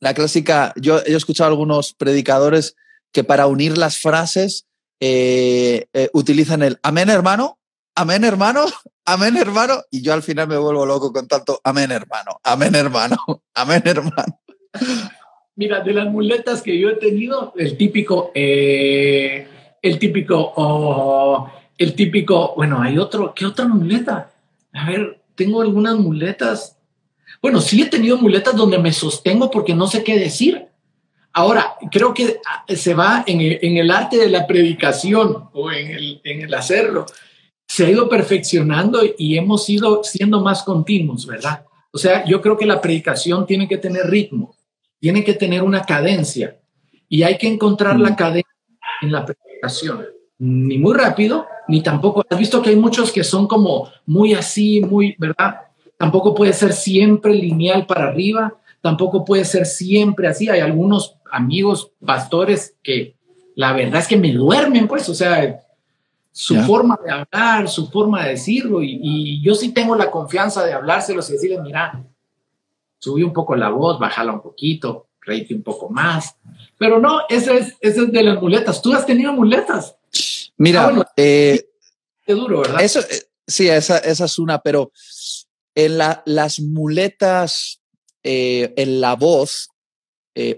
la 0.00 0.14
clásica, 0.14 0.72
yo, 0.76 1.00
he 1.06 1.14
escuchado 1.14 1.48
a 1.48 1.52
algunos 1.52 1.94
predicadores 1.94 2.74
que 3.12 3.24
para 3.24 3.46
unir 3.46 3.78
las 3.78 3.98
frases 3.98 4.66
eh, 5.00 5.86
eh, 5.92 6.10
utilizan 6.12 6.62
el 6.62 6.78
amén 6.82 7.08
hermano, 7.08 7.58
amén 7.94 8.24
hermano, 8.24 8.64
amén 9.04 9.36
hermano, 9.36 9.82
y 9.90 10.02
yo 10.02 10.12
al 10.12 10.22
final 10.22 10.48
me 10.48 10.56
vuelvo 10.56 10.86
loco 10.86 11.12
con 11.12 11.28
tanto 11.28 11.60
amén 11.64 11.90
hermano, 11.90 12.40
amén 12.42 12.74
hermano, 12.74 13.16
amén 13.54 13.82
hermano. 13.84 14.40
Mira, 15.56 15.80
de 15.80 15.92
las 15.92 16.08
muletas 16.08 16.62
que 16.62 16.76
yo 16.78 16.90
he 16.90 16.96
tenido, 16.96 17.52
el 17.56 17.76
típico, 17.76 18.32
eh, 18.34 19.46
el 19.80 20.00
típico, 20.00 20.52
oh, 20.56 21.48
el 21.78 21.94
típico, 21.94 22.54
bueno, 22.56 22.82
hay 22.82 22.98
otro, 22.98 23.32
¿qué 23.32 23.46
otra 23.46 23.68
muleta? 23.68 24.32
A 24.72 24.90
ver, 24.90 25.20
tengo 25.36 25.62
algunas 25.62 25.94
muletas. 25.96 26.76
Bueno, 27.40 27.60
sí 27.60 27.82
he 27.82 27.86
tenido 27.86 28.16
muletas 28.16 28.56
donde 28.56 28.78
me 28.78 28.92
sostengo 28.92 29.48
porque 29.48 29.76
no 29.76 29.86
sé 29.86 30.02
qué 30.02 30.18
decir. 30.18 30.66
Ahora, 31.32 31.76
creo 31.92 32.14
que 32.14 32.40
ah, 32.46 32.64
se 32.74 32.94
va 32.94 33.22
en 33.24 33.40
el, 33.40 33.90
arte 33.92 34.16
de 34.16 34.30
la 34.30 34.48
predicación 34.48 35.50
o 35.52 35.70
en 35.70 35.92
el, 35.92 36.20
en 36.24 36.42
el 36.42 36.54
hacerlo 36.54 37.06
se 37.74 37.84
ha 37.84 37.90
ido 37.90 38.08
perfeccionando 38.08 39.00
y 39.18 39.36
hemos 39.36 39.68
ido 39.68 40.04
siendo 40.04 40.40
más 40.40 40.62
continuos, 40.62 41.26
¿verdad? 41.26 41.64
O 41.90 41.98
sea, 41.98 42.24
yo 42.24 42.40
creo 42.40 42.56
que 42.56 42.66
la 42.66 42.80
predicación 42.80 43.46
tiene 43.46 43.66
que 43.66 43.78
tener 43.78 44.08
ritmo, 44.08 44.54
tiene 45.00 45.24
que 45.24 45.34
tener 45.34 45.60
una 45.64 45.82
cadencia 45.82 46.56
y 47.08 47.24
hay 47.24 47.36
que 47.36 47.48
encontrar 47.48 47.98
la 47.98 48.10
mm. 48.10 48.14
cadencia 48.14 48.54
en 49.02 49.10
la 49.10 49.26
predicación. 49.26 50.06
Ni 50.38 50.78
muy 50.78 50.94
rápido, 50.94 51.46
ni 51.66 51.82
tampoco. 51.82 52.22
Has 52.30 52.38
visto 52.38 52.62
que 52.62 52.70
hay 52.70 52.76
muchos 52.76 53.10
que 53.10 53.24
son 53.24 53.48
como 53.48 53.90
muy 54.06 54.34
así, 54.34 54.80
muy, 54.80 55.16
¿verdad? 55.18 55.62
Tampoco 55.98 56.32
puede 56.32 56.52
ser 56.52 56.74
siempre 56.74 57.34
lineal 57.34 57.86
para 57.86 58.06
arriba, 58.06 58.54
tampoco 58.82 59.24
puede 59.24 59.44
ser 59.44 59.66
siempre 59.66 60.28
así. 60.28 60.48
Hay 60.48 60.60
algunos 60.60 61.16
amigos 61.28 61.90
pastores 62.06 62.76
que 62.84 63.16
la 63.56 63.72
verdad 63.72 63.98
es 63.98 64.06
que 64.06 64.16
me 64.16 64.30
duermen, 64.30 64.86
pues, 64.86 65.08
o 65.08 65.14
sea, 65.14 65.63
su 66.36 66.56
forma 66.62 66.98
de 67.04 67.12
hablar, 67.12 67.68
su 67.68 67.88
forma 67.88 68.24
de 68.24 68.30
decirlo, 68.30 68.82
y, 68.82 69.40
yo 69.40 69.54
sí 69.54 69.72
tengo 69.72 69.94
la 69.94 70.10
confianza 70.10 70.64
de 70.64 70.72
hablárselos 70.72 71.30
y 71.30 71.34
decirles, 71.34 71.60
mira, 71.62 72.04
subí 72.98 73.22
un 73.22 73.32
poco 73.32 73.54
la 73.54 73.68
voz, 73.68 74.00
bájala 74.00 74.32
un 74.32 74.42
poquito, 74.42 75.06
reíte 75.20 75.54
un 75.54 75.62
poco 75.62 75.88
más. 75.90 76.34
Pero 76.76 76.98
no, 76.98 77.20
eso 77.28 77.52
es, 77.52 77.76
eso 77.80 78.02
es 78.02 78.10
de 78.10 78.24
las 78.24 78.42
muletas. 78.42 78.82
¿Tú 78.82 78.92
has 78.92 79.06
tenido 79.06 79.32
muletas? 79.32 79.94
Mira, 80.56 80.88
ah, 80.88 81.12
eh, 81.16 81.68
duro, 82.26 82.62
¿verdad? 82.62 82.82
Eso, 82.82 82.98
eh, 82.98 83.28
sí, 83.46 83.68
esa, 83.68 83.98
esa, 83.98 84.24
es 84.24 84.36
una, 84.40 84.58
pero 84.58 84.90
en 85.76 85.98
la, 85.98 86.20
las 86.26 86.58
muletas 86.58 87.80
eh, 88.24 88.74
en 88.76 89.00
la 89.00 89.14
voz 89.14 89.68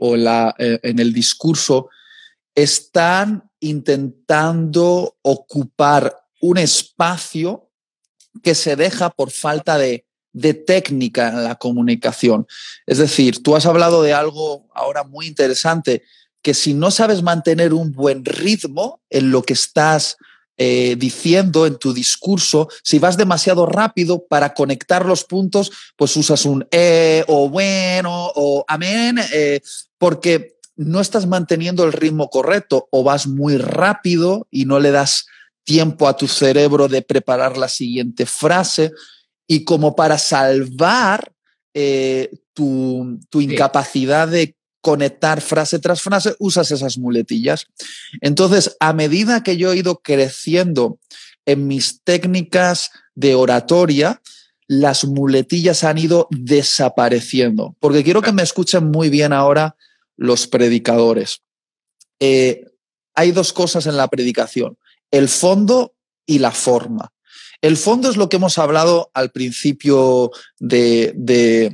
o 0.01 0.17
la, 0.17 0.55
en 0.57 0.99
el 0.99 1.13
discurso 1.13 1.91
están 2.55 3.46
intentando 3.61 5.17
ocupar 5.23 6.17
un 6.41 6.59
espacio 6.59 7.71
que 8.43 8.55
se 8.55 8.77
deja 8.77 9.11
por 9.11 9.31
falta 9.31 9.79
de, 9.79 10.05
técnica 10.67 11.29
en 11.29 11.45
la 11.45 11.55
comunicación. 11.55 12.47
Es 12.87 12.99
decir, 12.99 13.43
tú 13.43 13.57
has 13.57 13.65
hablado 13.65 14.03
de 14.03 14.13
algo 14.13 14.69
ahora 14.75 15.03
muy 15.03 15.27
interesante, 15.27 16.03
que 16.43 16.53
si 16.53 16.75
no 16.75 16.91
sabes 16.91 17.23
mantener 17.23 17.73
un 17.73 17.93
buen 17.93 18.23
ritmo 18.23 19.01
en 19.09 19.31
lo 19.31 19.43
que 19.43 19.55
estás 19.55 20.19
eh, 20.59 20.95
diciendo 20.99 21.67
en 21.67 21.79
tu 21.79 21.95
discurso, 21.95 22.69
si 22.83 22.99
vas 22.99 23.17
demasiado 23.17 23.65
rápido 23.65 24.27
para 24.27 24.53
conectar 24.53 25.07
los 25.07 25.25
puntos, 25.25 25.73
pues 25.97 26.15
usas 26.17 26.45
un 26.45 26.67
eh 26.71 27.25
o 27.29 27.49
bueno 27.49 28.31
o 28.35 28.65
amén, 28.69 29.19
eh, 29.33 29.61
porque 29.99 30.56
no 30.77 31.01
estás 31.01 31.27
manteniendo 31.27 31.85
el 31.85 31.93
ritmo 31.93 32.29
correcto 32.29 32.89
o 32.91 33.03
vas 33.03 33.27
muy 33.27 33.57
rápido 33.57 34.47
y 34.51 34.67
no 34.67 34.79
le 34.79 34.91
das 34.91 35.27
tiempo 35.65 36.07
a 36.07 36.17
tu 36.17 36.29
cerebro 36.29 36.87
de 36.89 37.03
preparar 37.03 37.57
la 37.57 37.69
siguiente 37.69 38.27
frase 38.27 38.93
y 39.49 39.65
como 39.65 39.97
para 39.97 40.19
salvar 40.19 41.33
eh, 41.75 42.31
tu, 42.53 43.19
incapacidad 43.35 44.29
de 44.29 44.57
conectar 44.81 45.41
frase 45.41 45.79
tras 45.79 46.01
frase, 46.01 46.35
usas 46.39 46.71
esas 46.71 46.97
muletillas. 46.97 47.67
Entonces, 48.21 48.77
a 48.79 48.93
medida 48.93 49.43
que 49.43 49.57
yo 49.57 49.73
he 49.73 49.79
ido 49.79 49.99
creciendo 49.99 50.99
en 51.45 51.67
mis 51.67 52.03
técnicas 52.03 52.91
de 53.15 53.35
oratoria, 53.35 54.23
las 54.69 55.05
muletillas 55.05 55.85
han 55.85 55.99
ido 55.99 56.29
desapareciendo. 56.31 57.77
Porque 57.81 58.05
quiero 58.05 58.23
que 58.23 58.33
me 58.33 58.43
escuchen 58.43 58.91
muy 58.91 59.11
bien 59.11 59.33
ahora 59.33 59.77
los 60.17 60.47
predicadores. 60.47 61.43
Eh, 62.21 62.65
hay 63.15 63.33
dos 63.33 63.53
cosas 63.53 63.87
en 63.87 63.97
la 63.97 64.09
predicación, 64.09 64.77
el 65.11 65.29
fondo 65.29 65.95
y 66.27 66.39
la 66.39 66.53
forma. 66.53 67.13
El 67.63 67.77
fondo 67.77 68.11
es 68.11 68.17
lo 68.17 68.29
que 68.29 68.37
hemos 68.37 68.59
hablado 68.59 69.11
al 69.15 69.31
principio 69.31 70.31
de, 70.59 71.13
de, 71.17 71.73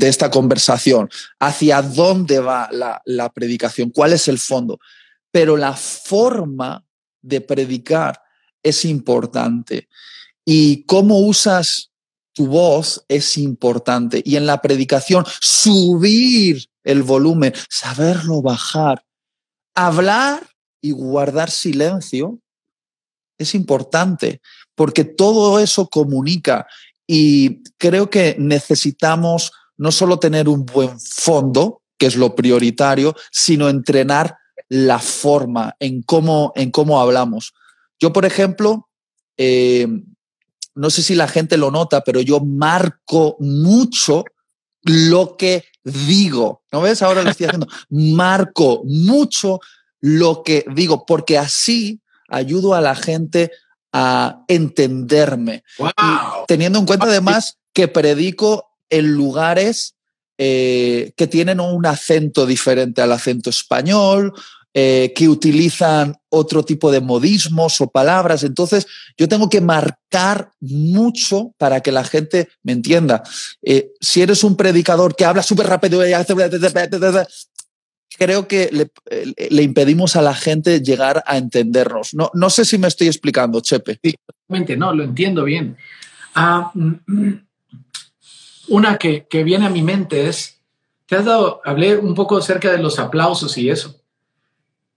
esta 0.00 0.30
conversación, 0.30 1.08
hacia 1.38 1.80
dónde 1.82 2.40
va 2.40 2.68
la, 2.70 3.00
la 3.06 3.32
predicación, 3.32 3.90
cuál 3.90 4.12
es 4.12 4.28
el 4.28 4.38
fondo. 4.38 4.78
Pero 5.30 5.56
la 5.56 5.72
forma 5.72 6.84
de 7.22 7.40
predicar 7.40 8.20
es 8.62 8.84
importante. 8.84 9.88
Y 10.44 10.84
cómo 10.84 11.20
usas 11.20 11.90
tu 12.34 12.46
voz 12.46 13.04
es 13.08 13.38
importante. 13.38 14.20
Y 14.24 14.36
en 14.36 14.46
la 14.46 14.60
predicación, 14.60 15.24
subir 15.40 16.68
el 16.84 17.02
volumen, 17.02 17.52
saberlo 17.68 18.42
bajar. 18.42 19.04
Hablar 19.74 20.46
y 20.80 20.92
guardar 20.92 21.50
silencio 21.50 22.38
es 23.38 23.54
importante 23.54 24.40
porque 24.74 25.04
todo 25.04 25.58
eso 25.58 25.88
comunica 25.88 26.66
y 27.06 27.62
creo 27.78 28.10
que 28.10 28.36
necesitamos 28.38 29.52
no 29.76 29.90
solo 29.90 30.18
tener 30.18 30.48
un 30.48 30.64
buen 30.64 30.98
fondo, 31.00 31.82
que 31.98 32.06
es 32.06 32.16
lo 32.16 32.34
prioritario, 32.34 33.14
sino 33.30 33.68
entrenar 33.68 34.36
la 34.68 34.98
forma 34.98 35.74
en 35.80 36.02
cómo, 36.02 36.52
en 36.54 36.70
cómo 36.70 37.00
hablamos. 37.00 37.54
Yo, 38.00 38.12
por 38.12 38.24
ejemplo, 38.24 38.88
eh, 39.36 39.86
no 40.74 40.90
sé 40.90 41.02
si 41.02 41.14
la 41.14 41.28
gente 41.28 41.56
lo 41.56 41.70
nota, 41.70 42.02
pero 42.02 42.20
yo 42.20 42.40
marco 42.40 43.36
mucho 43.38 44.24
lo 44.82 45.36
que 45.36 45.64
digo. 45.84 46.62
¿No 46.72 46.80
ves? 46.80 47.02
Ahora 47.02 47.22
lo 47.22 47.30
estoy 47.30 47.46
haciendo. 47.46 47.68
Marco 47.90 48.82
mucho 48.84 49.60
lo 50.00 50.42
que 50.42 50.64
digo, 50.74 51.06
porque 51.06 51.38
así 51.38 52.00
ayudo 52.28 52.74
a 52.74 52.80
la 52.80 52.94
gente 52.94 53.50
a 53.92 54.44
entenderme. 54.48 55.62
teniendo 56.48 56.78
en 56.78 56.86
cuenta 56.86 57.06
además 57.06 57.58
que 57.72 57.88
predico 57.88 58.70
en 58.90 59.14
lugares 59.14 59.94
eh, 60.36 61.12
que 61.16 61.26
tienen 61.28 61.60
un 61.60 61.86
acento 61.86 62.44
diferente 62.44 63.02
al 63.02 63.12
acento 63.12 63.50
español, 63.50 64.32
eh, 64.76 65.12
que 65.14 65.28
utilizan 65.28 66.16
otro 66.30 66.64
tipo 66.64 66.90
de 66.90 67.00
modismos 67.00 67.80
o 67.80 67.88
palabras. 67.88 68.42
Entonces, 68.42 68.88
yo 69.16 69.28
tengo 69.28 69.48
que 69.48 69.60
marcar 69.60 70.50
mucho 70.58 71.52
para 71.58 71.80
que 71.80 71.92
la 71.92 72.02
gente 72.02 72.48
me 72.64 72.72
entienda. 72.72 73.22
Eh, 73.62 73.92
si 74.00 74.20
eres 74.20 74.42
un 74.42 74.56
predicador 74.56 75.14
que 75.14 75.24
habla 75.24 75.44
súper 75.44 75.68
rápido, 75.68 76.00
creo 78.18 78.48
que 78.48 78.90
le, 79.48 79.62
impedimos 79.62 80.16
a 80.16 80.22
la 80.22 80.34
gente 80.34 80.80
llegar 80.80 81.22
a 81.24 81.38
entendernos. 81.38 82.12
No, 82.12 82.32
no 82.34 82.50
sé 82.50 82.64
si 82.64 82.76
me 82.76 82.88
estoy 82.88 83.06
explicando, 83.06 83.60
Chepe. 83.60 84.00
Sí, 84.02 84.16
no, 84.76 84.92
lo 84.92 85.04
entiendo 85.04 85.44
bien. 85.44 85.76
Ah, 86.34 86.72
mm, 86.74 86.94
mm, 87.06 87.46
una 88.70 88.98
que, 88.98 89.28
que 89.30 89.44
viene 89.44 89.66
a 89.66 89.70
mi 89.70 89.82
mente 89.82 90.28
es, 90.28 90.60
te 91.06 91.14
has 91.14 91.24
dado, 91.24 91.60
hablé 91.64 91.96
un 91.96 92.16
poco 92.16 92.38
acerca 92.38 92.72
de 92.72 92.78
los 92.78 92.98
aplausos 92.98 93.56
y 93.56 93.70
eso. 93.70 94.00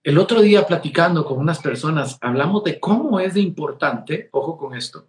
El 0.08 0.20
otro 0.20 0.42
día 0.42 0.66
platicando 0.66 1.26
con 1.26 1.38
unas 1.38 1.60
personas, 1.60 2.18
hablamos 2.22 2.64
de 2.64 2.80
cómo 2.80 3.20
es 3.20 3.34
de 3.34 3.42
importante, 3.42 4.30
ojo 4.32 4.58
con 4.58 4.74
esto, 4.74 5.06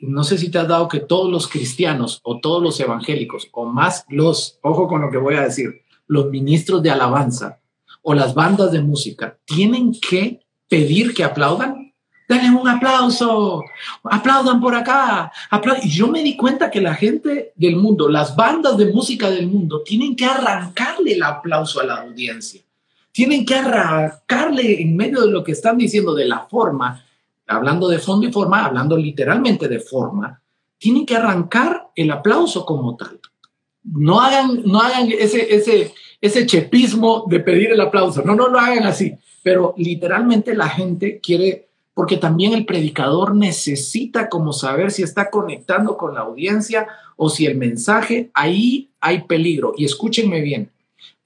no 0.00 0.24
sé 0.24 0.36
si 0.36 0.50
te 0.50 0.58
has 0.58 0.66
dado 0.66 0.88
que 0.88 0.98
todos 0.98 1.30
los 1.30 1.46
cristianos 1.46 2.18
o 2.24 2.40
todos 2.40 2.60
los 2.60 2.80
evangélicos, 2.80 3.46
o 3.52 3.66
más 3.66 4.04
los, 4.08 4.58
ojo 4.62 4.88
con 4.88 5.02
lo 5.02 5.12
que 5.12 5.18
voy 5.18 5.36
a 5.36 5.42
decir, 5.42 5.82
los 6.08 6.28
ministros 6.28 6.82
de 6.82 6.90
alabanza 6.90 7.60
o 8.02 8.14
las 8.14 8.34
bandas 8.34 8.72
de 8.72 8.82
música, 8.82 9.38
tienen 9.44 9.92
que 9.92 10.40
pedir 10.68 11.14
que 11.14 11.22
aplaudan. 11.22 11.94
Denle 12.28 12.50
un 12.50 12.68
aplauso, 12.68 13.62
aplaudan 14.02 14.60
por 14.60 14.74
acá. 14.74 15.30
Y 15.84 15.88
yo 15.88 16.08
me 16.08 16.24
di 16.24 16.36
cuenta 16.36 16.68
que 16.68 16.80
la 16.80 16.96
gente 16.96 17.52
del 17.54 17.76
mundo, 17.76 18.08
las 18.08 18.34
bandas 18.34 18.76
de 18.76 18.92
música 18.92 19.30
del 19.30 19.46
mundo, 19.46 19.84
tienen 19.84 20.16
que 20.16 20.24
arrancarle 20.24 21.12
el 21.12 21.22
aplauso 21.22 21.80
a 21.80 21.84
la 21.84 22.00
audiencia 22.00 22.62
tienen 23.18 23.44
que 23.44 23.56
arrancarle 23.56 24.80
en 24.80 24.94
medio 24.94 25.22
de 25.22 25.32
lo 25.32 25.42
que 25.42 25.50
están 25.50 25.76
diciendo 25.76 26.14
de 26.14 26.24
la 26.24 26.46
forma, 26.46 27.04
hablando 27.48 27.88
de 27.88 27.98
fondo 27.98 28.28
y 28.28 28.32
forma, 28.32 28.64
hablando 28.64 28.96
literalmente 28.96 29.66
de 29.66 29.80
forma, 29.80 30.40
tienen 30.78 31.04
que 31.04 31.16
arrancar 31.16 31.88
el 31.96 32.12
aplauso 32.12 32.64
como 32.64 32.96
tal. 32.96 33.18
No 33.82 34.20
hagan, 34.20 34.62
no 34.64 34.78
hagan 34.78 35.10
ese, 35.10 35.52
ese, 35.52 35.92
ese 36.20 36.46
chepismo 36.46 37.24
de 37.28 37.40
pedir 37.40 37.72
el 37.72 37.80
aplauso, 37.80 38.22
no, 38.22 38.36
no 38.36 38.46
lo 38.46 38.60
hagan 38.60 38.86
así, 38.86 39.16
pero 39.42 39.74
literalmente 39.76 40.54
la 40.54 40.68
gente 40.68 41.18
quiere, 41.20 41.66
porque 41.94 42.18
también 42.18 42.52
el 42.52 42.66
predicador 42.66 43.34
necesita 43.34 44.28
como 44.28 44.52
saber 44.52 44.92
si 44.92 45.02
está 45.02 45.28
conectando 45.28 45.96
con 45.96 46.14
la 46.14 46.20
audiencia 46.20 46.86
o 47.16 47.30
si 47.30 47.46
el 47.46 47.56
mensaje, 47.56 48.30
ahí 48.32 48.90
hay 49.00 49.24
peligro. 49.24 49.74
Y 49.76 49.86
escúchenme 49.86 50.40
bien, 50.40 50.70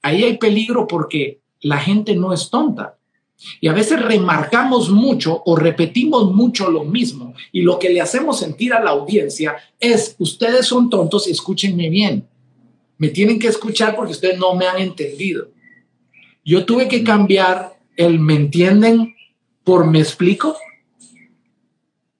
ahí 0.01 0.23
hay 0.23 0.39
peligro 0.39 0.87
porque 0.87 1.42
la 1.63 1.77
gente 1.77 2.15
no 2.15 2.33
es 2.33 2.49
tonta. 2.49 2.97
Y 3.59 3.67
a 3.67 3.73
veces 3.73 4.01
remarcamos 4.01 4.89
mucho 4.89 5.41
o 5.45 5.55
repetimos 5.55 6.31
mucho 6.31 6.69
lo 6.69 6.83
mismo 6.83 7.33
y 7.51 7.61
lo 7.61 7.79
que 7.79 7.89
le 7.89 7.99
hacemos 7.99 8.39
sentir 8.39 8.73
a 8.73 8.81
la 8.81 8.91
audiencia 8.91 9.55
es, 9.79 10.15
ustedes 10.19 10.65
son 10.65 10.89
tontos, 10.89 11.27
escúchenme 11.27 11.89
bien. 11.89 12.27
Me 12.97 13.09
tienen 13.09 13.39
que 13.39 13.47
escuchar 13.47 13.95
porque 13.95 14.13
ustedes 14.13 14.37
no 14.37 14.55
me 14.55 14.67
han 14.67 14.79
entendido. 14.79 15.49
Yo 16.45 16.65
tuve 16.65 16.87
que 16.87 17.03
cambiar 17.03 17.73
el 17.97 18.19
me 18.19 18.35
entienden 18.35 19.15
por 19.63 19.87
me 19.87 19.99
explico. 19.99 20.55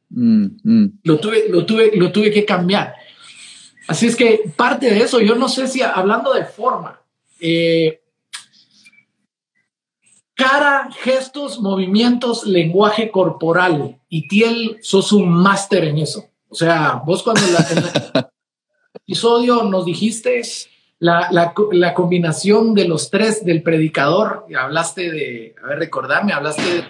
Mm, 0.10 0.46
mm. 0.64 1.00
Lo, 1.04 1.20
tuve, 1.20 1.46
lo, 1.50 1.66
tuve, 1.66 1.92
lo 1.96 2.12
tuve 2.12 2.32
que 2.32 2.44
cambiar. 2.44 2.96
Así 3.88 4.08
es 4.08 4.16
que 4.16 4.42
parte 4.56 4.90
de 4.90 5.02
eso, 5.02 5.20
yo 5.20 5.36
no 5.36 5.50
sé 5.50 5.68
si 5.68 5.82
hablando 5.82 6.34
de 6.34 6.46
forma, 6.46 7.02
eh, 7.40 8.03
cara, 10.44 10.90
gestos, 11.02 11.60
movimientos, 11.60 12.46
lenguaje 12.46 13.12
corporal. 13.12 14.00
Y 14.10 14.28
Tiel, 14.28 14.78
sos 14.82 15.12
un 15.12 15.30
máster 15.30 15.86
en 15.86 16.00
eso. 16.00 16.26
O 16.50 16.56
sea, 16.56 17.02
vos 17.06 17.24
cuando 17.24 17.42
en 17.42 17.78
el 17.78 17.84
episodio 18.94 19.64
nos 19.64 19.86
dijiste 19.86 20.42
la, 21.00 21.30
la, 21.32 21.94
combinación 21.94 22.74
de 22.74 22.88
los 22.88 23.10
tres 23.10 23.44
del 23.44 23.64
predicador, 23.64 24.46
y 24.50 24.56
hablaste 24.56 25.12
de, 25.12 25.56
a 25.64 25.68
ver, 25.68 25.80
recordarme, 25.80 26.32
hablaste 26.32 26.86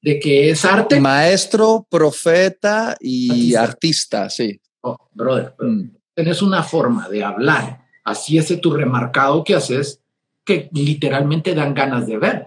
de, 0.00 0.18
que 0.18 0.50
es 0.50 0.64
arte. 0.64 1.00
Maestro, 1.00 1.86
profeta 1.90 2.96
y 3.00 3.54
artista, 3.54 4.30
sí. 4.30 4.60
Oh, 4.82 4.96
brother, 5.12 5.54
mm. 5.58 5.90
tenés 6.14 6.40
una 6.40 6.62
forma 6.62 7.08
de 7.08 7.22
hablar, 7.22 7.84
así 8.04 8.38
ese 8.38 8.56
tu 8.56 8.72
remarcado 8.72 9.44
que 9.44 9.54
haces, 9.54 10.00
que 10.44 10.70
literalmente 10.72 11.54
dan 11.54 11.74
ganas 11.74 12.06
de 12.06 12.16
ver. 12.16 12.46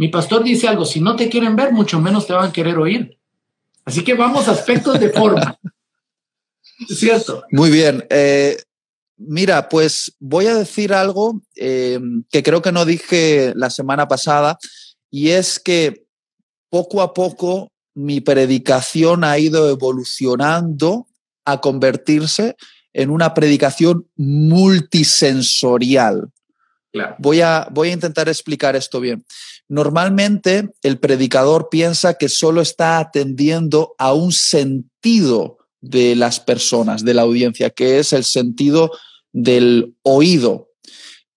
Mi 0.00 0.08
pastor 0.08 0.42
dice 0.42 0.66
algo, 0.66 0.84
si 0.86 0.98
no 0.98 1.14
te 1.14 1.28
quieren 1.28 1.54
ver, 1.54 1.74
mucho 1.74 2.00
menos 2.00 2.26
te 2.26 2.32
van 2.32 2.48
a 2.48 2.52
querer 2.54 2.78
oír. 2.78 3.18
Así 3.84 4.02
que 4.02 4.14
vamos 4.14 4.48
a 4.48 4.52
aspectos 4.52 4.98
de 4.98 5.10
forma. 5.10 5.60
¿Cierto? 6.88 7.44
Muy 7.50 7.68
bien. 7.68 8.06
Eh, 8.08 8.56
mira, 9.18 9.68
pues 9.68 10.16
voy 10.18 10.46
a 10.46 10.54
decir 10.54 10.94
algo 10.94 11.42
eh, 11.54 12.00
que 12.30 12.42
creo 12.42 12.62
que 12.62 12.72
no 12.72 12.86
dije 12.86 13.52
la 13.54 13.68
semana 13.68 14.08
pasada, 14.08 14.58
y 15.10 15.32
es 15.32 15.60
que 15.60 16.06
poco 16.70 17.02
a 17.02 17.12
poco 17.12 17.70
mi 17.92 18.22
predicación 18.22 19.22
ha 19.22 19.38
ido 19.38 19.68
evolucionando 19.68 21.08
a 21.44 21.60
convertirse 21.60 22.56
en 22.94 23.10
una 23.10 23.34
predicación 23.34 24.08
multisensorial. 24.16 26.30
Voy, 27.18 27.40
a, 27.40 27.68
voy 27.70 27.90
a 27.90 27.92
intentar 27.92 28.28
explicar 28.28 28.74
esto 28.74 29.00
bien. 29.00 29.24
Normalmente 29.68 30.70
el 30.82 30.98
predicador 30.98 31.68
piensa 31.70 32.14
que 32.14 32.28
solo 32.28 32.60
está 32.60 32.98
atendiendo 32.98 33.94
a 33.98 34.12
un 34.12 34.32
sentido 34.32 35.58
de 35.80 36.16
las 36.16 36.40
personas, 36.40 37.04
de 37.04 37.14
la 37.14 37.22
audiencia, 37.22 37.70
que 37.70 38.00
es 38.00 38.12
el 38.12 38.24
sentido 38.24 38.90
del 39.32 39.94
oído. 40.02 40.70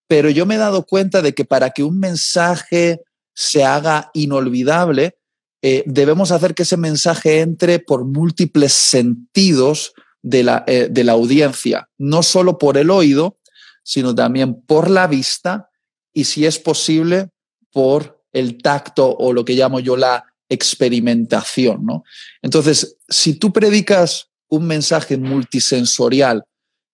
Pero 0.07 0.29
yo 0.29 0.45
me 0.45 0.55
he 0.55 0.59
dado 0.59 0.85
cuenta 0.85 1.21
de 1.21 1.33
que 1.33 1.45
para 1.45 1.69
que 1.69 1.83
un 1.83 1.99
mensaje 1.99 3.01
se 3.35 3.63
haga 3.63 4.11
inolvidable, 4.13 5.15
eh, 5.61 5.83
debemos 5.85 6.31
hacer 6.31 6.55
que 6.55 6.63
ese 6.63 6.77
mensaje 6.77 7.39
entre 7.39 7.79
por 7.79 8.03
múltiples 8.03 8.73
sentidos 8.73 9.93
de 10.21 10.43
la, 10.43 10.63
eh, 10.67 10.87
de 10.89 11.03
la 11.03 11.13
audiencia, 11.13 11.89
no 11.97 12.23
solo 12.23 12.57
por 12.57 12.77
el 12.77 12.89
oído, 12.89 13.37
sino 13.83 14.15
también 14.15 14.61
por 14.61 14.89
la 14.89 15.07
vista 15.07 15.69
y, 16.13 16.23
si 16.23 16.45
es 16.45 16.59
posible, 16.59 17.29
por 17.71 18.23
el 18.31 18.61
tacto 18.61 19.15
o 19.15 19.33
lo 19.33 19.45
que 19.45 19.53
llamo 19.53 19.79
yo 19.79 19.95
la 19.97 20.25
experimentación. 20.49 21.85
¿no? 21.85 22.03
Entonces, 22.41 22.97
si 23.07 23.35
tú 23.35 23.51
predicas 23.51 24.29
un 24.49 24.65
mensaje 24.65 25.17
multisensorial 25.17 26.43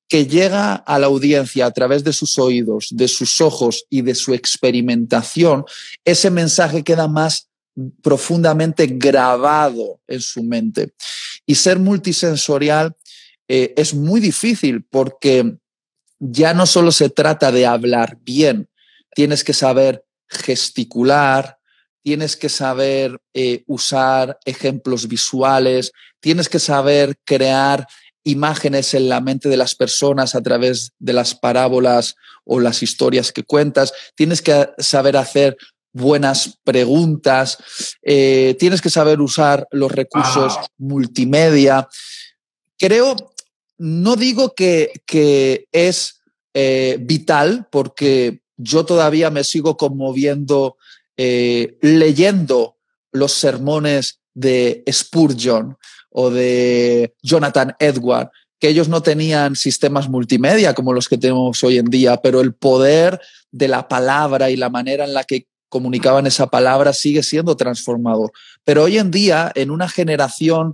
que 0.07 0.25
llega 0.25 0.73
a 0.73 0.97
la 0.97 1.07
audiencia 1.07 1.67
a 1.67 1.71
través 1.71 2.03
de 2.03 2.13
sus 2.13 2.39
oídos, 2.39 2.87
de 2.91 3.07
sus 3.07 3.41
ojos 3.41 3.85
y 3.89 4.01
de 4.01 4.15
su 4.15 4.33
experimentación, 4.33 5.65
ese 6.03 6.31
mensaje 6.31 6.83
queda 6.83 7.07
más 7.07 7.49
profundamente 8.01 8.87
grabado 8.87 10.01
en 10.07 10.21
su 10.21 10.43
mente. 10.43 10.93
Y 11.45 11.55
ser 11.55 11.79
multisensorial 11.79 12.95
eh, 13.47 13.73
es 13.77 13.93
muy 13.93 14.19
difícil 14.19 14.83
porque 14.83 15.57
ya 16.19 16.53
no 16.53 16.65
solo 16.65 16.91
se 16.91 17.09
trata 17.09 17.51
de 17.51 17.65
hablar 17.65 18.17
bien, 18.21 18.69
tienes 19.15 19.43
que 19.43 19.53
saber 19.53 20.03
gesticular, 20.27 21.57
tienes 22.03 22.37
que 22.37 22.49
saber 22.49 23.19
eh, 23.33 23.63
usar 23.67 24.39
ejemplos 24.45 25.07
visuales, 25.07 25.91
tienes 26.19 26.49
que 26.49 26.59
saber 26.59 27.17
crear 27.25 27.87
imágenes 28.23 28.93
en 28.93 29.09
la 29.09 29.21
mente 29.21 29.49
de 29.49 29.57
las 29.57 29.75
personas 29.75 30.35
a 30.35 30.41
través 30.41 30.91
de 30.99 31.13
las 31.13 31.35
parábolas 31.35 32.15
o 32.45 32.59
las 32.59 32.83
historias 32.83 33.31
que 33.31 33.43
cuentas, 33.43 33.93
tienes 34.15 34.41
que 34.41 34.69
saber 34.77 35.17
hacer 35.17 35.57
buenas 35.93 36.59
preguntas, 36.63 37.57
eh, 38.03 38.55
tienes 38.59 38.81
que 38.81 38.89
saber 38.89 39.21
usar 39.21 39.67
los 39.71 39.91
recursos 39.91 40.57
multimedia. 40.77 41.87
Creo, 42.77 43.28
no 43.79 44.15
digo 44.15 44.53
que, 44.53 44.91
que 45.05 45.67
es 45.71 46.21
eh, 46.53 46.97
vital, 46.99 47.67
porque 47.71 48.41
yo 48.57 48.85
todavía 48.85 49.29
me 49.31 49.43
sigo 49.43 49.77
conmoviendo 49.77 50.77
eh, 51.17 51.77
leyendo 51.81 52.77
los 53.11 53.33
sermones 53.33 54.19
de 54.33 54.83
Spurgeon 54.91 55.77
o 56.11 56.29
de 56.29 57.13
Jonathan 57.21 57.75
Edward, 57.79 58.29
que 58.59 58.67
ellos 58.67 58.89
no 58.89 59.01
tenían 59.01 59.55
sistemas 59.55 60.09
multimedia 60.09 60.73
como 60.73 60.93
los 60.93 61.07
que 61.07 61.17
tenemos 61.17 61.63
hoy 61.63 61.77
en 61.77 61.85
día, 61.85 62.17
pero 62.17 62.41
el 62.41 62.53
poder 62.53 63.19
de 63.51 63.67
la 63.67 63.87
palabra 63.87 64.49
y 64.49 64.57
la 64.57 64.69
manera 64.69 65.05
en 65.05 65.13
la 65.13 65.23
que 65.23 65.47
comunicaban 65.69 66.27
esa 66.27 66.47
palabra 66.47 66.93
sigue 66.93 67.23
siendo 67.23 67.55
transformador. 67.55 68.31
Pero 68.63 68.83
hoy 68.83 68.97
en 68.97 69.11
día, 69.11 69.51
en 69.55 69.71
una 69.71 69.87
generación 69.87 70.73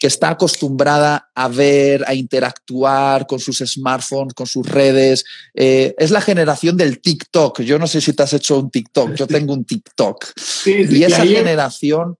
que 0.00 0.06
está 0.06 0.30
acostumbrada 0.30 1.30
a 1.34 1.48
ver, 1.48 2.04
a 2.06 2.14
interactuar 2.14 3.26
con 3.26 3.40
sus 3.40 3.58
smartphones, 3.58 4.34
con 4.34 4.46
sus 4.46 4.66
redes, 4.68 5.24
eh, 5.54 5.94
es 5.98 6.10
la 6.10 6.20
generación 6.20 6.76
del 6.76 7.00
TikTok. 7.00 7.60
Yo 7.62 7.78
no 7.78 7.86
sé 7.86 8.00
si 8.00 8.12
te 8.12 8.22
has 8.22 8.32
hecho 8.32 8.58
un 8.58 8.70
TikTok, 8.70 9.14
yo 9.14 9.26
tengo 9.26 9.52
un 9.52 9.64
TikTok. 9.64 10.24
y 10.66 11.04
esa 11.04 11.24
generación, 11.24 12.16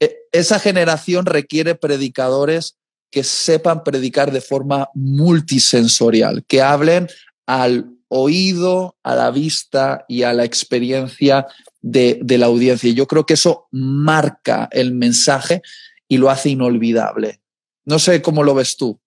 e, 0.00 0.16
esa 0.32 0.58
generación 0.58 1.26
requiere 1.26 1.74
predicadores 1.74 2.76
que 3.10 3.24
sepan 3.24 3.84
predicar 3.84 4.32
de 4.32 4.40
forma 4.40 4.88
multisensorial, 4.94 6.44
que 6.46 6.60
hablen 6.60 7.08
al 7.46 7.86
oído, 8.08 8.96
a 9.02 9.14
la 9.14 9.30
vista 9.30 10.04
y 10.08 10.22
a 10.22 10.32
la 10.32 10.44
experiencia 10.44 11.46
de, 11.86 12.38
la 12.38 12.46
audiencia. 12.46 12.90
Y 12.90 12.94
yo 12.94 13.06
creo 13.06 13.24
que 13.24 13.34
eso 13.34 13.68
marca 13.70 14.68
el 14.72 14.92
mensaje 14.92 15.62
y 16.08 16.18
lo 16.18 16.30
hace 16.30 16.50
inolvidable. 16.50 17.40
No 17.84 17.98
sé 17.98 18.20
cómo 18.22 18.42
lo 18.42 18.54
ves 18.54 18.76
tú. 18.76 18.98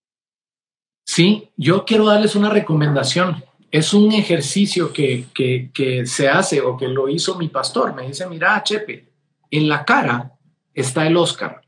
Sí, 1.04 1.50
yo 1.56 1.84
quiero 1.84 2.06
darles 2.06 2.34
una 2.34 2.50
recomendación. 2.50 3.44
Es 3.70 3.92
un 3.94 4.12
ejercicio 4.12 4.92
que, 4.92 5.26
que 5.34 6.06
se 6.06 6.28
hace 6.28 6.60
o 6.60 6.76
que 6.76 6.88
lo 6.88 7.08
hizo 7.08 7.36
mi 7.36 7.48
pastor. 7.48 7.94
Me 7.94 8.06
dice, 8.06 8.26
mira, 8.26 8.62
Chepe, 8.62 9.08
en 9.50 9.68
la 9.68 9.84
cara 9.84 10.32
está 10.72 11.06
el 11.06 11.16
Oscar. 11.16 11.60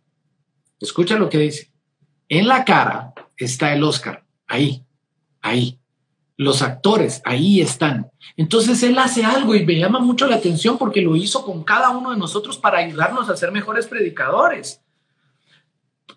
Escucha 0.80 1.16
lo 1.16 1.28
que 1.28 1.38
dice. 1.38 1.70
En 2.28 2.48
la 2.48 2.64
cara 2.64 3.12
está 3.36 3.72
el 3.72 3.84
Oscar. 3.84 4.24
Ahí, 4.46 4.84
ahí 5.40 5.78
los 6.42 6.62
actores 6.62 7.22
ahí 7.24 7.60
están. 7.60 8.10
Entonces 8.36 8.82
él 8.82 8.98
hace 8.98 9.24
algo 9.24 9.54
y 9.54 9.64
me 9.64 9.78
llama 9.78 10.00
mucho 10.00 10.26
la 10.26 10.36
atención 10.36 10.78
porque 10.78 11.00
lo 11.00 11.16
hizo 11.16 11.44
con 11.44 11.64
cada 11.64 11.90
uno 11.90 12.10
de 12.10 12.16
nosotros 12.16 12.58
para 12.58 12.78
ayudarnos 12.78 13.28
a 13.28 13.36
ser 13.36 13.52
mejores 13.52 13.86
predicadores. 13.86 14.80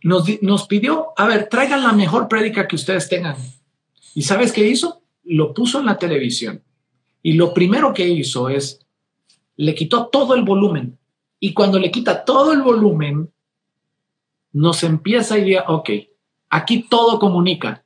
Nos, 0.04 0.26
nos 0.42 0.68
pidió, 0.68 1.14
a 1.18 1.26
ver, 1.26 1.48
traigan 1.50 1.84
la 1.84 1.94
mejor 1.94 2.28
prédica 2.28 2.68
que 2.68 2.76
ustedes 2.76 3.08
tengan. 3.08 3.38
¿Y 4.14 4.24
sabes 4.24 4.52
qué 4.52 4.68
hizo? 4.68 5.02
Lo 5.24 5.54
puso 5.54 5.80
en 5.80 5.86
la 5.86 5.98
televisión. 5.98 6.64
Y 7.24 7.34
lo 7.34 7.54
primero 7.54 7.94
que 7.94 8.08
hizo 8.08 8.50
es, 8.50 8.86
le 9.56 9.74
quitó 9.74 10.08
todo 10.08 10.36
el 10.36 10.44
volumen. 10.44 10.98
Y 11.40 11.54
cuando 11.54 11.80
le 11.80 11.92
quita 11.92 12.26
todo 12.26 12.54
el 12.54 12.62
volumen, 12.62 13.32
nos 14.52 14.84
empieza 14.84 15.36
a 15.36 15.38
ir, 15.40 15.60
ok, 15.68 15.90
aquí 16.50 16.86
todo 16.90 17.20
comunica 17.20 17.85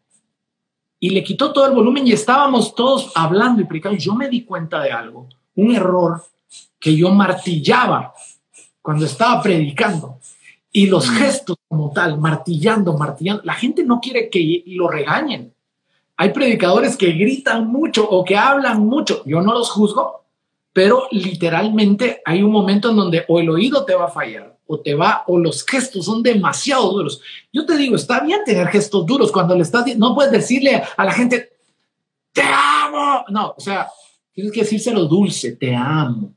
y 0.99 1.11
le 1.11 1.23
quitó 1.23 1.53
todo 1.53 1.65
el 1.65 1.73
volumen 1.73 2.05
y 2.05 2.11
estábamos 2.11 2.75
todos 2.75 3.11
hablando 3.15 3.61
y 3.61 3.65
predicando. 3.65 3.97
Yo 3.97 4.15
me 4.15 4.27
di 4.27 4.43
cuenta 4.43 4.81
de 4.81 4.91
algo, 4.91 5.27
un 5.55 5.73
error 5.73 6.23
que 6.79 6.95
yo 6.95 7.09
martillaba 7.11 8.13
cuando 8.81 9.05
estaba 9.05 9.41
predicando 9.41 10.19
y 10.71 10.87
los 10.87 11.09
mm. 11.09 11.13
gestos 11.15 11.57
como 11.67 11.91
tal, 11.91 12.19
martillando, 12.19 12.97
martillando. 12.97 13.43
La 13.45 13.53
gente 13.53 13.83
no 13.83 13.99
quiere 13.99 14.29
que 14.29 14.63
lo 14.67 14.89
regañen. 14.89 15.53
Hay 16.17 16.33
predicadores 16.33 16.97
que 16.97 17.13
gritan 17.13 17.67
mucho 17.67 18.07
o 18.07 18.25
que 18.25 18.35
hablan 18.35 18.85
mucho. 18.85 19.23
Yo 19.25 19.41
no 19.41 19.53
los 19.53 19.71
juzgo, 19.71 20.25
pero 20.73 21.07
literalmente 21.11 22.21
hay 22.25 22.43
un 22.43 22.51
momento 22.51 22.89
en 22.89 22.97
donde 22.97 23.25
o 23.29 23.39
el 23.39 23.49
oído 23.49 23.85
te 23.85 23.95
va 23.95 24.05
a 24.05 24.09
fallar 24.09 24.58
o 24.71 24.79
te 24.79 24.93
va, 24.93 25.23
o 25.25 25.39
los 25.39 25.65
gestos 25.65 26.05
son 26.05 26.21
demasiado 26.21 26.91
duros. 26.91 27.19
Yo 27.51 27.65
te 27.65 27.75
digo, 27.75 27.95
está 27.95 28.19
bien 28.19 28.41
tener 28.45 28.67
gestos 28.67 29.03
duros 29.03 29.31
cuando 29.31 29.55
le 29.55 29.63
estás, 29.63 29.97
no 29.97 30.13
puedes 30.13 30.31
decirle 30.31 30.83
a 30.95 31.05
la 31.05 31.11
gente, 31.11 31.53
te 32.31 32.43
amo. 32.43 33.25
No, 33.29 33.55
o 33.57 33.59
sea, 33.59 33.87
tienes 34.31 34.53
que 34.53 34.59
decírselo 34.59 35.05
dulce, 35.05 35.53
te 35.53 35.75
amo. 35.75 36.35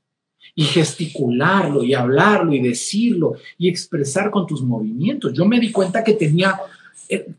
Y 0.55 0.65
gesticularlo 0.65 1.85
y 1.85 1.93
hablarlo 1.93 2.55
y 2.55 2.61
decirlo 2.61 3.35
y 3.59 3.69
expresar 3.69 4.31
con 4.31 4.47
tus 4.47 4.63
movimientos. 4.63 5.35
Yo 5.35 5.45
me 5.45 5.61
di 5.61 5.71
cuenta 5.71 6.03
que 6.03 6.15
tenía, 6.15 6.59
eh, 7.11 7.35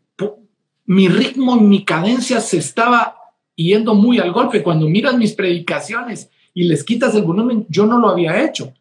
mi 0.86 1.08
ritmo, 1.08 1.56
mi 1.56 1.84
cadencia 1.84 2.40
se 2.40 2.60
estaba 2.60 3.16
yendo 3.56 3.96
muy 3.96 4.20
al 4.20 4.32
golpe. 4.32 4.62
Cuando 4.62 4.88
miras 4.88 5.18
mis 5.18 5.34
predicaciones 5.34 6.30
y 6.54 6.66
les 6.66 6.84
quitas 6.84 7.16
el 7.16 7.24
volumen, 7.24 7.66
yo 7.68 7.88
no 7.88 7.98
lo 7.98 8.10
había 8.10 8.46
hecho. 8.46 8.72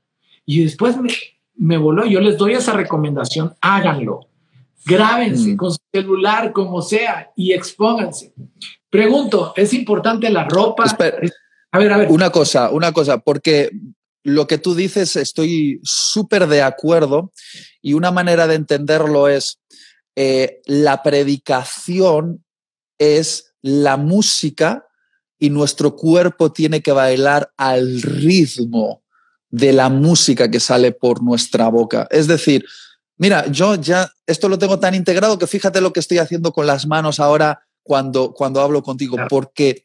Y 0.44 0.64
después 0.64 0.96
me, 0.98 1.10
me 1.56 1.76
voló. 1.76 2.06
Yo 2.06 2.20
les 2.20 2.36
doy 2.36 2.52
esa 2.52 2.72
recomendación, 2.72 3.54
háganlo. 3.60 4.28
Grábense 4.84 5.52
mm. 5.52 5.56
con 5.56 5.70
su 5.70 5.78
celular, 5.92 6.52
como 6.52 6.82
sea, 6.82 7.30
y 7.36 7.52
expónganse. 7.52 8.34
Pregunto, 8.90 9.52
¿es 9.56 9.72
importante 9.72 10.28
la 10.30 10.44
ropa? 10.44 10.84
a 10.84 11.78
ver, 11.78 11.92
a 11.92 11.96
ver. 11.96 12.10
Una 12.10 12.30
cosa, 12.30 12.70
una 12.70 12.92
cosa, 12.92 13.18
porque 13.18 13.70
lo 14.24 14.46
que 14.46 14.58
tú 14.58 14.74
dices 14.74 15.16
estoy 15.16 15.80
súper 15.82 16.46
de 16.46 16.62
acuerdo 16.62 17.32
y 17.80 17.94
una 17.94 18.10
manera 18.10 18.46
de 18.46 18.54
entenderlo 18.54 19.28
es 19.28 19.60
eh, 20.14 20.60
la 20.66 21.02
predicación 21.02 22.44
es 22.98 23.54
la 23.62 23.96
música 23.96 24.86
y 25.38 25.50
nuestro 25.50 25.96
cuerpo 25.96 26.52
tiene 26.52 26.82
que 26.82 26.92
bailar 26.92 27.52
al 27.56 28.00
ritmo 28.02 29.01
de 29.52 29.72
la 29.72 29.88
música 29.90 30.50
que 30.50 30.58
sale 30.58 30.90
por 30.90 31.22
nuestra 31.22 31.68
boca. 31.68 32.08
Es 32.10 32.26
decir, 32.26 32.64
mira, 33.18 33.46
yo 33.46 33.76
ya 33.76 34.10
esto 34.26 34.48
lo 34.48 34.58
tengo 34.58 34.80
tan 34.80 34.94
integrado 34.94 35.38
que 35.38 35.46
fíjate 35.46 35.80
lo 35.80 35.92
que 35.92 36.00
estoy 36.00 36.18
haciendo 36.18 36.52
con 36.52 36.66
las 36.66 36.86
manos 36.86 37.20
ahora 37.20 37.62
cuando, 37.84 38.32
cuando 38.32 38.60
hablo 38.60 38.82
contigo, 38.82 39.18
porque 39.28 39.84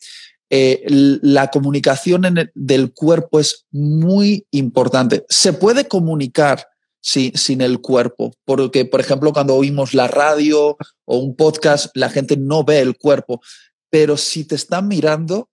eh, 0.49 0.85
la 0.87 1.47
comunicación 1.47 2.49
del 2.55 2.93
cuerpo 2.93 3.39
es 3.39 3.65
muy 3.69 4.47
importante. 4.51 5.25
Se 5.27 5.53
puede 5.53 5.87
comunicar 5.87 6.65
sin 7.01 7.61
el 7.61 7.79
cuerpo, 7.79 8.33
porque, 8.45 8.85
por 8.85 8.99
ejemplo, 8.99 9.31
cuando 9.31 9.55
oímos 9.55 9.93
la 9.93 10.07
radio 10.07 10.77
o 11.05 11.17
un 11.17 11.35
podcast, 11.35 11.95
la 11.95 12.09
gente 12.09 12.35
no 12.37 12.63
ve 12.63 12.79
el 12.79 12.97
cuerpo, 12.97 13.41
pero 13.89 14.17
si 14.17 14.43
te 14.43 14.55
están 14.55 14.87
mirando, 14.87 15.49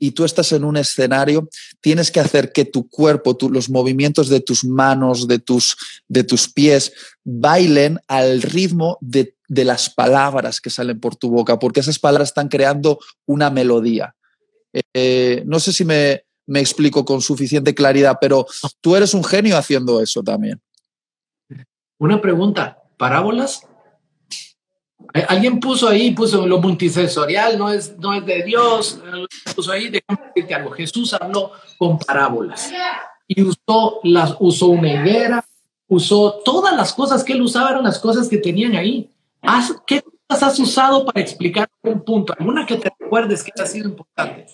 y 0.00 0.12
tú 0.12 0.24
estás 0.24 0.50
en 0.52 0.64
un 0.64 0.76
escenario, 0.78 1.48
tienes 1.80 2.10
que 2.10 2.18
hacer 2.18 2.50
que 2.52 2.64
tu 2.64 2.88
cuerpo, 2.88 3.36
los 3.50 3.68
movimientos 3.68 4.28
de 4.28 4.40
tus 4.40 4.64
manos, 4.64 5.28
de 5.28 5.38
tus, 5.38 5.76
de 6.08 6.24
tus 6.24 6.48
pies, 6.48 6.92
bailen 7.22 8.00
al 8.08 8.42
ritmo 8.42 8.98
de, 9.00 9.36
las 9.48 9.90
palabras 9.90 10.60
que 10.60 10.70
salen 10.70 10.98
por 10.98 11.16
tu 11.16 11.28
boca, 11.28 11.58
porque 11.58 11.80
esas 11.80 11.98
palabras 11.98 12.30
están 12.30 12.48
creando 12.48 12.98
una 13.26 13.50
melodía. 13.50 14.14
Eh, 14.94 15.42
no 15.46 15.60
sé 15.60 15.72
si 15.72 15.84
me, 15.84 16.24
me 16.46 16.60
explico 16.60 17.04
con 17.04 17.20
suficiente 17.20 17.74
claridad, 17.74 18.16
pero 18.20 18.46
tú 18.80 18.96
eres 18.96 19.12
un 19.12 19.22
genio 19.22 19.56
haciendo 19.56 20.00
eso 20.00 20.22
también. 20.22 20.60
Una 21.98 22.22
pregunta, 22.22 22.78
¿parábolas? 22.96 23.66
Alguien 25.28 25.58
puso 25.58 25.88
ahí, 25.88 26.12
puso 26.12 26.46
lo 26.46 26.60
multisensorial, 26.60 27.58
no 27.58 27.72
es, 27.72 27.96
no 27.98 28.14
es 28.14 28.24
de 28.24 28.42
Dios, 28.44 29.00
puso 29.54 29.72
ahí, 29.72 29.88
déjame 29.88 30.28
decirte 30.28 30.54
algo, 30.54 30.70
Jesús 30.70 31.12
habló 31.14 31.52
con 31.78 31.98
parábolas 31.98 32.70
y 33.26 33.42
usó, 33.42 34.00
las, 34.04 34.36
usó 34.40 34.66
una 34.66 34.92
higuera, 34.92 35.44
usó 35.88 36.40
todas 36.44 36.76
las 36.76 36.92
cosas 36.92 37.24
que 37.24 37.32
él 37.32 37.42
usaba, 37.42 37.70
eran 37.70 37.84
las 37.84 37.98
cosas 37.98 38.28
que 38.28 38.38
tenían 38.38 38.74
ahí. 38.74 39.10
¿Qué 39.86 40.02
cosas 40.28 40.42
has 40.42 40.58
usado 40.58 41.04
para 41.04 41.20
explicar 41.20 41.68
un 41.82 42.04
punto? 42.04 42.34
¿Alguna 42.38 42.66
que 42.66 42.76
te 42.76 42.92
recuerdes 42.98 43.42
que 43.42 43.52
ha 43.60 43.66
sido 43.66 43.88
importante? 43.88 44.46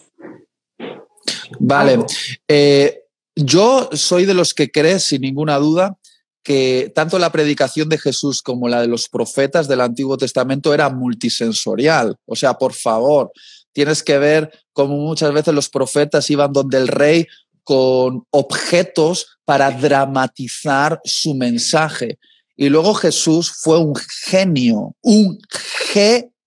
Vale, 1.58 2.04
eh, 2.48 3.02
yo 3.34 3.88
soy 3.92 4.24
de 4.24 4.34
los 4.34 4.54
que 4.54 4.70
crees, 4.70 5.04
sin 5.04 5.22
ninguna 5.22 5.56
duda, 5.56 5.98
que 6.46 6.92
tanto 6.94 7.18
la 7.18 7.32
predicación 7.32 7.88
de 7.88 7.98
Jesús 7.98 8.40
como 8.40 8.68
la 8.68 8.80
de 8.80 8.86
los 8.86 9.08
profetas 9.08 9.66
del 9.66 9.80
Antiguo 9.80 10.16
Testamento 10.16 10.72
era 10.72 10.88
multisensorial. 10.90 12.14
O 12.24 12.36
sea, 12.36 12.54
por 12.54 12.72
favor, 12.72 13.32
tienes 13.72 14.04
que 14.04 14.16
ver 14.16 14.52
cómo 14.72 14.96
muchas 14.96 15.32
veces 15.32 15.52
los 15.52 15.68
profetas 15.68 16.30
iban 16.30 16.52
donde 16.52 16.78
el 16.78 16.86
rey 16.86 17.26
con 17.64 18.22
objetos 18.30 19.38
para 19.44 19.72
dramatizar 19.72 21.00
su 21.02 21.34
mensaje. 21.34 22.20
Y 22.54 22.68
luego 22.68 22.94
Jesús 22.94 23.50
fue 23.50 23.80
un 23.80 23.96
genio, 23.96 24.94
un 25.02 25.40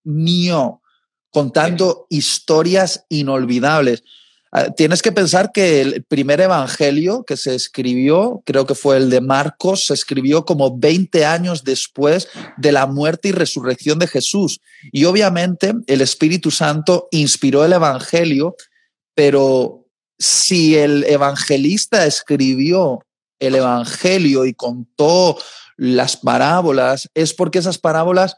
genio, 0.05 0.81
contando 1.29 2.07
historias 2.07 3.03
inolvidables. 3.09 4.01
Ah, 4.51 4.71
tienes 4.71 5.03
que 5.03 5.11
pensar 5.11 5.51
que 5.51 5.81
el 5.81 6.03
primer 6.03 6.41
evangelio 6.41 7.23
que 7.23 7.37
se 7.37 7.53
escribió, 7.53 8.41
creo 8.45 8.65
que 8.65 8.73
fue 8.73 8.97
el 8.97 9.11
de 9.11 9.21
Marcos, 9.21 9.85
se 9.85 9.93
escribió 9.93 10.43
como 10.43 10.77
20 10.77 11.23
años 11.25 11.63
después 11.63 12.27
de 12.57 12.71
la 12.71 12.87
muerte 12.87 13.27
y 13.27 13.31
resurrección 13.31 13.99
de 13.99 14.07
Jesús. 14.07 14.59
Y 14.91 15.05
obviamente 15.05 15.73
el 15.85 16.01
Espíritu 16.01 16.49
Santo 16.49 17.07
inspiró 17.11 17.63
el 17.63 17.73
evangelio, 17.73 18.55
pero 19.13 19.85
si 20.17 20.75
el 20.75 21.03
evangelista 21.03 22.07
escribió 22.07 23.05
el 23.39 23.55
evangelio 23.55 24.45
y 24.45 24.53
contó 24.55 25.37
las 25.77 26.17
parábolas, 26.17 27.09
es 27.13 27.35
porque 27.35 27.59
esas 27.59 27.77
parábolas 27.77 28.35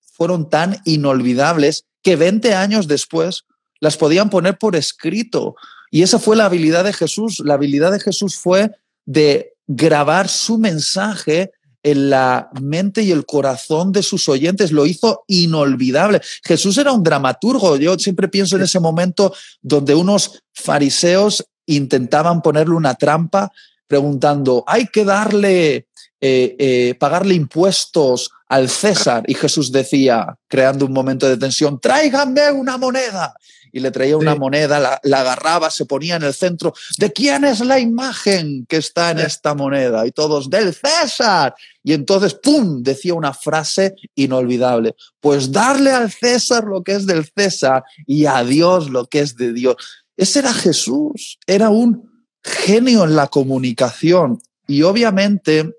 fueron 0.00 0.48
tan 0.48 0.80
inolvidables 0.86 1.84
que 2.02 2.16
20 2.16 2.54
años 2.54 2.88
después 2.88 3.44
las 3.80 3.96
podían 3.96 4.30
poner 4.30 4.58
por 4.58 4.76
escrito. 4.76 5.56
Y 5.90 6.02
esa 6.02 6.18
fue 6.18 6.36
la 6.36 6.44
habilidad 6.44 6.84
de 6.84 6.92
Jesús. 6.92 7.40
La 7.44 7.54
habilidad 7.54 7.92
de 7.92 8.00
Jesús 8.00 8.36
fue 8.36 8.70
de 9.04 9.54
grabar 9.66 10.28
su 10.28 10.58
mensaje 10.58 11.52
en 11.82 12.10
la 12.10 12.50
mente 12.60 13.02
y 13.02 13.10
el 13.10 13.24
corazón 13.24 13.90
de 13.90 14.02
sus 14.02 14.28
oyentes. 14.28 14.70
Lo 14.70 14.86
hizo 14.86 15.24
inolvidable. 15.26 16.20
Jesús 16.44 16.76
era 16.78 16.92
un 16.92 17.02
dramaturgo. 17.02 17.76
Yo 17.76 17.98
siempre 17.98 18.28
pienso 18.28 18.56
en 18.56 18.62
ese 18.62 18.80
momento 18.80 19.34
donde 19.62 19.94
unos 19.94 20.42
fariseos 20.52 21.44
intentaban 21.66 22.42
ponerle 22.42 22.74
una 22.74 22.94
trampa 22.94 23.50
preguntando, 23.86 24.62
hay 24.68 24.86
que 24.86 25.04
darle, 25.04 25.88
eh, 26.20 26.56
eh, 26.58 26.94
pagarle 27.00 27.34
impuestos 27.34 28.30
al 28.46 28.68
César. 28.68 29.24
Y 29.26 29.34
Jesús 29.34 29.72
decía, 29.72 30.38
creando 30.46 30.86
un 30.86 30.92
momento 30.92 31.28
de 31.28 31.36
tensión, 31.36 31.80
tráiganme 31.80 32.52
una 32.52 32.76
moneda 32.76 33.34
y 33.72 33.80
le 33.80 33.90
traía 33.90 34.16
una 34.16 34.34
moneda, 34.34 35.00
la, 35.02 35.20
agarraba, 35.20 35.70
se 35.70 35.86
ponía 35.86 36.16
en 36.16 36.22
el 36.22 36.34
centro. 36.34 36.72
¿De 36.98 37.12
quién 37.12 37.44
es 37.44 37.60
la 37.60 37.78
imagen 37.78 38.66
que 38.68 38.76
está 38.76 39.10
en 39.10 39.20
esta 39.20 39.54
moneda? 39.54 40.06
Y 40.06 40.12
todos, 40.12 40.50
del 40.50 40.74
César. 40.74 41.54
Y 41.82 41.92
entonces, 41.92 42.34
¡pum!, 42.34 42.82
decía 42.82 43.14
una 43.14 43.32
frase 43.32 43.94
inolvidable. 44.14 44.94
Pues 45.20 45.52
darle 45.52 45.90
al 45.90 46.10
César 46.10 46.64
lo 46.64 46.82
que 46.82 46.92
es 46.92 47.06
del 47.06 47.24
César 47.36 47.84
y 48.06 48.26
a 48.26 48.42
Dios 48.44 48.90
lo 48.90 49.06
que 49.06 49.20
es 49.20 49.36
de 49.36 49.52
Dios. 49.52 49.76
Ese 50.16 50.40
era 50.40 50.52
Jesús, 50.52 51.38
era 51.46 51.70
un 51.70 52.10
genio 52.42 53.04
en 53.04 53.16
la 53.16 53.28
comunicación. 53.28 54.38
Y 54.66 54.82
obviamente 54.82 55.74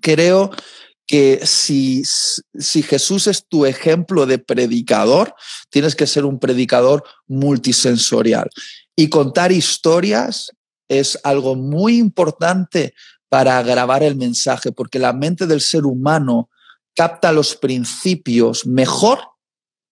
creo 0.00 0.50
que 1.08 1.40
si, 1.44 2.02
si, 2.04 2.82
Jesús 2.82 3.26
es 3.26 3.46
tu 3.48 3.64
ejemplo 3.64 4.26
de 4.26 4.38
predicador, 4.38 5.34
tienes 5.70 5.96
que 5.96 6.06
ser 6.06 6.26
un 6.26 6.38
predicador 6.38 7.02
multisensorial. 7.26 8.50
Y 8.94 9.08
contar 9.08 9.50
historias 9.50 10.52
es 10.86 11.18
algo 11.24 11.56
muy 11.56 11.96
importante 11.96 12.94
para 13.30 13.62
grabar 13.62 14.02
el 14.02 14.16
mensaje, 14.16 14.70
porque 14.70 14.98
la 14.98 15.14
mente 15.14 15.46
del 15.46 15.62
ser 15.62 15.86
humano 15.86 16.50
capta 16.94 17.32
los 17.32 17.56
principios 17.56 18.66
mejor 18.66 19.18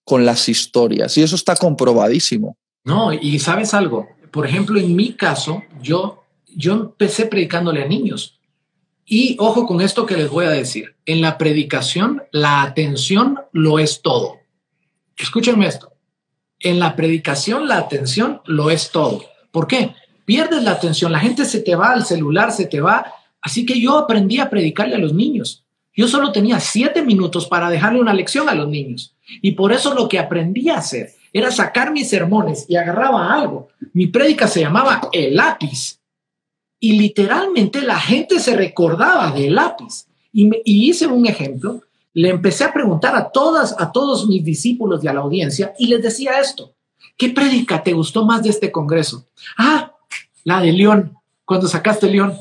con 0.03 0.23
las 0.23 0.47
historias. 0.47 1.17
Y 1.17 1.23
eso 1.23 1.35
está 1.35 1.55
comprobadísimo. 1.55 2.57
No, 2.83 3.11
y 3.11 3.39
sabes 3.39 3.73
algo, 3.73 4.07
por 4.31 4.45
ejemplo, 4.45 4.79
en 4.79 4.95
mi 4.95 5.13
caso, 5.13 5.63
yo, 5.81 6.23
yo 6.45 6.73
empecé 6.73 7.25
predicándole 7.25 7.81
a 7.83 7.87
niños 7.87 8.36
y 9.09 9.37
ojo 9.39 9.65
con 9.65 9.79
esto 9.79 10.05
que 10.05 10.17
les 10.17 10.29
voy 10.29 10.45
a 10.45 10.49
decir. 10.49 10.95
En 11.05 11.21
la 11.21 11.37
predicación, 11.37 12.23
la 12.31 12.61
atención 12.61 13.39
lo 13.53 13.79
es 13.79 14.01
todo. 14.01 14.35
Escúchenme 15.17 15.65
esto. 15.65 15.93
En 16.59 16.79
la 16.79 16.95
predicación, 16.97 17.69
la 17.69 17.77
atención 17.77 18.41
lo 18.45 18.69
es 18.69 18.91
todo. 18.91 19.23
¿Por 19.51 19.65
qué? 19.65 19.95
Pierdes 20.25 20.61
la 20.63 20.71
atención, 20.71 21.13
la 21.13 21.19
gente 21.19 21.45
se 21.45 21.61
te 21.61 21.75
va 21.75 21.93
al 21.93 22.05
celular, 22.05 22.51
se 22.51 22.65
te 22.65 22.81
va. 22.81 23.13
Así 23.41 23.65
que 23.65 23.79
yo 23.79 23.97
aprendí 23.97 24.39
a 24.39 24.49
predicarle 24.49 24.95
a 24.95 24.99
los 24.99 25.13
niños. 25.13 25.63
Yo 25.95 26.09
solo 26.09 26.33
tenía 26.33 26.59
siete 26.59 27.01
minutos 27.01 27.47
para 27.47 27.69
dejarle 27.69 28.01
una 28.01 28.13
lección 28.13 28.49
a 28.49 28.55
los 28.55 28.67
niños. 28.67 29.15
Y 29.41 29.53
por 29.53 29.71
eso 29.71 29.93
lo 29.93 30.09
que 30.09 30.19
aprendí 30.19 30.69
a 30.69 30.79
hacer 30.79 31.11
era 31.31 31.49
sacar 31.49 31.91
mis 31.91 32.09
sermones 32.09 32.65
y 32.67 32.75
agarraba 32.75 33.33
algo. 33.33 33.69
Mi 33.93 34.07
prédica 34.07 34.49
se 34.49 34.59
llamaba 34.59 35.07
el 35.13 35.35
lápiz 35.35 35.97
y 36.79 36.99
literalmente 36.99 37.81
la 37.81 37.99
gente 37.99 38.39
se 38.39 38.55
recordaba 38.55 39.31
del 39.31 39.55
lápiz. 39.55 40.05
Y, 40.31 40.49
hice 40.65 41.07
un 41.07 41.25
ejemplo, 41.25 41.81
le 42.13 42.29
empecé 42.29 42.63
a 42.63 42.73
preguntar 42.73 43.15
a 43.15 43.31
todas, 43.31 43.75
a 43.79 43.91
todos 43.91 44.27
mis 44.27 44.43
discípulos 44.43 45.03
y 45.03 45.07
a 45.07 45.13
la 45.13 45.21
audiencia 45.21 45.73
y 45.79 45.87
les 45.87 46.01
decía 46.01 46.39
esto, 46.39 46.73
¿qué 47.17 47.29
prédica 47.29 47.83
te 47.83 47.93
gustó 47.93 48.25
más 48.25 48.43
de 48.43 48.49
este 48.49 48.71
congreso? 48.71 49.25
Ah, 49.57 49.93
la 50.43 50.61
de 50.61 50.71
León, 50.71 51.17
cuando 51.45 51.67
sacaste 51.67 52.09
León. 52.09 52.35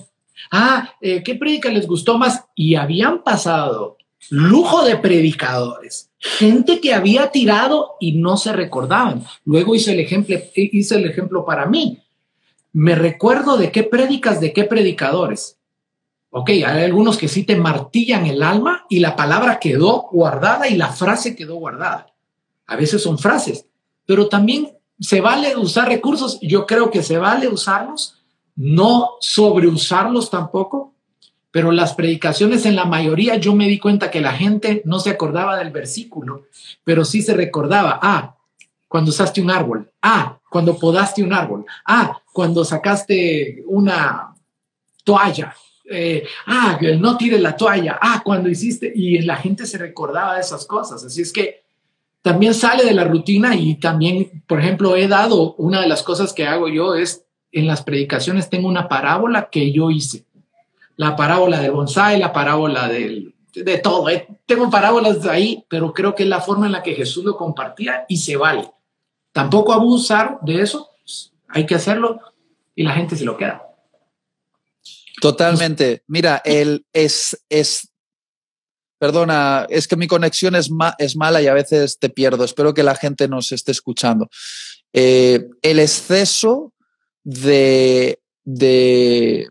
Ah, 0.51 0.91
eh, 1.01 1.23
¿qué 1.25 1.35
prédica 1.35 1.71
les 1.71 1.87
gustó 1.87 2.19
más? 2.19 2.45
Y 2.55 2.75
habían 2.75 3.23
pasado 3.23 3.97
lujo 4.31 4.85
de 4.85 4.97
predicadores, 4.97 6.11
gente 6.19 6.81
que 6.81 6.95
había 6.95 7.31
tirado 7.31 7.95
y 8.01 8.13
no 8.13 8.37
se 8.37 8.53
recordaban. 8.53 9.25
Luego 9.45 9.75
hice 9.75 9.93
el 9.93 10.01
ejemplo, 10.01 10.37
hice 10.55 10.97
el 10.97 11.07
ejemplo 11.07 11.45
para 11.45 11.67
mí 11.67 11.99
me 12.77 12.95
recuerdo 12.95 13.57
de 13.57 13.73
qué 13.73 13.85
prédicas, 13.85 14.39
de 14.39 14.53
qué 14.53 14.65
predicadores. 14.65 15.57
Ok, 16.29 16.51
hay 16.51 16.85
algunos 16.85 17.17
que 17.17 17.27
sí 17.27 17.43
te 17.43 17.57
martillan 17.57 18.27
el 18.27 18.43
alma 18.43 18.85
y 18.91 18.99
la 18.99 19.17
palabra 19.17 19.59
quedó 19.59 20.03
guardada 20.13 20.69
y 20.69 20.77
la 20.77 20.93
frase 20.93 21.35
quedó 21.35 21.55
guardada. 21.55 22.13
A 22.67 22.77
veces 22.77 23.03
son 23.03 23.19
frases, 23.19 23.65
pero 24.05 24.29
también 24.29 24.77
se 25.01 25.23
vale 25.23 25.57
usar 25.57 25.89
recursos. 25.89 26.39
Yo 26.43 26.67
creo 26.67 26.91
que 26.91 27.03
se 27.03 27.17
vale 27.17 27.49
usarlos, 27.49 28.19
no 28.57 29.13
sobreusarlos 29.21 30.29
tampoco, 30.29 30.93
pero 31.51 31.73
las 31.73 31.95
predicaciones 31.95 32.67
en 32.67 32.77
la 32.77 32.85
mayoría 32.85 33.37
yo 33.37 33.55
me 33.55 33.69
di 33.69 33.79
cuenta 33.79 34.11
que 34.11 34.21
la 34.21 34.33
gente 34.33 34.83
no 34.85 34.99
se 34.99 35.09
acordaba 35.09 35.57
del 35.57 35.71
versículo, 35.71 36.45
pero 36.85 37.07
sí 37.07 37.23
se 37.23 37.33
recordaba, 37.33 37.99
ah, 38.03 38.37
cuando 38.87 39.09
usaste 39.09 39.41
un 39.41 39.51
árbol, 39.51 39.91
ah, 40.03 40.41
cuando 40.57 40.79
podaste 40.79 41.23
un 41.23 41.35
árbol, 41.35 41.67
ah, 41.85 42.19
cuando 42.33 42.65
sacaste 42.65 43.63
una 43.67 44.35
toalla, 45.05 45.55
eh, 45.85 46.25
ah, 46.47 46.79
no 46.99 47.19
tires 47.19 47.43
la 47.43 47.55
toalla, 47.55 47.99
ah, 48.01 48.23
cuando 48.25 48.49
hiciste, 48.49 48.91
y 48.95 49.19
la 49.19 49.37
gente 49.37 49.67
se 49.67 49.77
recordaba 49.77 50.37
de 50.37 50.41
esas 50.41 50.65
cosas. 50.65 51.05
Así 51.05 51.21
es 51.21 51.31
que 51.31 51.65
también 52.23 52.55
sale 52.55 52.87
de 52.87 52.95
la 52.95 53.05
rutina 53.05 53.55
y 53.55 53.75
también, 53.75 54.45
por 54.47 54.59
ejemplo, 54.61 54.97
he 54.97 55.09
dado, 55.09 55.57
una 55.57 55.83
de 55.83 55.89
las 55.89 56.03
cosas 56.03 56.33
que 56.33 56.47
hago 56.47 56.69
yo 56.69 56.95
es, 56.95 57.27
en 57.53 57.67
las 57.67 57.83
predicaciones 57.83 58.49
tengo 58.49 58.67
una 58.67 58.89
parábola 58.89 59.51
que 59.51 59.73
yo 59.73 59.91
hice. 59.91 60.25
La 60.97 61.17
parábola 61.17 61.61
del 61.61 61.73
bonsai, 61.73 62.19
la 62.19 62.33
parábola 62.33 62.89
del, 62.89 63.35
de 63.53 63.77
todo. 63.77 64.09
Eh. 64.09 64.27
Tengo 64.47 64.71
parábolas 64.71 65.27
ahí, 65.27 65.67
pero 65.69 65.93
creo 65.93 66.15
que 66.15 66.23
es 66.23 66.31
la 66.31 66.41
forma 66.41 66.65
en 66.65 66.73
la 66.73 66.83
que 66.83 66.95
Jesús 66.95 67.27
lo 67.27 67.37
compartía 67.37 68.07
y 68.09 68.17
se 68.17 68.37
vale. 68.37 68.71
Tampoco 69.37 69.75
abusar 69.75 70.39
de 70.41 70.63
eso, 70.63 70.89
hay 71.47 71.67
que 71.67 71.75
hacerlo 71.75 72.19
y 72.75 72.85
la 72.85 72.95
gente 72.95 73.17
se 73.17 73.27
lo 73.27 73.37
queda. 73.37 73.63
Totalmente. 75.21 76.03
Mira, 76.07 76.41
el 76.43 76.87
es, 76.91 77.45
es 77.51 77.93
Perdona, 78.99 79.67
es 79.69 79.89
que 79.89 79.97
mi 79.97 80.07
conexión 80.07 80.55
es, 80.55 80.71
es, 80.97 81.17
mala 81.17 81.43
y 81.43 81.49
a 81.49 81.53
veces 81.53 81.99
te 81.99 82.09
pierdo. 82.09 82.45
Espero 82.45 82.73
que 82.73 82.83
la 82.83 82.95
gente 82.95 83.29
nos 83.29 83.53
esté 83.53 83.73
escuchando. 83.73 84.31
Eh, 84.95 85.47
el 85.61 85.81
exceso 85.81 86.73
de, 87.23 88.19
de 88.43 89.51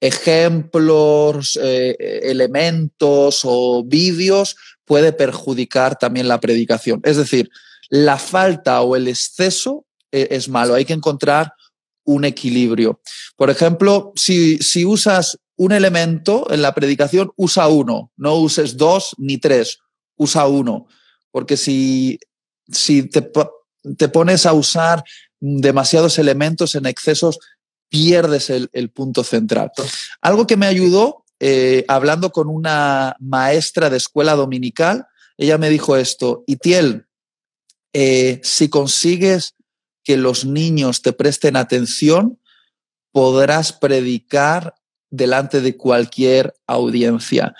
ejemplos, 0.00 1.58
eh, 1.62 1.96
elementos 2.22 3.42
o 3.44 3.84
vídeos 3.84 4.56
puede 4.86 5.12
perjudicar 5.12 5.98
también 5.98 6.28
la 6.28 6.40
predicación. 6.40 7.02
Es 7.04 7.18
decir, 7.18 7.50
la 7.88 8.18
falta 8.18 8.80
o 8.82 8.96
el 8.96 9.08
exceso 9.08 9.86
eh, 10.12 10.28
es 10.30 10.48
malo. 10.48 10.74
Hay 10.74 10.84
que 10.84 10.92
encontrar 10.92 11.52
un 12.04 12.24
equilibrio. 12.24 13.00
Por 13.36 13.50
ejemplo, 13.50 14.12
si, 14.16 14.58
usas 14.86 15.38
un 15.56 15.72
elemento 15.72 16.50
en 16.50 16.62
la 16.62 16.74
predicación, 16.74 17.30
usa 17.36 17.68
uno, 17.68 18.12
no 18.16 18.36
uses 18.36 18.76
dos 18.76 19.14
ni 19.18 19.36
tres, 19.36 19.78
usa 20.16 20.46
uno. 20.46 20.86
Porque 21.30 21.58
si, 21.58 22.18
si 22.72 23.02
te, 23.02 24.08
pones 24.08 24.46
a 24.46 24.54
usar 24.54 25.04
demasiados 25.38 26.18
elementos 26.18 26.74
en 26.74 26.86
excesos, 26.86 27.38
pierdes 27.90 28.48
el, 28.50 28.90
punto 28.90 29.22
central. 29.22 29.70
Algo 30.22 30.46
que 30.46 30.56
me 30.56 30.66
ayudó, 30.66 31.24
eh, 31.40 31.84
hablando 31.88 32.32
con 32.32 32.48
una 32.48 33.16
maestra 33.20 33.90
de 33.90 33.98
escuela 33.98 34.34
dominical, 34.34 35.06
ella 35.36 35.58
me 35.58 35.68
dijo 35.68 35.96
esto, 35.96 36.42
Itiel, 36.46 37.07
eh, 37.92 38.40
si 38.42 38.68
consigues 38.68 39.54
que 40.04 40.16
los 40.16 40.44
niños 40.44 41.02
te 41.02 41.12
presten 41.12 41.56
atención, 41.56 42.38
podrás 43.12 43.72
predicar 43.72 44.74
delante 45.10 45.60
de 45.60 45.76
cualquier 45.76 46.54
audiencia. 46.66 47.54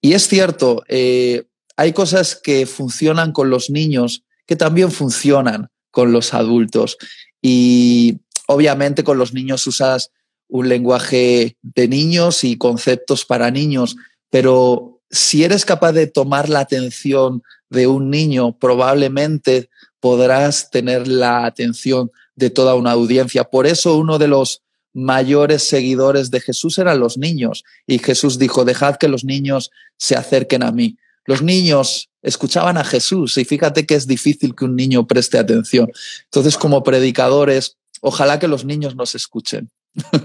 Y 0.00 0.12
es 0.12 0.28
cierto, 0.28 0.82
eh, 0.88 1.44
hay 1.76 1.92
cosas 1.92 2.36
que 2.36 2.66
funcionan 2.66 3.32
con 3.32 3.50
los 3.50 3.70
niños 3.70 4.24
que 4.46 4.56
también 4.56 4.90
funcionan 4.90 5.68
con 5.90 6.12
los 6.12 6.34
adultos. 6.34 6.96
Y 7.42 8.20
obviamente 8.46 9.04
con 9.04 9.18
los 9.18 9.32
niños 9.32 9.66
usas 9.66 10.10
un 10.48 10.68
lenguaje 10.68 11.56
de 11.62 11.88
niños 11.88 12.42
y 12.42 12.56
conceptos 12.56 13.24
para 13.24 13.50
niños, 13.50 13.96
pero 14.30 15.02
si 15.10 15.44
eres 15.44 15.64
capaz 15.64 15.92
de 15.92 16.06
tomar 16.06 16.48
la 16.48 16.60
atención 16.60 17.42
de 17.70 17.86
un 17.86 18.10
niño, 18.10 18.56
probablemente 18.58 19.68
podrás 20.00 20.70
tener 20.70 21.08
la 21.08 21.44
atención 21.44 22.10
de 22.36 22.50
toda 22.50 22.74
una 22.74 22.92
audiencia. 22.92 23.44
Por 23.44 23.66
eso 23.66 23.96
uno 23.96 24.18
de 24.18 24.28
los 24.28 24.62
mayores 24.94 25.62
seguidores 25.62 26.30
de 26.30 26.40
Jesús 26.40 26.78
eran 26.78 27.00
los 27.00 27.18
niños. 27.18 27.64
Y 27.86 27.98
Jesús 27.98 28.38
dijo, 28.38 28.64
dejad 28.64 28.96
que 28.96 29.08
los 29.08 29.24
niños 29.24 29.70
se 29.96 30.16
acerquen 30.16 30.62
a 30.62 30.72
mí. 30.72 30.96
Los 31.24 31.42
niños 31.42 32.08
escuchaban 32.22 32.78
a 32.78 32.84
Jesús 32.84 33.36
y 33.38 33.44
fíjate 33.44 33.86
que 33.86 33.94
es 33.94 34.06
difícil 34.06 34.54
que 34.54 34.64
un 34.64 34.76
niño 34.76 35.06
preste 35.06 35.38
atención. 35.38 35.90
Entonces, 36.24 36.56
como 36.56 36.82
predicadores, 36.82 37.76
ojalá 38.00 38.38
que 38.38 38.48
los 38.48 38.64
niños 38.64 38.96
nos 38.96 39.14
escuchen. 39.14 39.70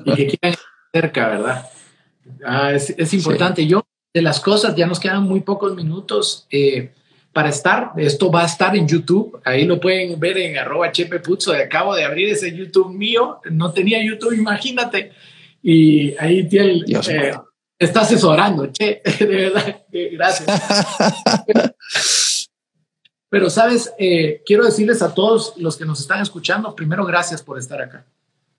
Y 0.05 0.15
que 0.15 0.37
quieran 0.37 0.57
cerca, 0.93 1.27
¿verdad? 1.27 1.69
Ah, 2.45 2.73
es, 2.73 3.13
importante. 3.13 3.67
Yo, 3.67 3.85
de 4.13 4.21
las 4.21 4.39
cosas, 4.39 4.75
ya 4.75 4.87
nos 4.87 4.99
quedan 4.99 5.23
muy 5.23 5.41
pocos 5.41 5.75
minutos. 5.75 6.47
Eh, 6.51 6.93
para 7.33 7.49
estar. 7.49 7.91
Esto 7.97 8.31
va 8.31 8.43
a 8.43 8.45
estar 8.45 8.75
en 8.75 8.87
YouTube. 8.87 9.41
Ahí 9.43 9.65
lo 9.65 9.79
pueden 9.79 10.19
ver 10.19 10.37
en 10.37 10.57
arroba 10.57 10.91
chepepuzzo. 10.91 11.51
Acabo 11.51 11.95
de 11.95 12.05
abrir 12.05 12.29
ese 12.29 12.55
YouTube 12.55 12.93
mío. 12.93 13.41
No 13.49 13.73
tenía 13.73 14.01
YouTube, 14.05 14.33
imagínate. 14.33 15.11
Y 15.63 16.15
ahí 16.17 16.47
tiene, 16.47 16.83
eh, 16.87 17.33
está 17.79 18.01
asesorando, 18.01 18.67
che, 18.67 19.01
de 19.19 19.25
verdad. 19.25 19.83
Gracias. 19.91 20.47
Pero, 23.29 23.49
sabes, 23.49 23.91
eh, 23.97 24.43
quiero 24.45 24.63
decirles 24.63 25.01
a 25.01 25.15
todos 25.15 25.53
los 25.57 25.75
que 25.75 25.85
nos 25.85 25.99
están 25.99 26.21
escuchando, 26.21 26.75
primero, 26.75 27.03
gracias 27.03 27.41
por 27.41 27.57
estar 27.57 27.81
acá. 27.81 28.05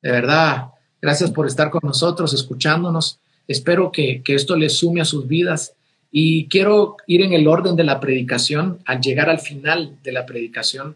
De 0.03 0.11
verdad, 0.11 0.71
gracias 1.01 1.31
por 1.31 1.47
estar 1.47 1.71
con 1.71 1.83
nosotros, 1.85 2.35
escuchándonos. 2.35 3.21
Espero 3.47 3.93
que, 3.93 4.21
que 4.25 4.35
esto 4.35 4.57
les 4.57 4.77
sume 4.77 5.01
a 5.01 5.05
sus 5.05 5.29
vidas 5.29 5.77
y 6.17 6.47
quiero 6.47 6.97
ir 7.09 7.23
en 7.23 7.33
el 7.33 7.49
orden 7.49 7.75
de 7.75 7.83
la 7.83 7.99
predicación, 7.99 8.79
al 8.87 9.01
llegar 9.01 9.29
al 9.29 9.41
final 9.41 9.99
de 10.01 10.13
la 10.13 10.25
predicación. 10.25 10.95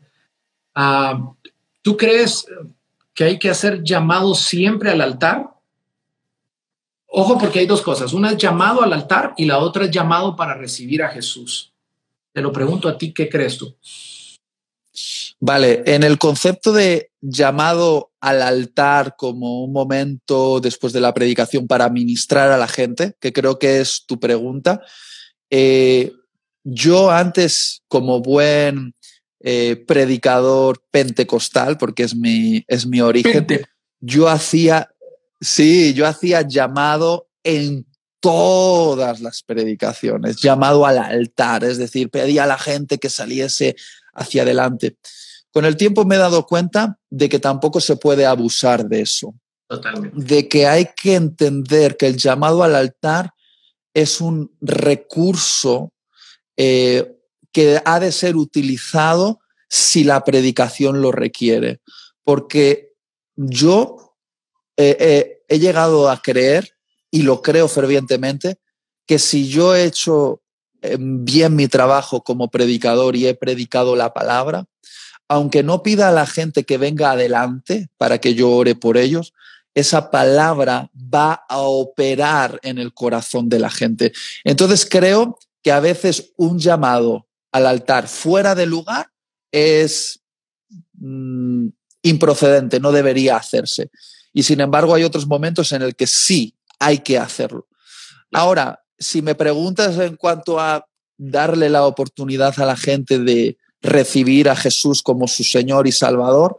Ah, 0.77 1.35
¿Tú 1.83 1.97
crees 1.97 2.47
que 3.15 3.25
hay 3.25 3.37
que 3.37 3.51
hacer 3.51 3.83
llamado 3.83 4.33
siempre 4.37 4.93
al 4.93 5.01
altar? 5.01 5.51
Ojo 7.09 7.37
porque 7.37 7.59
hay 7.59 7.67
dos 7.67 7.83
cosas. 7.83 8.13
Una 8.13 8.31
es 8.31 8.37
llamado 8.37 8.81
al 8.81 8.93
altar 8.93 9.35
y 9.37 9.47
la 9.47 9.59
otra 9.59 9.87
es 9.87 9.91
llamado 9.91 10.37
para 10.37 10.55
recibir 10.55 11.03
a 11.03 11.09
Jesús. 11.09 11.73
Te 12.33 12.41
lo 12.41 12.53
pregunto 12.53 12.89
a 12.89 12.97
ti, 12.97 13.13
¿qué 13.13 13.29
crees 13.29 13.59
tú? 13.59 13.75
Vale, 15.41 15.83
en 15.87 16.05
el 16.05 16.19
concepto 16.19 16.73
de 16.73 17.11
llamado 17.21 18.13
al 18.21 18.41
altar 18.41 19.17
como 19.17 19.65
un 19.65 19.73
momento 19.73 20.61
después 20.61 20.93
de 20.93 21.01
la 21.01 21.13
predicación 21.13 21.67
para 21.67 21.89
ministrar 21.89 22.53
a 22.53 22.57
la 22.57 22.69
gente, 22.69 23.17
que 23.19 23.33
creo 23.33 23.59
que 23.59 23.81
es 23.81 24.05
tu 24.07 24.21
pregunta, 24.21 24.81
eh, 25.51 26.13
yo 26.65 27.11
antes, 27.11 27.83
como 27.89 28.21
buen 28.21 28.95
eh, 29.41 29.83
predicador 29.87 30.83
pentecostal, 30.91 31.79
porque 31.79 32.03
es 32.03 32.15
mi, 32.15 32.65
es 32.69 32.87
mi 32.87 33.01
origen, 33.01 33.47
yo 34.01 34.29
hacía, 34.29 34.91
sí, 35.41 35.95
yo 35.95 36.07
hacía 36.07 36.43
llamado 36.43 37.29
en 37.43 37.87
todas 38.21 39.21
las 39.21 39.43
predicaciones, 39.43 40.37
llamado 40.37 40.85
al 40.85 40.99
altar, 40.99 41.65
es 41.65 41.79
decir, 41.79 42.11
pedía 42.11 42.45
a 42.45 42.49
la 42.49 42.59
gente 42.59 42.99
que 42.99 43.11
saliese 43.11 43.77
hacia 44.13 44.43
adelante. 44.43 44.97
Con 45.53 45.65
el 45.65 45.77
tiempo 45.77 46.05
me 46.05 46.17
he 46.17 46.19
dado 46.19 46.47
cuenta 46.47 46.99
de 47.09 47.29
que 47.29 47.39
tampoco 47.39 47.81
se 47.81 47.97
puede 47.97 48.27
abusar 48.27 48.87
de 48.87 49.01
eso. 49.01 49.35
Totalmente. 49.69 50.17
De 50.23 50.49
que 50.49 50.67
hay 50.67 50.89
que 51.01 51.15
entender 51.15 51.97
que 51.97 52.07
el 52.07 52.17
llamado 52.17 52.63
al 52.63 52.75
altar 52.75 53.33
es 54.01 54.21
un 54.21 54.53
recurso 54.61 55.93
eh, 56.57 57.17
que 57.53 57.83
ha 57.85 57.99
de 57.99 58.13
ser 58.13 58.37
utilizado 58.37 59.41
si 59.69 60.05
la 60.05 60.23
predicación 60.25 61.03
lo 61.03 61.11
requiere. 61.11 61.81
Porque 62.23 62.93
yo 63.35 64.17
eh, 64.77 64.97
eh, 65.01 65.43
he 65.49 65.59
llegado 65.59 66.09
a 66.09 66.23
creer, 66.23 66.75
y 67.11 67.23
lo 67.23 67.43
creo 67.43 67.67
fervientemente, 67.67 68.59
que 69.07 69.19
si 69.19 69.49
yo 69.49 69.75
he 69.75 69.85
hecho 69.85 70.43
bien 70.99 71.57
mi 71.57 71.67
trabajo 71.67 72.23
como 72.23 72.51
predicador 72.51 73.17
y 73.17 73.27
he 73.27 73.35
predicado 73.35 73.97
la 73.97 74.13
palabra, 74.13 74.67
aunque 75.27 75.65
no 75.65 75.83
pida 75.83 76.09
a 76.09 76.13
la 76.13 76.27
gente 76.27 76.63
que 76.65 76.79
venga 76.79 77.11
adelante 77.11 77.89
para 77.97 78.19
que 78.19 78.35
yo 78.35 78.51
ore 78.51 78.77
por 78.77 78.97
ellos, 78.97 79.33
esa 79.75 80.11
palabra 80.11 80.91
va 80.95 81.45
a 81.49 81.59
operar 81.59 82.59
en 82.63 82.79
el 82.79 82.93
corazón 82.93 83.49
de 83.49 83.59
la 83.59 83.71
gente. 83.71 84.13
Entonces 84.45 84.87
creo 84.89 85.39
que 85.63 85.73
a 85.73 85.81
veces 85.81 86.33
un 86.37 86.59
llamado 86.59 87.27
al 87.53 87.67
altar 87.67 88.09
fuera 88.09 88.55
de 88.55 88.67
lugar 88.67 89.11
es 89.53 90.21
mm, 90.95 91.69
improcedente, 92.03 92.81
no 92.81 92.93
debería 92.93 93.37
hacerse. 93.37 93.91
Y 94.33 94.43
sin 94.43 94.61
embargo 94.61 94.95
hay 94.95 95.05
otros 95.05 95.27
momentos 95.27 95.73
en 95.73 95.83
el 95.83 95.95
que 95.95 96.07
sí 96.07 96.55
hay 96.79 96.99
que 96.99 97.19
hacerlo. 97.19 97.67
Ahora, 98.33 98.85
si 98.99 99.23
me 99.23 99.35
preguntas 99.35 99.99
en 99.99 100.17
cuanto 100.17 100.61
a 100.61 100.87
darle 101.17 101.69
la 101.69 101.85
oportunidad 101.87 102.59
a 102.61 102.67
la 102.67 102.77
gente 102.77 103.19
de 103.19 103.57
recibir 103.81 104.49
a 104.49 104.57
Jesús 104.57 105.03
como 105.03 105.29
su 105.29 105.45
Señor 105.45 105.87
y 105.87 105.93
Salvador, 105.93 106.59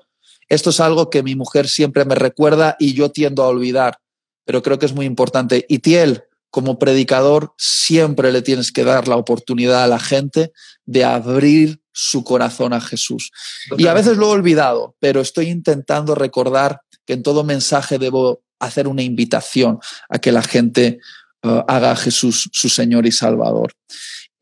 esto 0.49 0.71
es 0.71 0.79
algo 0.79 1.09
que 1.09 1.23
mi 1.23 1.35
mujer 1.35 1.67
siempre 1.69 2.05
me 2.05 2.15
recuerda 2.15 2.75
y 2.79 2.93
yo 2.93 3.11
tiendo 3.11 3.43
a 3.43 3.47
olvidar, 3.47 3.99
pero 4.45 4.61
creo 4.63 4.79
que 4.79 4.87
es 4.87 4.93
muy 4.93 5.05
importante. 5.05 5.65
Y 5.69 5.79
Tiel, 5.79 6.23
como 6.49 6.79
predicador, 6.79 7.53
siempre 7.57 8.31
le 8.31 8.41
tienes 8.41 8.71
que 8.71 8.83
dar 8.83 9.07
la 9.07 9.15
oportunidad 9.15 9.83
a 9.83 9.87
la 9.87 9.99
gente 9.99 10.51
de 10.85 11.05
abrir 11.05 11.79
su 11.91 12.23
corazón 12.23 12.73
a 12.73 12.81
Jesús. 12.81 13.31
Y 13.77 13.87
a 13.87 13.93
veces 13.93 14.17
lo 14.17 14.27
he 14.27 14.31
olvidado, 14.31 14.95
pero 14.99 15.21
estoy 15.21 15.49
intentando 15.49 16.15
recordar 16.15 16.81
que 17.05 17.13
en 17.13 17.23
todo 17.23 17.43
mensaje 17.43 17.99
debo 17.99 18.41
hacer 18.59 18.87
una 18.87 19.03
invitación 19.03 19.79
a 20.09 20.19
que 20.19 20.31
la 20.31 20.41
gente 20.41 20.99
uh, 21.43 21.61
haga 21.67 21.91
a 21.91 21.95
Jesús 21.95 22.49
su 22.51 22.69
Señor 22.69 23.05
y 23.05 23.11
Salvador. 23.11 23.73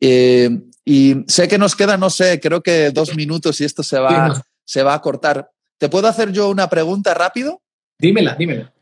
Eh, 0.00 0.50
y 0.84 1.16
sé 1.26 1.48
que 1.48 1.58
nos 1.58 1.76
queda, 1.76 1.96
no 1.96 2.08
sé, 2.08 2.40
creo 2.40 2.62
que 2.62 2.90
dos 2.90 3.14
minutos 3.14 3.60
y 3.60 3.64
esto 3.64 3.82
se 3.82 3.98
va, 3.98 4.42
se 4.64 4.82
va 4.82 4.94
a 4.94 5.02
cortar. 5.02 5.50
¿Te 5.78 5.88
puedo 5.88 6.08
hacer 6.08 6.32
yo 6.32 6.50
una 6.50 6.68
pregunta 6.68 7.14
rápido? 7.14 7.62
Dímela, 7.98 8.34
dímela. 8.34 8.72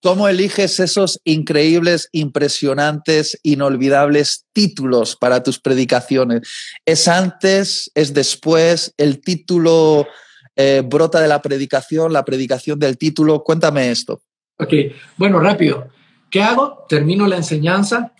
¿Cómo 0.00 0.28
eliges 0.28 0.78
esos 0.78 1.20
increíbles, 1.24 2.08
impresionantes, 2.12 3.38
inolvidables 3.42 4.46
títulos 4.52 5.16
para 5.16 5.42
tus 5.42 5.58
predicaciones? 5.58 6.42
¿Es 6.86 7.08
antes? 7.08 7.90
¿Es 7.96 8.14
después? 8.14 8.94
¿El 8.96 9.20
título 9.20 10.06
eh, 10.54 10.84
brota 10.86 11.20
de 11.20 11.26
la 11.26 11.42
predicación? 11.42 12.12
¿La 12.12 12.24
predicación 12.24 12.78
del 12.78 12.96
título? 12.96 13.42
Cuéntame 13.42 13.90
esto. 13.90 14.22
Ok, 14.58 14.72
bueno, 15.16 15.40
rápido. 15.40 15.88
¿Qué 16.30 16.42
hago? 16.42 16.84
Termino 16.88 17.26
la 17.26 17.36
enseñanza 17.36 18.12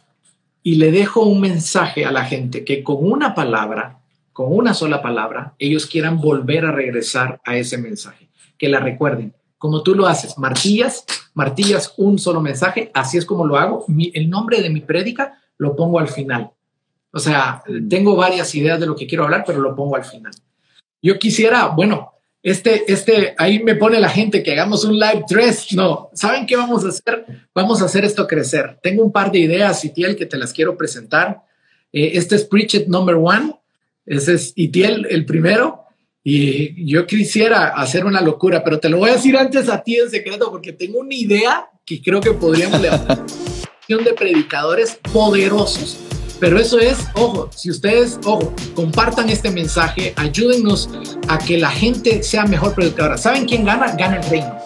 y 0.65 0.77
le 0.77 0.91
dejo 0.91 1.23
un 1.23 1.41
mensaje 1.41 2.05
a 2.05 2.11
la 2.11 2.25
gente 2.25 2.65
que 2.65 2.83
con 2.83 2.97
una 3.01 3.37
palabra 3.37 4.01
con 4.39 4.57
una 4.57 4.73
sola 4.73 5.03
palabra, 5.03 5.57
ellos 5.59 5.87
quieran 5.87 6.21
volver 6.21 6.65
a 6.65 6.71
regresar 6.71 7.41
a 7.45 7.57
ese 7.57 7.77
mensaje, 7.77 8.31
que 8.57 8.69
la 8.69 8.79
recuerden. 8.79 9.35
Como 9.57 9.83
tú 9.83 9.97
lo 9.97 10.07
haces, 10.07 10.39
martillas, 10.39 11.05
martillas 11.35 11.93
un 11.97 12.21
solo 12.21 12.41
mensaje, 12.41 12.93
así 12.95 13.19
es 13.19 13.27
como 13.27 13.45
lo 13.45 13.57
hago. 13.57 13.85
el 14.15 14.31
nombre 14.31 14.63
de 14.63 14.71
mi 14.71 14.81
prédica 14.81 15.41
lo 15.57 15.75
pongo 15.75 15.99
al 15.99 16.07
final. 16.07 16.53
O 17.11 17.19
sea, 17.19 17.65
tengo 17.91 18.15
varias 18.15 18.55
ideas 18.55 18.79
de 18.79 18.87
lo 18.87 18.95
que 18.95 19.09
quiero 19.09 19.25
hablar, 19.25 19.43
pero 19.45 19.59
lo 19.59 19.75
pongo 19.75 19.97
al 19.97 20.05
final. 20.05 20.33
Yo 21.03 21.19
quisiera, 21.19 21.67
bueno, 21.67 22.13
este, 22.41 22.93
este, 22.93 23.35
ahí 23.39 23.61
me 23.65 23.75
pone 23.75 23.99
la 23.99 24.09
gente 24.09 24.45
que 24.45 24.53
hagamos 24.53 24.85
un 24.85 25.01
live 25.01 25.25
dress. 25.29 25.73
No, 25.73 26.11
¿saben 26.15 26.47
qué 26.47 26.55
vamos 26.55 26.85
a 26.85 26.91
hacer? 26.91 27.27
Vamos 27.53 27.83
a 27.83 27.87
hacer 27.87 28.05
esto 28.05 28.25
crecer. 28.29 28.79
Tengo 28.85 29.03
un 29.03 29.11
par 29.11 29.33
de 29.33 29.41
ideas, 29.41 29.85
Itiel, 29.85 30.15
que 30.15 30.27
te 30.27 30.39
las 30.39 30.53
quiero 30.53 30.77
presentar. 30.77 31.43
Eh, 31.93 32.13
este 32.15 32.37
es 32.37 32.45
Preach 32.45 32.75
It 32.75 32.87
Number 32.87 33.17
One. 33.17 33.58
Ese 34.09 34.35
es 34.35 34.53
Itiel, 34.57 35.07
el 35.11 35.27
primero. 35.27 35.85
Y 36.25 36.91
yo 36.91 37.07
quisiera 37.07 37.69
hacer 37.69 38.05
una 38.05 38.21
locura, 38.21 38.65
pero 38.65 38.81
te 38.81 38.89
lo 38.89 38.99
voy 38.99 39.11
a 39.11 39.15
decir 39.15 39.37
antes 39.37 39.69
a 39.69 39.83
ti 39.83 39.97
en 39.97 40.11
secreto 40.11 40.51
porque 40.51 40.73
tengo 40.73 40.99
una 40.99 41.15
idea 41.15 41.71
que 41.87 42.03
creo 42.03 42.21
que 42.21 42.33
podríamos 42.33 42.81
levantar 42.81 43.25
de 43.89 44.15
predicadores 44.15 44.99
poderosos. 45.13 45.99
Pero 46.41 46.59
eso 46.59 46.79
es, 46.79 46.99
ojo, 47.15 47.51
si 47.55 47.71
ustedes, 47.71 48.19
ojo, 48.25 48.55
compartan 48.75 49.29
este 49.29 49.51
mensaje, 49.51 50.13
ayúdennos 50.17 50.89
a 51.27 51.39
que 51.39 51.59
la 51.59 51.71
gente 51.71 52.23
sea 52.23 52.45
mejor 52.45 52.75
predicadora. 52.75 53.19
¿Saben 53.19 53.45
quién 53.45 53.65
gana? 53.65 53.95
Gana 53.97 54.19
el 54.19 54.31
reino. 54.31 54.59